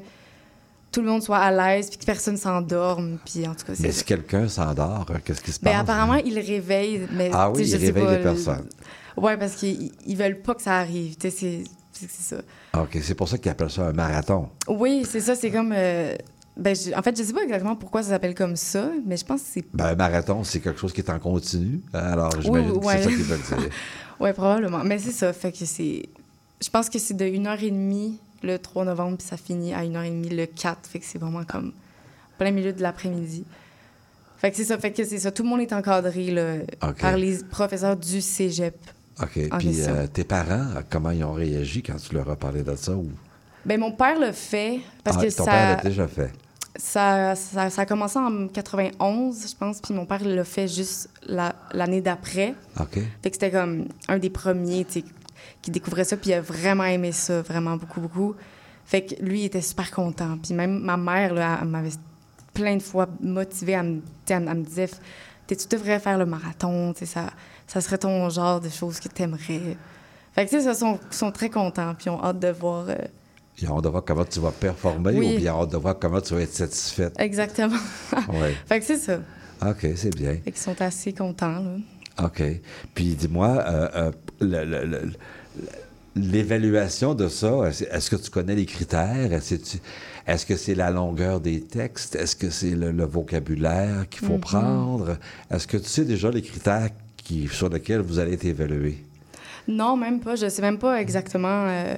tout 0.93 1.01
le 1.03 1.07
monde 1.07 1.23
soit 1.23 1.39
à 1.39 1.51
l'aise, 1.53 1.89
puis 1.89 1.99
que 1.99 2.05
personne 2.05 2.37
s'endorme, 2.37 3.19
puis 3.25 3.47
en 3.47 3.55
tout 3.55 3.65
cas, 3.65 3.73
Mais 3.79 3.93
si 3.93 4.05
quelqu'un 4.05 4.49
s'endort, 4.49 5.07
euh, 5.11 5.19
qu'est-ce 5.25 5.41
qui 5.41 5.53
se 5.53 5.61
passe? 5.61 5.73
Ben, 5.73 5.79
apparemment, 5.81 6.15
ils 6.15 6.35
le 6.35 6.41
réveillent, 6.45 7.07
mais 7.13 7.31
Ah 7.33 7.51
oui, 7.51 7.63
réveillent 7.73 8.05
pas, 8.05 8.17
les 8.17 8.23
personnes. 8.23 8.69
Ouais, 9.17 9.37
parce 9.37 9.55
qu'ils 9.55 9.93
ils 10.07 10.17
veulent 10.17 10.41
pas 10.41 10.55
que 10.55 10.63
ça 10.63 10.79
arrive. 10.79 11.17
Tu 11.17 11.31
sais, 11.31 11.65
c'est- 11.93 12.09
ça. 12.09 12.37
OK, 12.81 12.99
c'est 13.03 13.15
pour 13.15 13.29
ça 13.29 13.37
qu'ils 13.39 13.51
appellent 13.51 13.71
ça 13.71 13.83
un 13.89 13.93
marathon. 13.93 14.49
Oui, 14.69 15.05
c'est 15.09 15.21
ça. 15.21 15.35
C'est 15.35 15.51
comme. 15.51 15.73
euh, 15.77 16.15
ben, 16.57 16.75
je- 16.75 16.93
en 16.97 17.03
fait, 17.03 17.17
je 17.17 17.23
sais 17.23 17.33
pas 17.33 17.43
exactement 17.43 17.77
pourquoi 17.77 18.03
ça 18.03 18.11
s'appelle 18.11 18.35
comme 18.35 18.57
ça, 18.57 18.89
mais 19.07 19.17
je 19.19 19.25
pense 19.25 19.43
que 19.43 19.47
c'est. 19.53 19.65
Ben, 19.75 19.87
un 19.89 19.95
marathon, 19.97 20.43
c'est 20.45 20.61
quelque 20.61 20.81
chose 20.81 20.93
qui 20.93 21.03
est 21.03 21.11
en 21.11 21.19
continu. 21.19 21.81
hein, 21.93 21.99
Alors, 22.13 22.31
j'imagine 22.41 22.81
que 22.81 22.85
ouais. 22.87 22.97
c'est 22.99 23.03
ça 23.05 23.09
qu'ils 23.11 23.23
veulent 23.25 23.59
dire. 23.61 23.71
Ouais, 24.21 24.33
probablement. 24.35 24.83
Mais 24.85 24.99
c'est 24.99 25.13
ça. 25.13 25.33
Fait 25.33 25.51
que 25.53 25.65
c'est. 25.65 26.03
Je 26.63 26.69
pense 26.71 26.89
que 26.91 26.99
c'est 26.99 27.15
de 27.15 27.25
1h30 27.25 28.15
le 28.43 28.59
3 28.59 28.85
novembre, 28.85 29.19
puis 29.19 29.27
ça 29.27 29.37
finit 29.37 29.73
à 29.75 29.83
1h30 29.83 30.35
le 30.35 30.47
4. 30.47 30.89
Fait 30.89 30.99
que 30.99 31.05
c'est 31.07 31.19
vraiment 31.19 31.45
comme 31.45 31.73
plein 32.39 32.51
milieu 32.51 32.73
de 32.73 32.83
l'après-midi. 32.83 33.45
Fait 34.39 34.51
que 34.51 34.57
c'est 34.57 34.65
ça. 34.65 34.79
Fait 34.79 34.91
que 34.93 35.05
c'est 35.05 35.19
ça. 35.19 35.31
Tout 35.31 35.43
le 35.43 35.49
monde 35.51 35.61
est 35.61 35.73
encadré 35.73 36.31
là, 36.31 36.55
par 36.99 37.17
les 37.17 37.39
professeurs 37.45 37.97
du 37.97 38.21
cégep. 38.21 38.75
OK. 39.23 39.39
Puis, 39.59 39.83
euh, 39.83 40.07
tes 40.07 40.25
parents, 40.25 40.67
comment 40.89 41.11
ils 41.11 41.23
ont 41.25 41.35
réagi 41.35 41.83
quand 41.83 41.97
tu 41.97 42.15
leur 42.15 42.31
as 42.31 42.37
parlé 42.37 42.63
de 42.63 42.75
ça? 42.77 42.93
Ou... 42.93 43.09
Ben, 43.67 43.79
mon 43.79 43.93
père 43.93 44.19
le 44.19 44.33
fait 44.33 44.81
parce 45.05 45.19
Ah, 45.19 45.25
que 45.27 45.37
ton 45.37 45.45
ça. 45.45 45.51
père 45.51 45.77
l'a 45.77 45.83
déjà 45.83 46.09
fait. 46.09 46.31
Ça, 46.77 47.35
ça, 47.35 47.69
ça 47.69 47.83
a 47.83 47.87
commencé 47.87 48.19
en 48.19 48.49
91, 48.49 49.47
je 49.51 49.57
pense, 49.57 49.81
puis 49.81 49.93
mon 49.93 50.07
père 50.07 50.25
l'a 50.25 50.45
fait 50.45 50.69
juste 50.69 51.11
la- 51.27 51.55
l'année 51.75 52.01
d'après. 52.01 52.55
OK. 52.79 52.95
Fait 53.23 53.31
que 53.31 53.37
c'était 53.37 53.51
comme 53.51 53.89
un 54.09 54.19
des 54.19 54.31
premiers, 54.31 54.87
tu 54.87 55.01
sais, 55.01 55.05
qui 55.63 55.71
découvrait 55.71 56.05
ça, 56.05 56.17
puis 56.17 56.31
il 56.31 56.35
a 56.35 56.41
vraiment 56.41 56.85
aimé 56.85 57.13
ça, 57.13 57.43
vraiment 57.43 57.77
beaucoup, 57.77 58.01
beaucoup. 58.01 58.35
Fait 58.87 59.05
que 59.05 59.23
lui, 59.23 59.41
il 59.43 59.45
était 59.45 59.61
super 59.63 59.91
content. 59.91 60.39
Puis 60.43 60.55
même 60.55 60.81
ma 60.81 60.97
mère, 60.97 61.35
là, 61.35 61.59
elle 61.63 61.69
m'avait 61.69 61.91
plein 62.55 62.77
de 62.77 62.83
fois 62.83 63.07
motivée, 63.21 63.73
elle 63.73 63.83
me, 63.85 64.01
elle 64.29 64.41
me- 64.59 64.65
disait, 64.65 64.89
tu 65.47 65.57
devrais 65.71 65.99
faire 66.01 66.19
le 66.19 66.27
marathon, 66.27 66.93
ça, 67.05 67.27
ça 67.67 67.81
serait 67.81 67.99
ton 67.99 68.29
genre 68.31 68.61
de 68.61 68.69
choses 68.69 68.99
que 69.01 69.09
tu 69.09 69.23
aimerais. 69.23 69.77
Fait 70.33 70.45
que, 70.47 70.51
tu 70.51 70.61
sais, 70.61 70.69
ils 70.69 70.75
sont, 70.75 70.99
sont 71.11 71.31
très 71.33 71.51
contents, 71.51 71.95
puis 71.95 72.07
ils 72.07 72.11
ont 72.11 72.23
hâte 72.23 72.39
de 72.39 72.49
voir... 72.49 72.87
euh, 72.89 72.95
Ils 73.61 73.69
ont 73.71 73.77
hâte 73.79 73.85
de 73.85 73.89
voir 73.89 74.05
comment 74.05 74.25
tu 74.25 74.41
vas 74.41 74.51
performer 74.53 75.13
Oui. 75.13 75.27
ou 75.35 75.39
bien 75.39 75.39
ils 75.39 75.51
ont 75.51 75.63
hâte 75.63 75.73
de 75.73 75.77
voir 75.77 75.99
comment 75.99 76.21
tu 76.21 76.35
vas 76.35 76.41
être 76.43 76.55
satisfaite. 76.55 77.15
exactement. 77.19 77.77
Fait 78.67 78.81
que 78.81 78.87
c'est 78.87 78.99
ça. 78.99 79.19
OK, 79.67 79.87
c'est 79.97 80.15
bien. 80.17 80.37
Fait 80.45 80.53
qu'ils 80.53 80.57
sont 80.57 80.81
assez 80.81 81.13
contents, 81.13 81.61
là. 81.61 82.25
OK. 82.25 82.43
Puis 82.95 83.15
dis-moi, 83.15 83.49
euh, 83.49 83.89
euh, 83.95 84.13
le- 84.41 84.65
le- 84.65 84.85
le- 84.87 85.13
l'évaluation 86.17 87.15
de 87.15 87.29
ça, 87.29 87.69
est-ce 87.69 88.11
que 88.11 88.17
tu 88.17 88.31
connais 88.31 88.55
les 88.55 88.67
critères? 88.67 89.33
Est-ce 89.33 90.47
que 90.47 90.57
c'est 90.57 90.75
la 90.75 90.91
longueur 90.91 91.41
des 91.41 91.61
textes? 91.61 92.17
Est-ce 92.17 92.37
que 92.37 92.51
c'est 92.51 92.71
le, 92.75 92.91
le 92.93 93.05
vocabulaire 93.05 94.09
qu'il 94.09 94.27
faut 94.27 94.35
Mhm. 94.35 94.41
prendre? 94.41 95.17
Est-ce 95.51 95.67
que 95.67 95.77
tu 95.77 95.89
sais 95.89 96.05
déjà 96.05 96.31
les 96.31 96.43
critères 96.43 96.91
qui, 97.17 97.49
sur 97.49 97.69
lesquels 97.69 98.01
vous 98.01 98.19
allez 98.19 98.35
être 98.35 98.45
évalué? 98.45 98.99
Non, 99.69 99.97
même 99.97 100.21
pas. 100.21 100.35
Je 100.37 100.49
sais 100.49 100.63
même 100.63 100.79
pas 100.79 101.01
exactement 101.01 101.67
euh, 101.69 101.95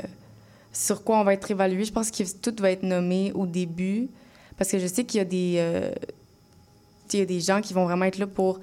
sur 0.73 1.03
quoi 1.05 1.19
on 1.21 1.25
va 1.25 1.33
être 1.35 1.51
évalué. 1.51 1.85
Je 1.85 1.93
pense 1.93 2.11
que 2.11 2.23
tout 2.41 2.55
va 2.61 2.71
être 2.71 2.83
nommé 2.83 3.33
au 3.35 3.47
début. 3.47 4.09
Parce 4.59 4.71
que 4.71 4.79
je 4.79 4.87
sais 4.87 5.05
qu'il 5.05 5.19
y 5.19 5.21
a 5.21 5.25
des, 5.25 5.55
euh, 5.57 5.91
il 7.13 7.19
y 7.19 7.23
a 7.23 7.27
des 7.27 7.41
gens 7.41 7.61
qui 7.61 7.73
vont 7.73 7.85
vraiment 7.87 8.05
être 8.05 8.19
là 8.19 8.27
pour 8.27 8.61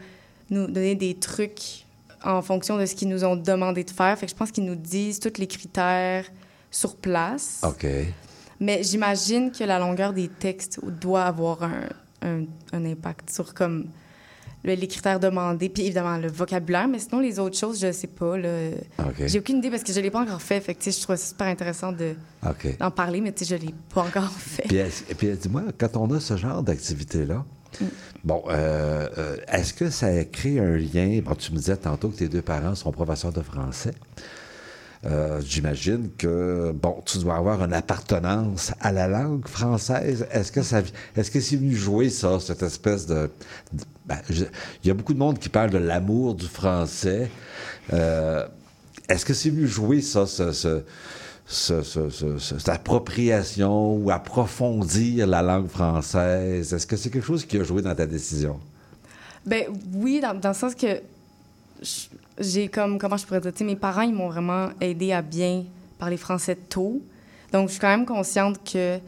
nous 0.50 0.68
donner 0.68 0.96
des 0.96 1.16
trucs 1.16 1.86
en 2.24 2.42
fonction 2.42 2.78
de 2.78 2.86
ce 2.86 2.96
qu'ils 2.96 3.10
nous 3.10 3.24
ont 3.24 3.36
demandé 3.36 3.84
de 3.84 3.90
faire. 3.92 4.18
Fait 4.18 4.26
que 4.26 4.32
je 4.32 4.36
pense 4.38 4.52
qu'ils 4.52 4.66
nous 4.66 4.76
disent 4.76 5.20
tous 5.20 5.38
les 5.38 5.48
critères 5.48 6.26
sur 6.72 6.96
place. 6.96 7.62
OK. 7.64 7.86
Mais 8.60 8.84
j'imagine 8.84 9.52
que 9.52 9.64
la 9.64 9.80
longueur 9.80 10.12
des 10.14 10.28
textes 10.28 10.80
doit 10.84 11.24
avoir 11.24 11.64
un, 11.64 11.82
un- 12.22 12.44
un 12.74 12.86
impact 12.86 13.30
sur 13.30 13.54
comme 13.54 13.86
le- 14.66 14.74
les 14.74 14.88
critères 14.90 15.20
demandés, 15.22 15.70
puis 15.70 15.84
évidemment 15.86 16.18
le 16.18 16.28
vocabulaire, 16.30 16.88
mais 16.90 17.00
sinon 17.00 17.22
les 17.22 17.40
autres 17.40 17.58
choses, 17.58 17.80
je 17.80 17.92
sais 17.94 18.08
pas. 18.08 18.38
là. 18.38 18.50
OK. 19.00 19.26
J'ai 19.28 19.40
aucune 19.40 19.60
idée 19.60 19.70
parce 19.70 19.84
que 19.84 19.94
je 19.94 20.00
l'ai 20.02 20.12
pas 20.12 20.20
encore 20.22 20.42
fait. 20.42 20.60
Fait 20.60 20.76
que, 20.76 20.92
je 20.92 21.02
trouve 21.02 21.16
ça 21.16 21.26
super 21.28 21.48
intéressant 21.48 21.94
de- 21.94 22.16
OK. 22.46 22.78
d'en 22.78 22.92
parler, 22.92 23.22
mais 23.22 23.34
je 23.42 23.56
l'ai 23.56 23.74
pas 23.94 24.02
encore 24.02 24.30
fait. 24.30 24.64
Puis, 24.68 24.80
puis 25.18 25.30
dis-moi, 25.38 25.64
quand 25.78 25.96
on 25.96 26.12
a 26.14 26.20
ce 26.20 26.36
genre 26.36 26.62
d'activité-là, 26.62 27.46
Bon, 28.24 28.44
euh, 28.50 29.08
euh, 29.18 29.38
est-ce 29.48 29.74
que 29.74 29.90
ça 29.90 30.24
crée 30.26 30.60
un 30.60 30.76
lien? 30.76 31.22
Bon, 31.24 31.36
tu 31.36 31.52
me 31.54 31.58
disais 31.58 31.78
tantôt 31.78 32.10
que 32.10 32.18
tes 32.18 32.28
deux 32.28 32.42
parents 32.42 32.76
sont 32.76 32.92
professeurs 32.92 33.32
de 33.32 33.42
français. 33.42 33.94
euh, 35.06 35.40
j'imagine 35.46 36.10
que, 36.18 36.74
bon, 36.74 37.02
tu 37.06 37.20
dois 37.20 37.36
avoir 37.38 37.64
une 37.64 37.72
appartenance 37.74 38.74
à 38.82 38.92
la 38.92 39.08
langue 39.08 39.48
française. 39.48 40.28
Est-ce 40.32 40.52
que 40.52 40.62
ça, 40.62 40.82
est-ce 41.16 41.32
que 41.32 41.40
c'est 41.40 41.56
venu 41.56 41.74
jouer 41.74 42.10
ça, 42.10 42.38
cette 42.42 42.64
espèce 42.64 43.06
de, 43.08 43.30
ben, 44.06 44.18
il 44.30 44.88
y 44.88 44.90
a 44.92 44.94
beaucoup 44.94 45.14
de 45.14 45.20
monde 45.20 45.40
qui 45.40 45.48
parle 45.48 45.70
de 45.70 45.78
l'amour 45.78 46.36
du 46.36 46.48
français. 46.48 47.30
Est-ce 47.94 49.26
que 49.26 49.34
c'est 49.34 49.50
venu 49.50 49.68
jouer 49.68 50.02
ça, 50.02 50.26
ce, 50.28 50.52
ce- 50.52 50.84
ce- 51.50 51.82
ce- 51.82 52.10
ce- 52.12 52.38
ce- 52.38 52.60
cette 52.60 52.70
appropriation 52.70 53.96
ou 53.96 54.12
approfondir 54.12 55.26
la 55.26 55.42
langue 55.42 55.68
française? 55.68 56.74
Est-ce 56.74 56.86
que 56.86 56.96
c'est 56.96 57.10
quelque 57.10 57.26
chose 57.26 57.44
qui 57.44 57.58
a 57.58 57.64
joué 57.64 57.82
dans 57.82 57.96
ta 57.96 58.06
décision? 58.06 58.60
Ben 59.46 59.66
oui, 59.94 60.22
dans, 60.22 60.48
le 60.48 60.54
sens 60.54 60.76
que 60.76 61.02
j'ai 62.40 62.68
comme, 62.68 63.00
comment 63.00 63.18
je 63.18 63.26
pourrais 63.26 63.42
dire, 63.42 63.52
mes 63.62 63.76
parents, 63.76 64.02
ils 64.02 64.14
m'ont 64.14 64.30
vraiment 64.30 64.70
aidé 64.80 65.12
à 65.12 65.24
bien 65.24 65.64
parler 65.98 66.18
français 66.18 66.56
tôt. 66.56 67.02
Donc, 67.52 67.68
je 67.68 67.74
suis 67.74 67.82
quand 67.82 67.88
même 67.90 68.06
consciente 68.06 68.60
que 68.64 69.00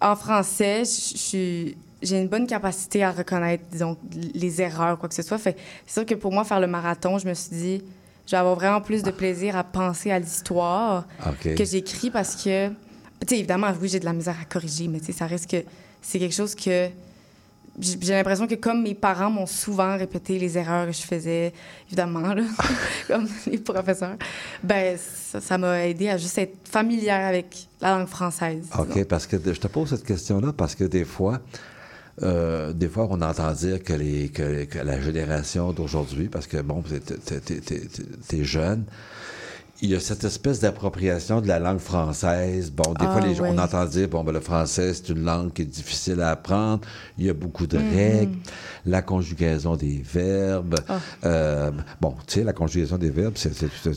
en 0.00 0.14
français, 0.14 0.82
j'ai 0.84 2.20
une 2.20 2.28
bonne 2.28 2.46
capacité 2.46 3.02
à 3.02 3.10
reconnaître, 3.10 3.64
disons, 3.72 3.96
les 4.34 4.60
erreurs, 4.60 4.98
quoi 4.98 5.08
que 5.08 5.14
ce 5.14 5.22
soit. 5.22 5.38
C'est 5.38 5.56
sûr 5.86 6.04
que 6.04 6.14
pour 6.14 6.30
moi, 6.30 6.44
faire 6.44 6.60
le 6.60 6.66
marathon, 6.66 7.18
je 7.18 7.26
me 7.26 7.32
suis 7.34 7.56
dit, 7.56 7.82
je 8.28 8.32
vais 8.32 8.36
avoir 8.36 8.56
vraiment 8.56 8.82
plus 8.82 9.02
de 9.02 9.10
plaisir 9.10 9.56
à 9.56 9.64
penser 9.64 10.10
à 10.10 10.18
l'histoire 10.18 11.06
que 11.42 11.64
j'écris 11.64 12.10
parce 12.10 12.36
que, 12.36 12.68
tu 12.68 12.74
sais, 13.26 13.38
évidemment, 13.38 13.68
oui, 13.80 13.88
j'ai 13.88 14.00
de 14.00 14.04
la 14.04 14.12
misère 14.12 14.36
à 14.38 14.44
corriger, 14.44 14.86
mais 14.86 15.00
tu 15.00 15.06
sais, 15.06 15.12
ça 15.12 15.26
reste 15.26 15.50
que 15.50 15.56
c'est 16.02 16.18
quelque 16.18 16.34
chose 16.34 16.54
que 16.54 16.90
j'ai 17.80 18.12
l'impression 18.12 18.46
que 18.46 18.56
comme 18.56 18.82
mes 18.82 18.94
parents 18.94 19.30
m'ont 19.30 19.46
souvent 19.46 19.96
répété 19.96 20.38
les 20.38 20.58
erreurs 20.58 20.86
que 20.86 20.92
je 20.92 21.00
faisais, 21.00 21.54
évidemment, 21.86 22.34
là, 22.34 22.42
comme 23.08 23.26
les 23.46 23.56
professeurs, 23.56 24.16
ben 24.62 24.98
ça 24.98 25.56
m'a 25.56 25.86
aidé 25.86 26.10
à 26.10 26.18
juste 26.18 26.36
être 26.36 26.56
familière 26.68 27.26
avec 27.26 27.66
la 27.80 27.96
langue 27.96 28.08
française. 28.08 28.60
disons. 28.70 28.82
OK, 28.82 29.04
parce 29.04 29.26
que 29.26 29.38
je 29.42 29.58
te 29.58 29.68
pose 29.68 29.88
cette 29.88 30.04
question-là 30.04 30.52
parce 30.52 30.74
que 30.74 30.84
des 30.84 31.06
fois, 31.06 31.40
euh, 32.22 32.72
des 32.72 32.88
fois, 32.88 33.06
on 33.10 33.20
entend 33.22 33.52
dire 33.52 33.82
que, 33.82 33.92
les, 33.92 34.28
que, 34.28 34.64
que 34.64 34.78
la 34.78 35.00
génération 35.00 35.72
d'aujourd'hui, 35.72 36.28
parce 36.28 36.46
que, 36.46 36.60
bon, 36.60 36.82
t'es- 36.82 37.00
t'es- 37.00 37.40
t'es- 37.40 37.60
t'es 37.60 37.80
t'es 38.28 38.44
jeune, 38.44 38.84
il 39.80 39.90
y 39.90 39.94
a 39.94 40.00
cette 40.00 40.24
espèce 40.24 40.58
d'appropriation 40.58 41.40
de 41.40 41.46
la 41.46 41.60
langue 41.60 41.78
française. 41.78 42.72
Bon, 42.72 42.90
des 42.94 43.06
Ah, 43.06 43.12
fois, 43.12 43.20
les 43.20 43.34
gens, 43.36 43.44
on 43.44 43.58
entend 43.58 43.84
dire, 43.84 44.08
bon, 44.08 44.24
ben, 44.24 44.32
le 44.32 44.40
français, 44.40 44.92
c'est 44.92 45.10
une 45.10 45.22
langue 45.24 45.52
qui 45.52 45.62
est 45.62 45.66
difficile 45.66 46.20
à 46.20 46.30
apprendre. 46.30 46.80
Il 47.16 47.26
y 47.26 47.30
a 47.30 47.34
beaucoup 47.34 47.68
de 47.68 47.78
Mhm. 47.78 47.94
règles. 47.94 48.34
La 48.86 49.02
conjugaison 49.02 49.76
des 49.76 50.02
verbes. 50.04 50.74
Ah. 50.88 50.98
Euh, 51.24 51.70
bon, 52.00 52.14
tu 52.26 52.34
sais, 52.40 52.42
la 52.44 52.52
conjugaison 52.52 52.96
des 52.98 53.10
verbes, 53.10 53.34
c'est, 53.36 53.52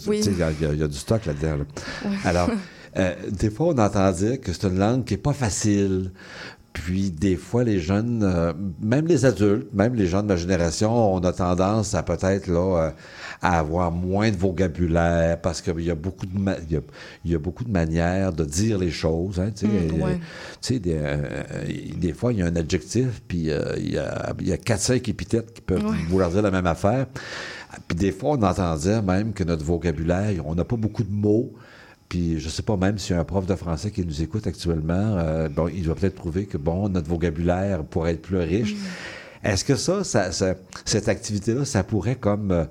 Oui. 0.07 0.17
tu 0.19 0.23
sais, 0.25 0.31
il 0.31 0.37
y 0.37 0.43
a- 0.43 0.85
y, 0.85 0.87
du 0.87 0.97
stock 0.97 1.25
là-dedans. 1.25 1.57
là. 1.57 2.09
Alors, 2.25 2.51
euh, 2.97 3.15
des 3.31 3.49
fois, 3.49 3.67
on 3.69 3.77
entend 3.79 4.11
dire 4.11 4.39
que 4.39 4.53
c'est 4.53 4.67
une 4.67 4.77
langue 4.77 5.03
qui 5.03 5.15
est 5.15 5.17
pas 5.17 5.33
facile. 5.33 6.11
Puis, 6.73 7.11
des 7.11 7.35
fois, 7.35 7.65
les 7.65 7.79
jeunes, 7.79 8.23
euh, 8.23 8.53
même 8.81 9.05
les 9.05 9.25
adultes, 9.25 9.67
même 9.73 9.93
les 9.93 10.07
gens 10.07 10.23
de 10.23 10.27
ma 10.29 10.37
génération, 10.37 11.13
on 11.13 11.19
a 11.19 11.33
tendance 11.33 11.93
à 11.95 12.01
peut-être, 12.01 12.47
là, 12.47 12.77
euh, 12.87 12.91
à 13.41 13.59
avoir 13.59 13.91
moins 13.91 14.31
de 14.31 14.37
vocabulaire 14.37 15.41
parce 15.41 15.61
qu'il 15.61 15.81
y 15.81 15.91
a 15.91 15.95
beaucoup 15.95 16.25
de, 16.25 16.39
ma- 16.39 16.55
il 16.69 16.73
y 16.73 16.77
a, 16.77 16.81
il 17.25 17.31
y 17.31 17.35
a 17.35 17.39
beaucoup 17.39 17.65
de 17.65 17.71
manières 17.71 18.31
de 18.31 18.45
dire 18.45 18.77
les 18.77 18.89
choses. 18.91 19.39
Hein, 19.39 19.51
tu 19.53 19.67
sais, 19.67 19.71
Mm, 19.71 20.01
Euh, 20.01 20.05
ouais. 20.05 20.79
des, 20.79 20.93
euh, 20.95 21.17
des 21.97 22.13
fois, 22.13 22.31
il 22.31 22.39
y 22.39 22.41
a 22.41 22.45
un 22.45 22.55
adjectif, 22.55 23.21
puis 23.27 23.49
il 23.77 23.91
y 23.93 23.97
a, 23.97 24.33
il 24.39 24.47
y 24.47 24.53
a 24.53 24.57
4-5 24.57 25.09
épithètes 25.09 25.53
qui 25.53 25.61
peuvent 25.61 25.85
Ouais. 25.85 25.97
vouloir 26.09 26.29
dire 26.29 26.41
la 26.41 26.51
même 26.51 26.67
affaire. 26.67 27.05
Puis 27.87 27.97
des 27.97 28.11
fois, 28.13 28.31
on 28.39 28.43
entend 28.43 28.75
dire 28.77 29.03
même 29.03 29.33
que 29.33 29.43
notre 29.43 29.63
vocabulaire, 29.65 30.41
on 30.45 30.55
n'a 30.55 30.63
pas 30.63 30.77
beaucoup 30.77 31.03
de 31.03 31.11
mots. 31.11 31.51
Puis 32.11 32.41
je 32.41 32.49
sais 32.49 32.61
pas 32.61 32.75
même 32.75 32.97
a 33.09 33.13
un 33.19 33.23
prof 33.23 33.45
de 33.45 33.55
français 33.55 33.89
qui 33.89 34.05
nous 34.05 34.21
écoute 34.21 34.45
actuellement, 34.45 35.15
euh, 35.17 35.47
bon, 35.47 35.69
il 35.69 35.83
doit 35.83 35.95
peut-être 35.95 36.15
trouver 36.15 36.45
que 36.45 36.57
bon, 36.57 36.89
notre 36.89 37.07
vocabulaire 37.07 37.85
pourrait 37.85 38.11
être 38.15 38.21
plus 38.21 38.35
riche. 38.39 38.75
Est-ce 39.45 39.63
que 39.63 39.77
ça, 39.77 40.03
ça- 40.03 40.33
ça- 40.33 40.55
cette 40.83 41.07
activité-là, 41.07 41.63
ça 41.63 41.85
pourrait 41.85 42.17
comme 42.17 42.51
euh, 42.51 42.65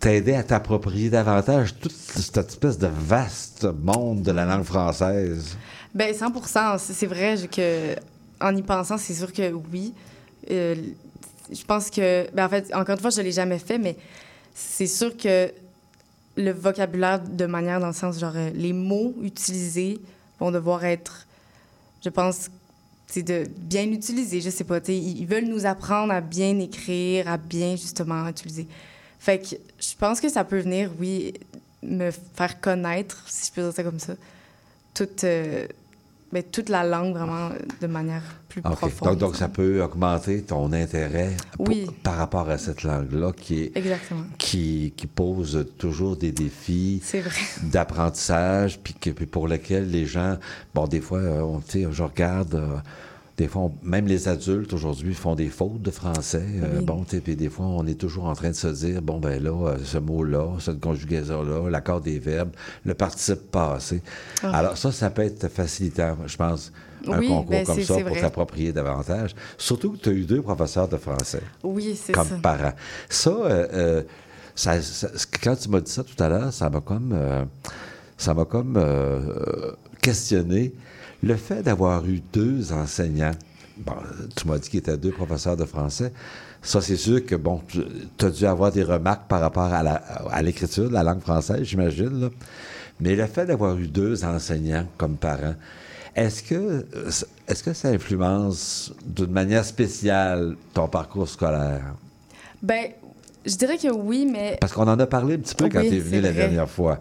t'aider 0.00 0.34
à 0.34 0.42
t'approprier 0.42 1.08
davantage 1.08 1.76
toute 1.80 1.92
cette 1.92 2.36
espèce 2.46 2.76
de 2.76 2.88
vaste 2.88 3.66
monde 3.82 4.20
de 4.20 4.32
la 4.32 4.44
langue 4.44 4.64
française? 4.64 5.56
Ben 5.94 6.12
100 6.14 6.76
C'est 6.76 6.92
c'est 6.92 7.06
vrai 7.06 7.36
que 7.50 7.94
en 8.38 8.54
y 8.54 8.60
pensant, 8.60 8.98
c'est 8.98 9.14
sûr 9.14 9.32
que 9.32 9.50
oui. 9.72 9.94
Euh, 10.50 10.74
je 11.50 11.64
pense 11.64 11.88
que, 11.88 12.30
ben 12.34 12.44
en 12.44 12.48
fait, 12.50 12.70
encore 12.74 12.96
une 12.96 13.00
fois, 13.00 13.08
je 13.08 13.22
l'ai 13.22 13.32
jamais 13.32 13.58
fait, 13.58 13.78
mais 13.78 13.96
c'est 14.54 14.86
sûr 14.86 15.16
que 15.16 15.50
le 16.38 16.52
vocabulaire 16.52 17.20
de 17.20 17.46
manière 17.46 17.80
dans 17.80 17.88
le 17.88 17.92
sens 17.92 18.18
genre 18.18 18.32
euh, 18.36 18.50
les 18.54 18.72
mots 18.72 19.14
utilisés 19.22 19.98
vont 20.38 20.52
devoir 20.52 20.84
être, 20.84 21.26
je 22.02 22.08
pense, 22.10 22.48
c'est 23.08 23.24
de 23.24 23.44
bien 23.56 23.90
utiliser. 23.90 24.40
Je 24.40 24.48
sais 24.48 24.62
pas, 24.62 24.80
tu 24.80 24.92
ils 24.92 25.26
veulent 25.26 25.46
nous 25.48 25.66
apprendre 25.66 26.12
à 26.12 26.20
bien 26.20 26.56
écrire, 26.60 27.28
à 27.28 27.36
bien 27.36 27.74
justement 27.74 28.26
utiliser. 28.28 28.68
Fait 29.18 29.40
que 29.40 29.56
je 29.80 29.96
pense 29.98 30.20
que 30.20 30.28
ça 30.28 30.44
peut 30.44 30.60
venir, 30.60 30.92
oui, 31.00 31.34
me 31.82 32.12
faire 32.12 32.60
connaître, 32.60 33.24
si 33.26 33.48
je 33.48 33.52
peux 33.52 33.62
dire 33.62 33.72
ça 33.72 33.82
comme 33.82 33.98
ça, 33.98 34.14
toute, 34.94 35.24
euh, 35.24 35.66
ben, 36.32 36.42
toute 36.42 36.68
la 36.68 36.84
langue 36.84 37.14
vraiment 37.14 37.50
de 37.80 37.86
manière 37.86 38.22
plus 38.48 38.60
OK. 38.64 38.74
profonde. 38.76 39.08
Donc, 39.10 39.18
donc, 39.18 39.36
ça 39.36 39.48
peut 39.48 39.82
augmenter 39.82 40.42
ton 40.42 40.72
intérêt 40.72 41.34
pour- 41.52 41.68
Oui. 41.68 41.86
par 42.02 42.16
rapport 42.16 42.48
à 42.50 42.58
cette 42.58 42.82
langue-là 42.82 43.32
qui, 43.32 43.62
est, 43.64 43.76
Exactement. 43.76 44.24
qui, 44.36 44.92
qui 44.96 45.06
pose 45.06 45.66
toujours 45.78 46.16
des 46.16 46.32
défis 46.32 47.02
d'apprentissage, 47.62 48.78
puis, 48.80 48.94
pour 49.26 49.48
lesquels 49.48 49.90
les 49.90 50.06
gens, 50.06 50.36
bon, 50.74 50.86
des 50.86 51.00
fois, 51.00 51.18
euh, 51.18 51.40
on, 51.42 51.62
je 51.66 52.02
regarde, 52.02 52.54
euh, 52.54 52.76
des 53.38 53.46
fois, 53.46 53.62
on- 53.62 53.72
même 53.82 54.06
les 54.08 54.28
adultes 54.28 54.72
aujourd'hui 54.72 55.14
font 55.14 55.34
des 55.36 55.48
fautes 55.48 55.80
de 55.80 55.90
français. 55.92 56.44
euh, 56.44 56.78
Oui. 56.80 56.84
bon, 56.84 57.04
puis 57.04 57.36
des 57.36 57.48
fois, 57.48 57.66
on 57.66 57.86
est 57.86 57.94
toujours 57.98 58.24
en 58.24 58.34
train 58.34 58.48
de 58.50 58.54
se 58.54 58.66
dire, 58.66 59.00
bon, 59.00 59.18
ben 59.20 59.40
là, 59.42 59.52
euh, 59.68 59.76
ce 59.84 59.96
mot-là, 59.96 60.56
cette 60.58 60.80
conjugaison-là, 60.80 61.70
l'accord 61.70 62.00
des 62.00 62.18
verbes, 62.18 62.50
le 62.84 62.94
participe 62.94 63.50
passé. 63.52 64.02
Ah. 64.42 64.58
Alors, 64.58 64.76
ça, 64.76 64.90
ça 64.90 65.08
peut 65.10 65.22
être 65.22 65.48
facilitant, 65.48 66.16
je 66.26 66.36
pense, 66.36 66.72
un 67.06 67.16
Oui, 67.20 67.28
concours 67.28 67.50
ben, 67.50 67.64
comme 67.64 67.80
ça 67.80 67.94
pour 68.02 68.16
t'approprier 68.20 68.72
davantage. 68.72 69.36
Surtout 69.56 69.92
que 69.92 69.98
tu 69.98 70.08
as 70.08 70.12
eu 70.12 70.24
deux 70.24 70.42
professeurs 70.42 70.88
de 70.88 70.96
français 70.96 71.42
Oui, 71.62 71.96
c'est 72.00 72.12
comme 72.12 72.26
ça. 72.26 72.36
parent. 72.42 72.72
Ça, 73.08 73.30
euh, 73.30 73.68
euh, 73.72 74.02
ça- 74.56 74.82
ça- 74.82 75.10
quand 75.40 75.54
tu 75.54 75.68
m'as 75.68 75.80
dit 75.80 75.92
ça 75.92 76.02
tout 76.02 76.20
à 76.20 76.28
l'heure, 76.28 76.52
ça 76.52 76.68
m'a 76.68 76.80
comme, 76.80 77.12
euh, 77.14 77.44
ça 78.16 78.34
m'a 78.34 78.44
comme 78.44 78.74
euh, 78.76 79.70
questionné 80.02 80.72
le 81.22 81.36
fait 81.36 81.62
d'avoir 81.62 82.06
eu 82.06 82.20
deux 82.32 82.72
enseignants. 82.72 83.34
Bon, 83.78 83.94
tu 84.36 84.48
m'as 84.48 84.58
dit 84.58 84.68
qu'il 84.68 84.80
était 84.80 84.96
deux 84.96 85.12
professeurs 85.12 85.56
de 85.56 85.64
français. 85.64 86.12
Ça, 86.62 86.80
c'est 86.80 86.96
sûr 86.96 87.24
que, 87.24 87.36
bon, 87.36 87.62
tu 87.68 88.24
as 88.24 88.30
dû 88.30 88.44
avoir 88.44 88.72
des 88.72 88.82
remarques 88.82 89.28
par 89.28 89.40
rapport 89.40 89.72
à 89.72 90.42
l'écriture 90.42 90.88
de 90.88 90.94
la 90.94 91.04
langue 91.04 91.20
française, 91.20 91.62
j'imagine. 91.62 92.30
Mais 93.00 93.14
le 93.14 93.26
fait 93.26 93.46
d'avoir 93.46 93.78
eu 93.78 93.86
deux 93.86 94.24
enseignants 94.24 94.86
comme 94.96 95.16
parents, 95.16 95.54
est-ce 96.16 96.42
que, 96.42 96.84
est-ce 97.46 97.62
que 97.62 97.72
ça 97.72 97.88
influence 97.90 98.92
d'une 99.06 99.30
manière 99.30 99.64
spéciale 99.64 100.56
ton 100.74 100.88
parcours 100.88 101.28
scolaire? 101.28 101.94
Ben, 102.60 102.88
je 103.48 103.56
dirais 103.56 103.78
que 103.78 103.88
oui, 103.88 104.26
mais 104.30 104.56
Parce 104.60 104.72
qu'on 104.72 104.86
en 104.88 104.98
a 104.98 105.06
parlé 105.06 105.34
un 105.34 105.38
petit 105.38 105.54
peu 105.54 105.68
quand 105.68 105.80
Oui, 105.80 105.88
tu 105.88 105.96
es 105.96 106.00
venu 106.00 106.20
la 106.20 106.32
dernière 106.32 106.68
fois. 106.68 107.00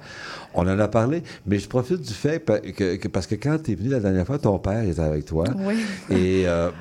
On 0.53 0.61
en 0.67 0.79
a 0.79 0.87
parlé, 0.87 1.23
mais 1.45 1.59
je 1.59 1.67
profite 1.67 2.01
du 2.01 2.13
fait 2.13 2.43
que, 2.43 2.95
que- 2.95 3.07
parce 3.07 3.27
que 3.27 3.35
quand 3.35 3.57
tu 3.61 3.71
es 3.71 3.75
venu 3.75 3.89
la 3.89 3.99
dernière 3.99 4.25
fois, 4.25 4.39
ton 4.39 4.57
père 4.59 4.83
était 4.83 4.99
avec 5.01 5.25
toi. 5.25 5.45
Oui. 5.55 5.75
Et 6.09 6.47
euh, 6.47 6.71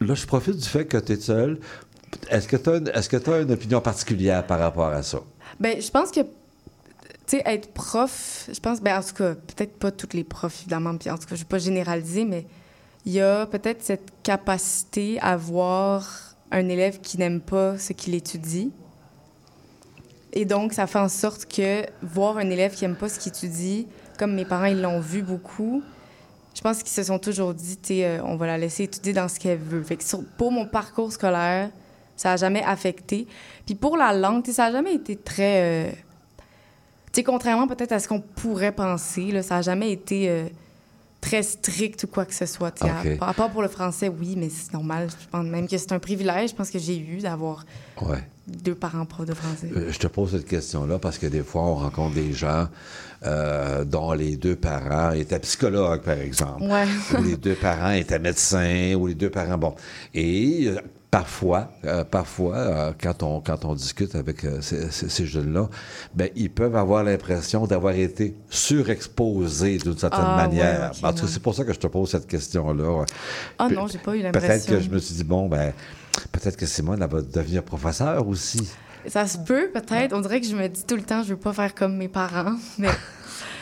là, 0.00 0.14
je 0.14 0.26
profite 0.26 0.56
du 0.56 0.68
fait 0.68 0.84
que 0.84 0.98
tu 0.98 1.12
es 1.12 1.16
seul. 1.16 1.58
Est-ce 2.30 2.46
que 2.46 2.56
tu 3.18 3.30
as, 3.30 3.40
une 3.40 3.52
opinion 3.52 3.80
particulière 3.80 4.46
par 4.46 4.58
rapport 4.58 4.88
à 4.88 5.02
ça? 5.02 5.20
Ben, 5.58 5.80
je 5.80 5.90
pense 5.90 6.10
que, 6.10 6.20
tu 6.20 6.26
sais, 7.26 7.42
être 7.46 7.68
prof, 7.72 8.48
je 8.52 8.60
pense, 8.60 8.80
ben, 8.82 8.98
en 8.98 9.02
tout 9.02 9.14
cas, 9.14 9.34
peut-être 9.34 9.78
pas 9.78 9.90
tous 9.90 10.14
les 10.14 10.24
profs, 10.24 10.60
évidemment, 10.62 10.96
puis 10.96 11.08
en 11.10 11.16
tout 11.16 11.26
cas, 11.26 11.34
je 11.34 11.40
vais 11.40 11.48
pas 11.48 11.58
généraliser, 11.58 12.24
mais 12.24 12.46
il 13.06 13.12
y 13.12 13.20
a 13.20 13.46
peut-être 13.46 13.82
cette 13.82 14.12
capacité 14.22 15.18
à 15.20 15.36
voir 15.36 16.34
un 16.50 16.68
élève 16.68 17.00
qui 17.00 17.18
n'aime 17.18 17.40
pas 17.40 17.78
ce 17.78 17.92
qu'il 17.94 18.14
étudie. 18.14 18.70
Et 20.32 20.44
donc, 20.44 20.72
ça 20.72 20.86
fait 20.86 20.98
en 20.98 21.08
sorte 21.08 21.46
que 21.46 21.84
voir 22.02 22.38
un 22.38 22.48
élève 22.48 22.74
qui 22.74 22.84
n'aime 22.84 22.96
pas 22.96 23.08
ce 23.08 23.18
qu'il 23.18 23.32
étudie, 23.32 23.86
comme 24.18 24.34
mes 24.34 24.44
parents, 24.44 24.66
ils 24.66 24.80
l'ont 24.80 25.00
vu 25.00 25.22
beaucoup, 25.22 25.82
je 26.54 26.60
pense 26.60 26.82
qu'ils 26.82 26.92
se 26.92 27.02
sont 27.04 27.18
toujours 27.18 27.54
dit, 27.54 27.78
euh, 27.90 28.20
on 28.24 28.36
va 28.36 28.46
la 28.46 28.58
laisser 28.58 28.84
étudier 28.84 29.12
dans 29.12 29.28
ce 29.28 29.40
qu'elle 29.40 29.58
veut. 29.58 29.82
Fait 29.82 29.96
que 29.96 30.04
pour 30.36 30.52
mon 30.52 30.66
parcours 30.66 31.12
scolaire, 31.12 31.70
ça 32.16 32.30
n'a 32.30 32.36
jamais 32.36 32.62
affecté. 32.62 33.26
Puis 33.64 33.74
pour 33.74 33.96
la 33.96 34.12
langue, 34.12 34.46
ça 34.46 34.66
n'a 34.66 34.72
jamais 34.72 34.94
été 34.94 35.16
très... 35.16 35.88
euh, 35.88 35.90
tu 37.06 37.20
sais, 37.20 37.24
contrairement 37.24 37.66
peut-être 37.66 37.92
à 37.92 37.98
ce 37.98 38.08
qu'on 38.08 38.20
pourrait 38.20 38.72
penser, 38.72 39.40
ça 39.42 39.56
n'a 39.56 39.62
jamais 39.62 39.92
été... 39.92 40.28
euh, 40.28 40.48
très 41.22 41.42
strict 41.42 42.02
ou 42.04 42.08
quoi 42.08 42.26
que 42.26 42.34
ce 42.34 42.44
soit. 42.44 42.74
Ok. 42.82 42.88
À, 43.20 43.28
à 43.28 43.32
part 43.32 43.48
pour 43.50 43.62
le 43.62 43.68
français, 43.68 44.08
oui, 44.08 44.34
mais 44.36 44.50
c'est 44.50 44.72
normal. 44.74 45.08
Je 45.08 45.26
pense 45.30 45.46
même 45.46 45.66
que 45.68 45.78
c'est 45.78 45.92
un 45.92 45.98
privilège, 46.00 46.50
je 46.50 46.54
pense 46.54 46.70
que 46.70 46.78
j'ai 46.78 46.98
eu 46.98 47.18
d'avoir 47.20 47.64
Ouais. 48.02 48.24
deux 48.48 48.74
parents 48.74 49.06
profs 49.06 49.26
de 49.26 49.34
français. 49.34 49.70
Euh, 49.76 49.90
Je 49.92 49.98
te 49.98 50.08
pose 50.08 50.32
cette 50.32 50.46
question-là 50.48 50.98
parce 50.98 51.16
que 51.18 51.26
des 51.28 51.42
fois, 51.44 51.62
on 51.62 51.76
rencontre 51.76 52.14
des 52.14 52.32
gens 52.32 52.66
euh, 53.24 53.84
dont 53.84 54.12
les 54.12 54.36
deux 54.36 54.56
parents 54.56 55.12
étaient 55.12 55.38
psychologues, 55.38 56.02
par 56.02 56.18
exemple. 56.18 56.62
Ouais. 56.64 56.86
ou 57.16 57.22
les 57.22 57.36
deux 57.36 57.54
parents 57.54 57.92
étaient 57.92 58.18
médecins, 58.18 58.94
ou 58.94 59.06
les 59.06 59.14
deux 59.14 59.30
parents, 59.30 59.56
bon. 59.58 59.74
Et 60.12 60.64
euh, 60.66 60.80
parfois, 61.12 61.68
euh, 61.84 62.02
parfois, 62.04 62.56
euh, 62.56 62.92
quand, 63.00 63.22
on, 63.22 63.40
quand 63.42 63.64
on 63.66 63.74
discute 63.74 64.14
avec 64.16 64.44
euh, 64.44 64.60
ces, 64.62 64.90
ces- 64.90 65.26
jeunes-là, 65.26 65.68
ben, 66.14 66.30
ils 66.34 66.50
peuvent 66.50 66.74
avoir 66.74 67.04
l'impression 67.04 67.66
d'avoir 67.66 67.94
été 67.94 68.34
surexposés 68.50 69.76
d'une 69.78 69.96
certaine 69.96 70.20
Ah, 70.24 70.36
ouais, 70.36 70.42
manière. 70.48 70.90
ok, 70.92 71.04
en 71.04 71.10
tout 71.10 71.16
cas, 71.18 71.22
ouais. 71.22 71.28
c'est 71.28 71.42
pour 71.42 71.54
ça 71.54 71.64
que 71.64 71.72
je 71.74 71.78
te 71.78 71.86
pose 71.86 72.10
cette 72.10 72.26
question-là. 72.26 73.04
Ah 73.58 73.68
Pe- 73.68 73.74
non, 73.74 73.86
j'ai 73.86 73.98
pas 73.98 74.16
eu 74.16 74.20
Peut-être 74.22 74.34
l'impression. 74.34 74.72
que 74.74 74.80
je 74.80 74.88
me 74.88 74.98
suis 74.98 75.14
dit, 75.14 75.24
bon, 75.24 75.48
ben, 75.48 75.72
peut-être 76.32 76.56
que 76.56 76.66
Simone, 76.66 77.02
elle 77.02 77.10
va 77.10 77.20
devenir 77.20 77.62
professeur 77.62 78.26
aussi. 78.26 78.66
Ça 79.06 79.26
se 79.26 79.36
peut, 79.38 79.68
peut-être. 79.72 80.14
On 80.14 80.20
dirait 80.20 80.40
que 80.40 80.46
je 80.46 80.56
me 80.56 80.66
dis 80.68 80.84
tout 80.86 80.96
le 80.96 81.02
temps, 81.02 81.22
je 81.24 81.30
veux 81.30 81.36
pas 81.36 81.52
faire 81.52 81.74
comme 81.74 81.96
mes 81.96 82.08
parents, 82.08 82.56
mais 82.78 82.88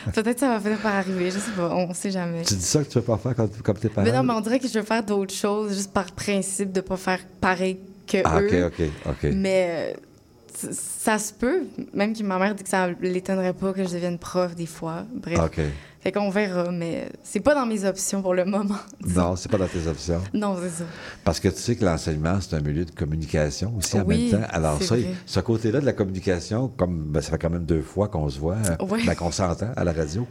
peut-être 0.13 0.39
ça 0.39 0.49
va 0.49 0.59
finir 0.59 0.77
par 0.79 0.95
arriver. 0.95 1.31
Je 1.31 1.39
sais 1.39 1.51
pas, 1.51 1.69
on 1.69 1.93
sait 1.93 2.11
jamais. 2.11 2.43
Tu 2.43 2.55
dis 2.55 2.61
ça 2.65 2.83
que 2.83 2.89
tu 2.89 2.97
veux 2.99 3.03
pas 3.03 3.17
faire 3.17 3.35
comme, 3.35 3.49
comme 3.49 3.77
tes 3.77 3.89
parents? 3.89 4.05
Mais 4.05 4.15
non, 4.15 4.23
mais 4.23 4.33
on 4.33 4.41
dirait 4.41 4.59
que 4.59 4.67
je 4.67 4.79
veux 4.79 4.85
faire 4.85 5.03
d'autres 5.03 5.33
choses 5.33 5.73
juste 5.75 5.93
par 5.93 6.11
principe 6.11 6.71
de 6.71 6.81
pas 6.81 6.97
faire 6.97 7.19
pareil 7.39 7.79
que 8.07 8.17
Ah, 8.23 8.41
eux. 8.41 8.65
OK, 8.65 8.79
OK, 8.79 8.89
OK. 9.09 9.31
Mais 9.33 9.95
euh, 9.95 10.69
ça 10.71 11.17
se 11.17 11.33
peut. 11.33 11.63
Même 11.93 12.15
que 12.15 12.23
ma 12.23 12.37
mère 12.37 12.55
dit 12.55 12.63
que 12.63 12.69
ça 12.69 12.89
l'étonnerait 13.01 13.53
pas 13.53 13.73
que 13.73 13.83
je 13.83 13.89
devienne 13.93 14.17
prof 14.17 14.55
des 14.55 14.65
fois. 14.65 15.03
Bref. 15.13 15.39
OK. 15.39 15.59
Fait 16.01 16.11
qu'on 16.11 16.31
verra, 16.31 16.71
mais 16.71 17.09
c'est 17.23 17.39
pas 17.41 17.53
dans 17.53 17.65
mes 17.67 17.85
options 17.85 18.21
pour 18.23 18.33
le 18.33 18.43
moment. 18.43 18.75
Non, 19.05 19.35
c'est 19.35 19.49
pas 19.51 19.57
dans 19.59 19.67
tes 19.67 19.85
options. 19.87 20.19
Non, 20.33 20.57
c'est 20.61 20.69
ça. 20.69 20.83
Parce 21.23 21.39
que 21.39 21.47
tu 21.47 21.57
sais 21.59 21.75
que 21.75 21.85
l'enseignement, 21.85 22.39
c'est 22.41 22.55
un 22.55 22.59
milieu 22.61 22.85
de 22.85 22.91
communication 22.91 23.73
aussi 23.77 23.99
en 23.99 24.03
Oui, 24.05 24.31
même 24.31 24.41
temps. 24.41 24.47
Alors 24.51 24.81
ça, 24.81 24.95
vrai. 24.95 25.05
ce 25.25 25.39
côté-là 25.41 25.79
de 25.79 25.85
la 25.85 25.93
communication, 25.93 26.69
comme 26.69 27.03
ben, 27.11 27.21
ça 27.21 27.29
fait 27.31 27.37
quand 27.37 27.49
même 27.51 27.65
deux 27.65 27.81
fois 27.83 28.07
qu'on 28.07 28.27
se 28.29 28.39
voit, 28.39 28.55
euh, 28.55 28.85
Ouais. 28.85 29.05
ben, 29.05 29.13
qu'on 29.15 29.31
s'entend 29.31 29.71
à 29.75 29.83
la 29.83 29.91
radio, 29.93 30.25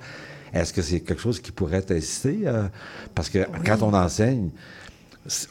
est-ce 0.52 0.72
que 0.72 0.82
c'est 0.82 1.00
quelque 1.00 1.20
chose 1.22 1.40
qui 1.40 1.52
pourrait 1.52 1.82
t'inciter? 1.82 2.40
euh, 2.46 2.64
parce 3.14 3.28
que 3.28 3.38
quand 3.64 3.82
on 3.82 3.94
enseigne, 3.94 4.50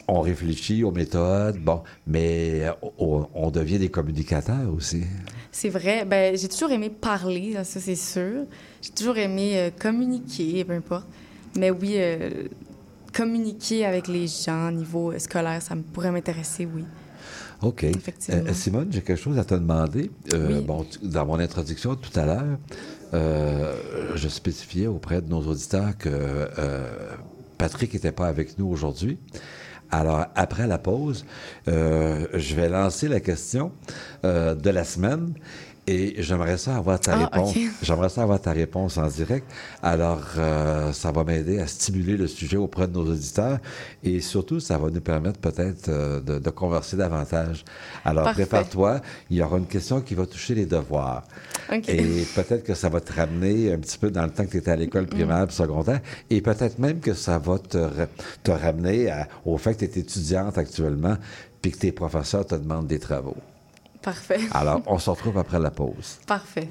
on 0.08 0.20
réfléchit 0.20 0.82
aux 0.84 0.90
méthodes, 0.90 1.58
bon, 1.58 1.82
mais 2.06 2.64
euh, 2.64 2.72
on, 2.98 3.26
on 3.34 3.50
devient 3.50 3.78
des 3.78 3.88
communicateurs 3.88 4.72
aussi. 4.74 5.04
C'est 5.52 5.68
vrai. 5.68 6.04
Ben, 6.04 6.36
j'ai 6.36 6.48
toujours 6.48 6.70
aimé 6.70 6.90
parler, 6.90 7.54
ça 7.64 7.80
c'est 7.80 7.96
sûr. 7.96 8.44
J'ai 8.82 8.90
toujours 8.92 9.18
aimé 9.18 9.52
euh, 9.56 9.70
communiquer, 9.76 10.64
peu 10.64 10.74
importe. 10.74 11.06
Mais 11.58 11.70
oui, 11.70 11.94
euh, 11.96 12.44
communiquer 13.12 13.84
avec 13.84 14.06
les 14.06 14.26
gens 14.28 14.68
au 14.68 14.72
niveau 14.72 15.18
scolaire, 15.18 15.60
ça 15.60 15.74
pourrait 15.92 16.12
m'intéresser, 16.12 16.66
oui. 16.72 16.84
OK. 17.62 17.84
Effectivement. 17.84 18.42
Euh, 18.48 18.54
Simone, 18.54 18.88
j'ai 18.90 19.02
quelque 19.02 19.20
chose 19.20 19.38
à 19.38 19.44
te 19.44 19.54
demander. 19.54 20.10
Oui. 20.32 20.60
bon, 20.62 20.86
dans 21.02 21.26
mon 21.26 21.38
introduction 21.38 21.96
tout 21.96 22.18
à 22.18 22.26
l'heure, 22.26 22.58
je 24.14 24.28
spécifiais 24.28 24.86
auprès 24.86 25.20
de 25.20 25.28
nos 25.28 25.42
auditeurs 25.42 25.98
que 25.98 26.48
Patrick 27.58 27.92
n'était 27.92 28.12
pas 28.12 28.28
avec 28.28 28.58
nous 28.58 28.68
aujourd'hui. 28.68 29.18
Alors, 29.92 30.26
après 30.36 30.66
la 30.66 30.78
pause, 30.78 31.24
euh, 31.68 32.26
je 32.34 32.54
vais 32.54 32.68
lancer 32.68 33.08
la 33.08 33.20
question 33.20 33.72
euh, 34.24 34.54
de 34.54 34.70
la 34.70 34.84
semaine 34.84 35.34
et 35.86 36.22
j'aimerais 36.22 36.56
ça 36.58 36.76
avoir 36.76 37.00
ta 37.00 37.14
Ah, 37.14 37.18
réponse. 37.32 37.50
OK. 37.56 37.62
J'aimerais 37.82 38.08
ça 38.08 38.22
avoir 38.22 38.40
ta 38.40 38.52
réponse 38.52 38.96
en 38.98 39.06
direct. 39.08 39.46
Alors, 39.82 40.22
euh, 40.38 40.92
ça 40.92 41.10
va 41.10 41.24
m'aider 41.24 41.58
à 41.58 41.66
stimuler 41.66 42.16
le 42.16 42.26
sujet 42.26 42.56
auprès 42.56 42.86
de 42.86 42.92
nos 42.92 43.10
auditeurs 43.10 43.58
et 44.04 44.20
surtout, 44.20 44.60
ça 44.60 44.78
va 44.78 44.90
nous 44.90 45.00
permettre 45.00 45.38
peut-être 45.40 45.88
euh, 45.88 46.20
de, 46.20 46.38
de 46.38 46.50
converser 46.50 46.96
davantage. 46.96 47.64
Alors, 48.04 48.30
prépare-toi. 48.32 49.00
Il 49.30 49.38
y 49.38 49.42
aura 49.42 49.58
une 49.58 49.66
question 49.66 50.00
qui 50.00 50.14
va 50.14 50.26
toucher 50.26 50.54
les 50.54 50.66
devoirs. 50.66 51.24
OK. 51.72 51.88
Et 51.88 52.24
peut-être 52.34 52.62
que 52.64 52.74
ça 52.74 52.88
va 52.88 53.00
te 53.00 53.12
ramener 53.12 53.72
un 53.72 53.78
petit 53.78 53.98
peu 53.98 54.10
dans 54.10 54.22
le 54.24 54.30
temps 54.30 54.44
que 54.44 54.50
tu 54.50 54.58
étais 54.58 54.70
à 54.70 54.76
l'école 54.76 55.06
primaire 55.06 55.46
puis 55.46 55.56
secondaire. 55.56 56.00
Et 56.28 56.40
peut-être 56.40 56.78
même 56.78 57.00
que 57.00 57.14
ça 57.14 57.38
va 57.38 57.58
te, 57.58 57.78
te 58.44 58.50
ramener 58.50 59.10
à- 59.10 59.26
au 59.44 59.56
fait 59.58 59.74
que 59.74 59.84
tu 59.84 59.98
es 59.98 60.02
étudiante 60.02 60.56
actuellement 60.58 61.16
puis 61.62 61.72
que 61.72 61.78
tes 61.78 61.92
professeurs 61.92 62.46
te 62.46 62.54
demandent 62.54 62.86
des 62.86 62.98
travaux. 62.98 63.36
Parfait. 64.02 64.40
Alors, 64.52 64.80
on 64.86 64.98
se 64.98 65.10
retrouve 65.10 65.38
après 65.38 65.58
la 65.58 65.70
pause. 65.70 66.18
Parfait. 66.26 66.68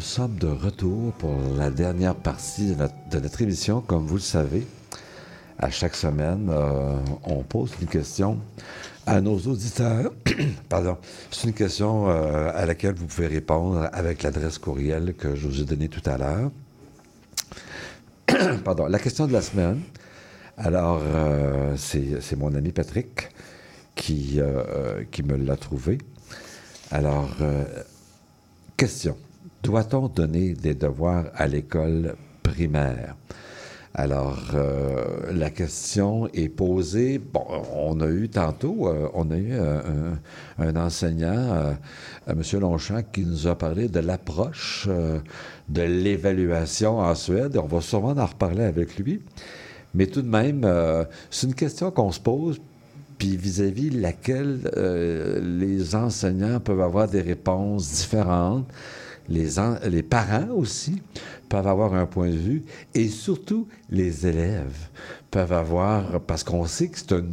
Nous 0.00 0.06
sommes 0.06 0.38
de 0.38 0.46
retour 0.46 1.12
pour 1.18 1.36
la 1.58 1.68
dernière 1.68 2.14
partie 2.14 2.74
de 2.74 3.18
notre, 3.18 3.42
émission. 3.42 3.82
Comme 3.82 4.06
vous 4.06 4.14
le 4.14 4.22
savez, 4.22 4.66
à 5.58 5.68
chaque 5.68 5.94
semaine, 5.94 6.48
euh, 6.50 6.96
on 7.24 7.42
pose 7.42 7.72
une 7.82 7.86
question 7.86 8.38
à 9.06 9.20
nos 9.20 9.36
auditeurs. 9.40 10.10
Pardon. 10.70 10.96
C'est 11.30 11.48
une 11.48 11.52
question 11.52 12.08
euh, 12.08 12.50
à 12.54 12.64
laquelle 12.64 12.94
vous 12.94 13.04
pouvez 13.04 13.26
répondre 13.26 13.90
avec 13.92 14.22
l'adresse 14.22 14.56
courriel 14.56 15.12
que 15.18 15.36
je 15.36 15.46
vous 15.46 15.60
ai 15.60 15.64
donnée 15.64 15.90
tout 15.90 16.08
à 16.08 16.16
l'heure. 16.16 16.50
Pardon. 18.64 18.86
La 18.86 18.98
question 18.98 19.26
de 19.26 19.34
la 19.34 19.42
semaine. 19.42 19.82
Alors, 20.56 21.02
euh, 21.02 21.76
c'est 21.76 22.36
mon 22.36 22.54
ami 22.54 22.72
Patrick 22.72 23.28
qui, 23.94 24.40
qui 25.10 25.22
me 25.22 25.36
l'a 25.36 25.56
trouvé. 25.56 25.98
Alors, 26.90 27.28
Question. 28.78 29.14
Doit-on 29.62 30.08
donner 30.08 30.54
des 30.54 30.74
devoirs 30.74 31.26
à 31.34 31.46
l'école 31.46 32.14
primaire? 32.42 33.14
Alors, 33.92 34.52
euh, 34.54 35.32
la 35.32 35.50
question 35.50 36.28
est 36.32 36.48
posée. 36.48 37.18
Bon, 37.18 37.44
on 37.74 38.00
a 38.00 38.06
eu 38.06 38.28
tantôt, 38.28 38.88
euh, 38.88 39.08
on 39.14 39.30
a 39.30 39.36
eu 39.36 39.52
euh, 39.52 40.14
un, 40.58 40.66
un 40.66 40.76
enseignant, 40.76 41.34
euh, 41.34 41.72
M. 42.28 42.40
Longchamp, 42.60 43.02
qui 43.12 43.26
nous 43.26 43.48
a 43.48 43.56
parlé 43.56 43.88
de 43.88 43.98
l'approche 43.98 44.86
euh, 44.88 45.18
de 45.68 45.82
l'évaluation 45.82 47.00
en 47.00 47.14
Suède. 47.14 47.58
On 47.58 47.66
va 47.66 47.80
sûrement 47.80 48.14
en 48.16 48.26
reparler 48.26 48.64
avec 48.64 48.96
lui. 48.96 49.22
Mais 49.92 50.06
tout 50.06 50.22
de 50.22 50.28
même, 50.28 50.64
c'est 51.30 51.48
une 51.48 51.54
question 51.54 51.90
qu'on 51.90 52.12
se 52.12 52.20
pose, 52.20 52.60
puis 53.18 53.36
vis-à-vis 53.36 53.90
laquelle 53.90 54.60
les 55.58 55.96
enseignants 55.96 56.60
peuvent 56.60 56.80
avoir 56.80 57.08
des 57.08 57.22
réponses 57.22 57.90
différentes. 57.90 58.68
Les, 59.30 59.58
en- 59.58 59.76
les 59.88 60.02
parents 60.02 60.48
aussi 60.54 61.00
peuvent 61.48 61.66
avoir 61.66 61.94
un 61.94 62.04
point 62.06 62.28
de 62.28 62.36
vue 62.36 62.64
et 62.94 63.08
surtout 63.08 63.66
les 63.88 64.26
élèves 64.26 64.76
peuvent 65.30 65.52
avoir, 65.52 66.20
parce 66.20 66.42
qu'on 66.44 66.66
sait 66.66 66.88
que 66.88 66.98
c'est 66.98 67.12
un, 67.12 67.24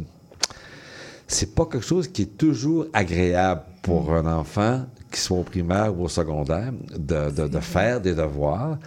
c'est 1.26 1.54
pas 1.54 1.66
quelque 1.66 1.84
chose 1.84 2.08
qui 2.08 2.22
est 2.22 2.38
toujours 2.38 2.86
agréable 2.92 3.62
pour 3.82 4.12
un 4.14 4.26
enfant, 4.32 4.86
qu'il 5.10 5.18
soit 5.20 5.38
au 5.38 5.42
primaire 5.42 5.98
ou 5.98 6.04
au 6.04 6.08
secondaire, 6.08 6.72
de, 6.96 7.30
de- 7.30 7.48
de 7.48 7.60
faire 7.60 8.00
des 8.00 8.14
devoirs. 8.14 8.78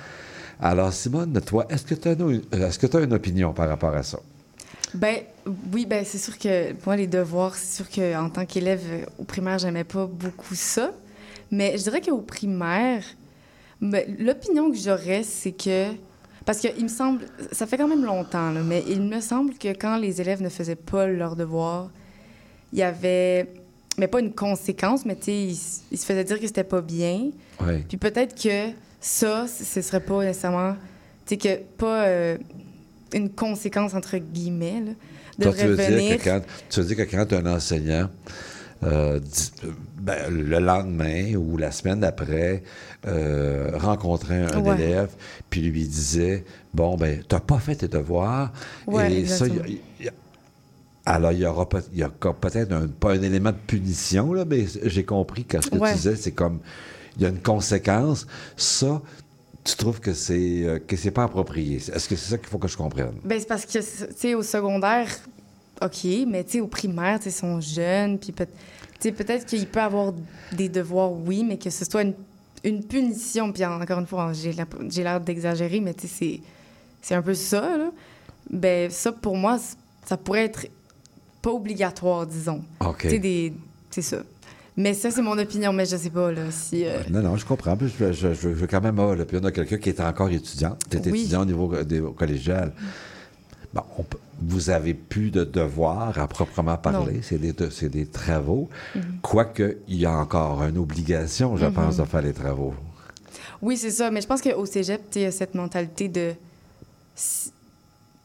Alors, 0.59 0.93
Simone, 0.93 1.39
toi, 1.45 1.65
est-ce 1.69 1.83
que 1.83 1.95
tu 1.95 2.07
as, 2.07 2.11
une- 2.13 2.41
est-ce 2.51 2.79
que 2.79 2.87
tu 2.87 2.97
as 2.97 3.01
une 3.01 3.13
opinion 3.13 3.51
par 3.53 3.67
rapport 3.67 3.93
à 3.95 4.03
ça? 4.03 4.19
Ben 4.93 5.17
oui, 5.73 5.85
ben 5.85 6.03
c'est 6.05 6.17
sûr 6.17 6.37
que 6.37 6.73
pour 6.73 6.87
moi 6.89 6.95
les 6.97 7.07
devoirs, 7.07 7.55
c'est 7.55 7.75
sûr 7.77 7.89
que 7.89 8.15
en 8.17 8.29
tant 8.29 8.45
qu'élève 8.45 8.81
au 9.17 9.23
primaire, 9.23 9.57
j'aimais 9.57 9.85
pas 9.85 10.05
beaucoup 10.05 10.53
ça. 10.55 10.91
Mais 11.51 11.77
je 11.77 11.83
dirais 11.83 12.01
qu'au 12.01 12.19
primaire, 12.19 13.03
l'opinion 13.81 14.71
que 14.71 14.77
j'aurais, 14.77 15.23
c'est 15.23 15.51
que 15.51 15.87
parce 16.45 16.59
que 16.59 16.67
il 16.77 16.83
me 16.83 16.89
semble, 16.89 17.25
ça 17.51 17.67
fait 17.67 17.77
quand 17.77 17.87
même 17.87 18.03
longtemps, 18.03 18.51
là, 18.51 18.61
mais 18.61 18.83
il 18.87 19.01
me 19.01 19.21
semble 19.21 19.53
que 19.57 19.69
quand 19.69 19.97
les 19.97 20.21
élèves 20.21 20.41
ne 20.41 20.49
faisaient 20.49 20.75
pas 20.75 21.05
leurs 21.05 21.35
devoirs, 21.35 21.91
il 22.73 22.79
y 22.79 22.83
avait, 22.83 23.47
mais 23.97 24.07
pas 24.07 24.19
une 24.19 24.33
conséquence, 24.33 25.05
mais 25.05 25.15
tu 25.15 25.25
sais, 25.25 25.55
ils, 25.91 25.97
se 25.97 26.05
faisaient 26.05 26.23
dire 26.23 26.39
que 26.39 26.47
c'était 26.47 26.63
pas 26.63 26.81
bien. 26.81 27.29
Oui. 27.61 27.83
Puis 27.87 27.97
peut-être 27.97 28.41
que 28.41 28.71
ça, 28.99 29.45
ce 29.47 29.81
serait 29.81 29.99
pas 29.99 30.23
nécessairement, 30.23 30.73
tu 31.27 31.35
sais, 31.35 31.37
que 31.37 31.61
pas 31.77 32.05
euh, 32.05 32.37
une 33.13 33.29
conséquence 33.29 33.93
entre 33.93 34.17
guillemets, 34.17 34.81
là, 34.81 34.91
Toi, 35.43 35.53
tu 35.53 35.65
veux, 35.67 35.75
dire 35.75 36.17
que 36.17 36.23
quand, 36.23 36.41
tu 36.69 36.79
veux 36.81 36.85
dire 36.87 36.97
que 36.97 37.11
quand 37.11 37.33
un 37.33 37.45
enseignant, 37.55 38.09
euh, 38.83 39.19
dit- 39.19 39.51
euh, 39.63 39.71
ben, 40.01 40.29
le 40.29 40.59
lendemain 40.59 41.35
ou 41.35 41.57
la 41.57 41.71
semaine 41.71 41.99
d'après, 42.01 42.63
euh, 43.07 43.71
rencontrait 43.75 44.43
un 44.53 44.59
Ouais. 44.61 44.75
élève, 44.75 45.09
puis 45.49 45.61
lui 45.61 45.85
disait 45.87 46.43
Bon, 46.73 46.95
ben, 46.97 47.21
t'as 47.27 47.39
pas 47.39 47.59
fait 47.59 47.75
tes 47.75 47.87
devoirs, 47.87 48.51
Ouais, 48.87 49.13
et 49.13 49.25
ça, 49.25 49.47
y 49.47 49.81
y 50.03 50.09
Alors, 51.05 51.31
il 51.31 51.39
y 51.39 51.45
aura 51.45 51.67
peut-être 51.67 52.71
un, 52.71 52.87
pas 52.87 53.11
un 53.13 53.21
élément 53.21 53.51
de 53.51 53.57
punition, 53.67 54.33
là, 54.33 54.45
mais 54.45 54.65
j'ai 54.83 55.03
compris 55.03 55.45
que 55.45 55.59
ce 55.61 55.69
que 55.69 55.77
Ouais. 55.77 55.89
tu 55.91 55.95
disais, 55.95 56.15
c'est 56.15 56.31
comme 56.31 56.59
il 57.17 57.23
y 57.23 57.25
a 57.25 57.29
une 57.29 57.41
conséquence. 57.41 58.27
Ça, 58.55 59.01
tu 59.63 59.75
trouves 59.75 59.99
que 59.99 60.13
c'est 60.13 60.63
euh, 60.63 60.79
que 60.79 60.95
c'est 60.95 61.11
pas 61.11 61.23
approprié. 61.23 61.77
Est-ce 61.77 62.07
que 62.07 62.15
c'est 62.15 62.31
ça 62.31 62.37
qu'il 62.37 62.47
faut 62.47 62.57
que 62.59 62.67
je 62.67 62.77
comprenne? 62.77 63.13
Ben, 63.23 63.39
c'est 63.39 63.47
parce 63.47 63.65
que, 63.65 63.79
tu 63.79 63.83
sais, 64.15 64.33
au 64.35 64.43
secondaire, 64.43 65.07
OK, 65.83 66.05
mais 66.27 66.43
tu 66.43 66.51
sais, 66.51 66.59
au 66.61 66.67
primaire, 66.67 67.17
tu 67.19 67.23
sais, 67.23 67.29
ils 67.29 67.39
sont 67.39 67.59
jeunes, 67.59 68.19
puis 68.19 68.31
peut- 68.31 68.45
peut-être 69.01 69.45
qu'il 69.45 69.65
peut 69.67 69.81
avoir 69.81 70.13
des 70.51 70.69
devoirs, 70.69 71.11
oui, 71.11 71.43
mais 71.43 71.57
que 71.57 71.69
ce 71.69 71.85
soit 71.85 72.03
une, 72.03 72.13
une 72.63 72.83
punition. 72.83 73.51
Puis 73.51 73.65
encore 73.65 73.99
une 73.99 74.05
fois, 74.07 74.31
j'ai 74.33 74.53
la- 74.53 74.65
j'ai 74.89 75.03
l'air 75.03 75.19
d'exagérer, 75.19 75.79
mais 75.79 75.93
tu 75.93 76.07
sais, 76.07 76.41
c'est- 77.01 77.15
un 77.15 77.21
peu 77.21 77.33
ça, 77.33 77.77
là. 77.77 77.91
Ben, 78.49 78.89
ça, 78.91 79.11
pour 79.11 79.35
moi, 79.37 79.57
ça 80.05 80.17
pourrait 80.17 80.45
être 80.45 80.67
pas 81.41 81.51
obligatoire, 81.51 82.27
disons. 82.27 82.61
OK. 82.79 82.99
Tu 83.01 83.09
sais, 83.09 83.19
des... 83.19 83.53
C'est 83.89 84.01
ça. 84.03 84.17
Mais 84.77 84.93
ça, 84.93 85.09
c'est 85.11 85.21
mon 85.21 85.37
opinion, 85.37 85.73
mais 85.73 85.85
je 85.85 85.97
sais 85.97 86.09
pas, 86.09 86.31
là, 86.31 86.43
si... 86.51 86.85
euh, 86.85 86.99
Non, 87.09 87.21
non, 87.21 87.35
je 87.37 87.45
comprends. 87.45 87.77
Je, 87.79 87.87
je, 87.87 88.13
je, 88.13 88.33
je 88.33 88.47
veux 88.49 88.67
quand 88.67 88.81
même 88.81 88.97
avoir 88.99 89.15
l'opinion 89.15 89.41
de 89.41 89.49
quelqu'un 89.49 89.77
qui 89.77 89.89
est 89.89 89.99
encore 89.99 90.29
étudiant. 90.29 90.77
Tu 90.89 90.97
es 90.97 91.07
Oui. 91.09 91.19
étudiant 91.21 91.41
au 91.41 91.45
niveau 91.45 91.83
des- 91.83 91.99
au 91.99 92.11
collégial. 92.13 92.71
Bon, 93.73 93.81
on 93.97 94.03
peut- 94.03 94.17
vous 94.41 94.69
avez 94.69 94.93
plus 94.93 95.31
de 95.31 95.43
devoirs 95.43 96.17
à 96.19 96.27
proprement 96.27 96.77
parler. 96.77 97.21
C'est 97.21 97.37
des, 97.37 97.53
de- 97.53 97.69
c'est 97.69 97.89
des 97.89 98.05
travaux. 98.05 98.69
Mhm. 98.95 99.01
Quoique, 99.21 99.77
il 99.87 99.97
y 99.99 100.05
a 100.05 100.11
encore 100.13 100.63
une 100.63 100.77
obligation, 100.77 101.57
je 101.57 101.65
Mhm. 101.65 101.73
pense, 101.73 101.97
de 101.97 102.03
faire 102.05 102.21
les 102.21 102.33
travaux. 102.33 102.73
Oui, 103.61 103.77
c'est 103.77 103.91
ça. 103.91 104.09
Mais 104.11 104.21
je 104.21 104.27
pense 104.27 104.41
qu'au 104.41 104.65
cégep, 104.65 105.01
tu 105.01 105.13
sais, 105.13 105.19
il 105.19 105.23
y 105.23 105.25
a 105.27 105.31
cette 105.31 105.53
mentalité 105.55 106.07
de. 106.09 106.33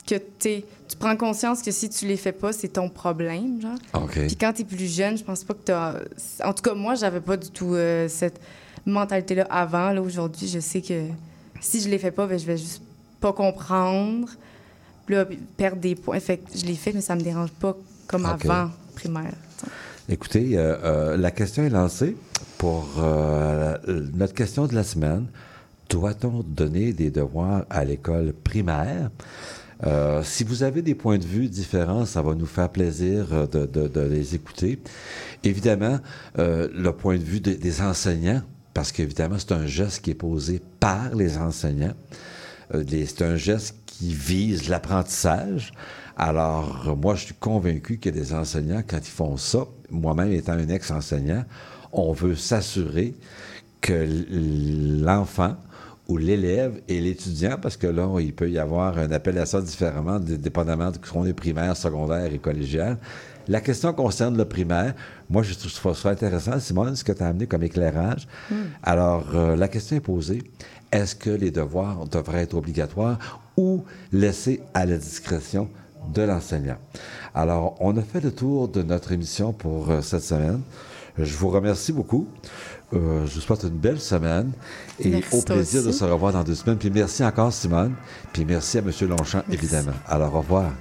que 0.09 0.14
tu 0.14 0.23
sais, 0.39 0.64
tu 0.89 0.97
prends 0.97 1.17
conscience 1.17 1.62
que 1.62 1.73
si 1.73 1.89
tu 1.91 2.07
les 2.07 2.17
fais 2.17 2.33
pas, 2.33 2.53
c'est 2.53 2.69
ton 2.69 2.89
problème, 2.89 3.61
genre. 3.61 4.07
Puis 4.09 4.37
quand 4.37 4.53
tu 4.53 4.62
es 4.62 4.64
plus 4.64 4.87
jeune, 4.93 5.19
je 5.19 5.25
pense 5.25 5.43
pas 5.43 5.55
que 5.55 5.64
tu 5.67 5.73
as. 5.73 5.97
En 6.45 6.53
tout 6.53 6.62
cas, 6.62 6.75
moi, 6.75 6.95
j'avais 6.95 7.21
pas 7.21 7.37
du 7.37 7.51
tout 7.51 7.75
euh, 7.75 8.07
cette 8.09 8.41
mentalité-là 8.87 9.47
avant. 9.51 9.91
Là, 9.91 10.01
aujourd'hui, 10.01 10.47
je 10.47 10.61
sais 10.61 10.81
que 10.81 11.09
si 11.61 11.81
je 11.81 11.89
les 11.89 11.99
fais 11.99 12.12
pas, 12.12 12.27
ben, 12.27 12.39
je 12.39 12.47
vais 12.47 12.57
juste 12.57 12.83
pas 13.21 13.33
comprendre. 13.33 14.29
Là, 15.09 15.25
perdre 15.57 15.81
des 15.81 15.95
points. 15.95 16.19
Fait 16.21 16.39
que 16.39 16.57
je 16.59 16.67
les 16.67 16.75
fais, 16.75 16.93
mais 16.93 17.01
ça 17.01 17.15
me 17.15 17.21
dérange 17.21 17.51
pas 17.53 17.77
comme 18.07 18.27
avant, 18.27 18.71
primaire. 18.95 19.33
Écoutez, 20.09 20.57
euh, 20.57 20.77
euh, 20.85 21.17
la 21.17 21.31
question 21.31 21.65
est 21.65 21.71
lancée 21.71 22.17
pour 22.59 22.89
euh, 22.99 23.77
notre 24.15 24.35
question 24.35 24.67
de 24.67 24.75
la 24.75 24.85
semaine. 24.85 25.27
Doit-on 25.89 26.43
donner 26.43 26.93
des 26.93 27.11
devoirs 27.11 27.65
à 27.71 27.85
l'école 27.85 28.33
primaire? 28.33 29.11
Euh, 29.85 30.23
si 30.25 30.43
vous 30.43 30.63
avez 30.63 30.81
des 30.83 30.95
points 30.95 31.19
de 31.19 31.25
vue 31.25 31.49
différents, 31.49 32.07
ça 32.07 32.23
va 32.23 32.35
nous 32.35 32.47
faire 32.47 32.71
plaisir 32.71 33.47
de, 33.49 33.67
de- 33.67 33.89
de 33.89 34.01
les 34.01 34.35
écouter. 34.35 34.81
Évidemment, 35.45 35.99
euh, 36.39 36.69
le 36.75 36.93
point 36.93 37.19
de 37.19 37.23
vue 37.25 37.41
de- 37.41 37.53
des 37.53 37.81
enseignants, 37.83 38.43
parce 38.75 38.91
qu'évidemment, 38.91 39.37
c'est 39.39 39.53
un 39.53 39.67
geste 39.67 40.01
qui 40.03 40.11
est 40.13 40.15
posé 40.15 40.61
par 40.81 41.15
les 41.15 41.37
enseignants. 41.37 41.95
Euh, 42.75 42.85
c'est 42.89 43.23
un 43.23 43.37
geste 43.37 43.75
qui 43.99 44.12
vise 44.12 44.68
l'apprentissage. 44.68 45.72
Alors, 46.16 46.97
moi, 46.97 47.14
je 47.14 47.26
suis 47.26 47.34
convaincu 47.34 47.99
que 47.99 48.09
les 48.09 48.32
enseignants, 48.32 48.82
quand 48.86 48.99
ils 48.99 49.11
font 49.11 49.36
ça, 49.36 49.66
moi-même 49.90 50.32
étant 50.32 50.53
un 50.53 50.68
ex-enseignant, 50.68 51.44
on 51.92 52.12
veut 52.12 52.36
s'assurer 52.36 53.14
que 53.80 54.07
l'enfant 55.05 55.57
ou 56.09 56.16
l'élève 56.16 56.80
et 56.88 57.01
l'étudiant, 57.01 57.57
parce 57.61 57.76
que 57.76 57.86
là, 57.86 58.09
il 58.20 58.32
peut 58.32 58.51
y 58.51 58.59
avoir 58.59 58.97
un 58.99 59.11
appel 59.11 59.38
à 59.38 59.47
ça 59.47 59.61
différemment, 59.61 60.20
dépendamment 60.20 60.90
de 60.90 60.99
qu'on 60.99 61.26
est 61.26 61.32
primaire, 61.32 61.76
secondaire 61.76 62.32
et 62.32 62.38
collégial. 62.38 62.99
La 63.49 63.61
question 63.61 63.92
concerne 63.92 64.36
le 64.36 64.44
primaire. 64.44 64.94
Moi, 65.30 65.42
je 65.42 65.55
trouve 65.55 65.97
ça 65.97 66.11
intéressant, 66.11 66.59
Simone, 66.59 66.97
ce 66.97 67.05
que 67.05 67.12
tu 67.12 67.22
as 67.22 67.28
amené 67.28 67.47
comme 67.47 67.62
éclairage. 67.62 68.26
Alors, 68.82 69.26
euh, 69.34 69.57
la 69.57 69.68
question 69.68 69.97
est 69.97 70.01
posée. 70.01 70.42
Est-ce 70.97 71.14
que 71.14 71.28
les 71.28 71.51
devoirs 71.51 72.07
devraient 72.07 72.44
être 72.44 72.55
obligatoires 72.55 73.18
ou 73.59 73.84
laissés 74.12 74.62
à 74.72 74.86
la 74.86 74.97
discrétion 74.97 75.68
de 76.14 76.22
l'enseignant? 76.22 76.78
Alors, 77.34 77.76
on 77.80 77.94
a 77.99 78.03
fait 78.03 78.22
le 78.22 78.32
tour 78.32 78.68
de 78.68 78.82
notre 78.82 79.12
émission 79.12 79.53
pour 79.53 79.90
euh, 79.90 80.01
cette 80.01 80.22
semaine. 80.22 80.62
Je 81.18 81.36
vous 81.36 81.51
remercie 81.51 81.92
beaucoup. 81.92 82.26
Euh, 82.94 83.26
je 83.26 83.34
vous 83.34 83.40
souhaite 83.42 83.64
une 83.64 83.76
belle 83.76 84.01
semaine 84.01 84.53
et 84.99 85.11
Merci, 85.11 85.36
au 85.36 85.42
plaisir 85.42 85.82
de 85.82 85.92
se 85.92 86.03
revoir 86.03 86.32
dans 86.32 86.44
deux 86.44 86.55
semaines. 86.55 86.78
Puis 86.78 86.90
merci 86.90 87.22
encore, 87.22 87.53
Simone. 87.53 87.94
Puis 88.32 88.47
merci 88.47 88.78
à 88.78 88.80
M. 88.80 88.90
Longchamp, 89.03 89.42
évidemment. 89.51 89.92
Alors, 90.09 90.34
au 90.34 90.38
revoir. 90.38 90.72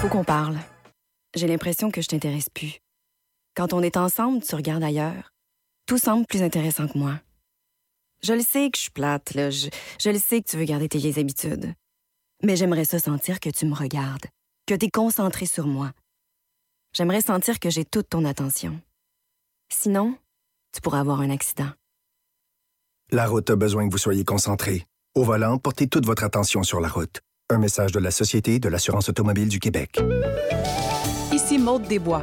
Faut 0.00 0.08
qu'on 0.08 0.24
parle. 0.24 0.56
J'ai 1.36 1.46
l'impression 1.46 1.90
que 1.90 2.00
je 2.00 2.08
t'intéresse 2.08 2.48
plus. 2.48 2.80
Quand 3.58 3.72
on 3.72 3.82
est 3.82 3.96
ensemble, 3.96 4.40
tu 4.40 4.54
regardes 4.54 4.84
ailleurs. 4.84 5.32
Tout 5.86 5.98
semble 5.98 6.24
plus 6.26 6.42
intéressant 6.42 6.86
que 6.86 6.96
moi. 6.96 7.14
Je 8.22 8.32
le 8.32 8.40
sais 8.40 8.70
que 8.70 8.76
je 8.76 8.82
suis 8.82 8.92
plate, 8.92 9.34
là. 9.34 9.50
Je, 9.50 9.68
je 10.00 10.10
le 10.10 10.18
sais 10.20 10.40
que 10.40 10.48
tu 10.48 10.56
veux 10.56 10.64
garder 10.64 10.88
tes 10.88 10.98
vieilles 10.98 11.18
habitudes. 11.18 11.74
Mais 12.44 12.54
j'aimerais 12.54 12.84
ça 12.84 13.00
sentir 13.00 13.40
que 13.40 13.50
tu 13.50 13.66
me 13.66 13.74
regardes, 13.74 14.26
que 14.68 14.74
tu 14.74 14.86
es 14.86 14.90
concentré 14.90 15.44
sur 15.44 15.66
moi. 15.66 15.90
J'aimerais 16.92 17.20
sentir 17.20 17.58
que 17.58 17.68
j'ai 17.68 17.84
toute 17.84 18.08
ton 18.08 18.24
attention. 18.26 18.80
Sinon, 19.72 20.16
tu 20.72 20.80
pourrais 20.80 21.00
avoir 21.00 21.20
un 21.20 21.30
accident. 21.30 21.72
La 23.10 23.26
route 23.26 23.50
a 23.50 23.56
besoin 23.56 23.88
que 23.88 23.92
vous 23.92 23.98
soyez 23.98 24.22
concentré. 24.22 24.86
Au 25.16 25.24
volant, 25.24 25.58
portez 25.58 25.88
toute 25.88 26.06
votre 26.06 26.22
attention 26.22 26.62
sur 26.62 26.78
la 26.78 26.88
route. 26.88 27.22
Un 27.50 27.58
message 27.58 27.90
de 27.90 27.98
la 27.98 28.12
Société 28.12 28.60
de 28.60 28.68
l'assurance 28.68 29.08
automobile 29.08 29.48
du 29.48 29.58
Québec. 29.58 29.98
Ici 31.32 31.58
Maude 31.58 31.88
Desbois. 31.88 32.22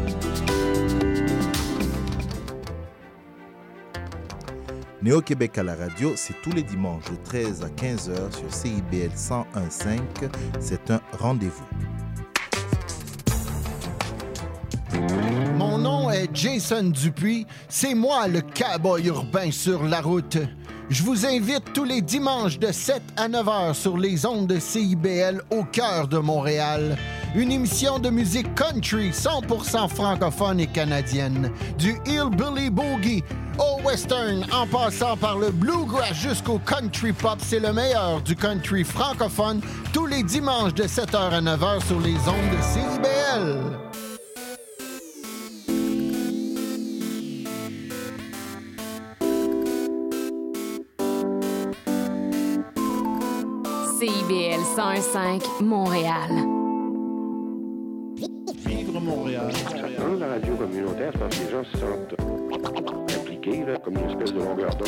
Néo-Québec 5.03 5.57
à 5.57 5.63
la 5.63 5.73
radio, 5.73 6.13
c'est 6.15 6.35
tous 6.43 6.51
les 6.51 6.61
dimanches 6.61 7.05
de 7.05 7.15
13 7.23 7.63
à 7.63 7.69
15 7.69 8.09
heures 8.11 8.31
sur 8.31 8.53
CIBL 8.53 9.09
101.5. 9.15 9.99
C'est 10.59 10.91
un 10.91 11.01
rendez-vous. 11.17 11.65
Mon 15.57 15.79
nom 15.79 16.11
est 16.11 16.29
Jason 16.35 16.83
Dupuis. 16.83 17.47
C'est 17.67 17.95
moi 17.95 18.27
le 18.27 18.41
cowboy 18.41 19.07
urbain 19.07 19.49
sur 19.49 19.83
la 19.83 20.01
route. 20.01 20.37
Je 20.91 21.01
vous 21.01 21.25
invite 21.25 21.73
tous 21.73 21.85
les 21.85 22.01
dimanches 22.01 22.59
de 22.59 22.71
7 22.71 23.01
à 23.17 23.27
9 23.27 23.49
heures 23.49 23.75
sur 23.75 23.97
les 23.97 24.25
ondes 24.27 24.45
de 24.45 24.59
CIBL 24.59 25.41
au 25.49 25.63
cœur 25.63 26.07
de 26.09 26.19
Montréal. 26.19 26.95
Une 27.33 27.53
émission 27.53 27.97
de 27.97 28.09
musique 28.09 28.53
country 28.55 29.11
100% 29.11 29.87
francophone 29.87 30.59
et 30.59 30.67
canadienne. 30.67 31.49
Du 31.77 31.95
hillbilly 32.05 32.69
boogie 32.69 33.23
au 33.57 33.81
western 33.87 34.45
en 34.51 34.67
passant 34.67 35.15
par 35.15 35.37
le 35.37 35.49
bluegrass 35.49 36.13
jusqu'au 36.13 36.59
country 36.59 37.13
pop, 37.13 37.37
c'est 37.39 37.61
le 37.61 37.71
meilleur 37.71 38.21
du 38.21 38.35
country 38.35 38.83
francophone 38.83 39.61
tous 39.93 40.07
les 40.07 40.23
dimanches 40.23 40.73
de 40.73 40.83
7h 40.83 41.15
à 41.15 41.41
9h 41.41 41.85
sur 41.85 42.01
les 42.01 42.15
ondes 42.27 42.51
de 42.51 42.61
CIBL. 42.61 43.81
CIBL 53.99 54.61
105 54.75 55.61
Montréal. 55.61 56.50
Radio 60.31 60.55
communautaire, 60.55 61.11
parce 61.19 61.37
que 61.37 61.43
les 61.43 61.51
gens 61.51 61.63
se 61.65 61.77
sentent 61.77 62.15
impliqués, 63.19 63.65
là, 63.65 63.77
comme 63.83 63.97
une 63.97 64.09
espèce 64.09 64.33
de 64.33 64.39
longueur 64.39 64.73
d'onde. 64.75 64.87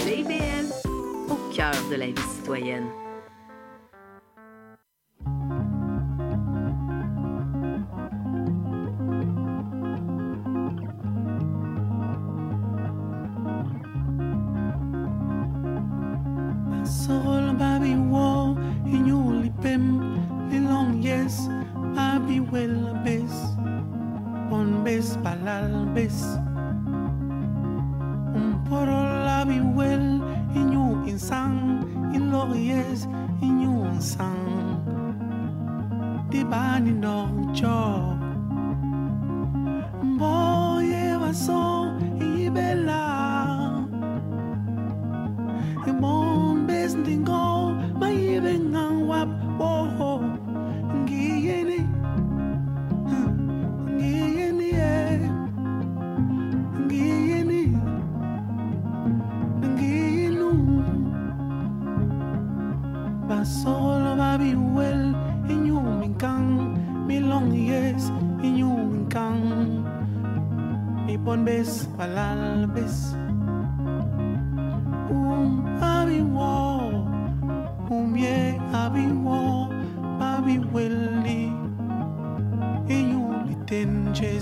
Au 1.30 1.54
cœur 1.54 1.74
de 1.92 1.96
la 1.96 2.06
vie 2.06 2.16
citoyenne. 2.38 2.86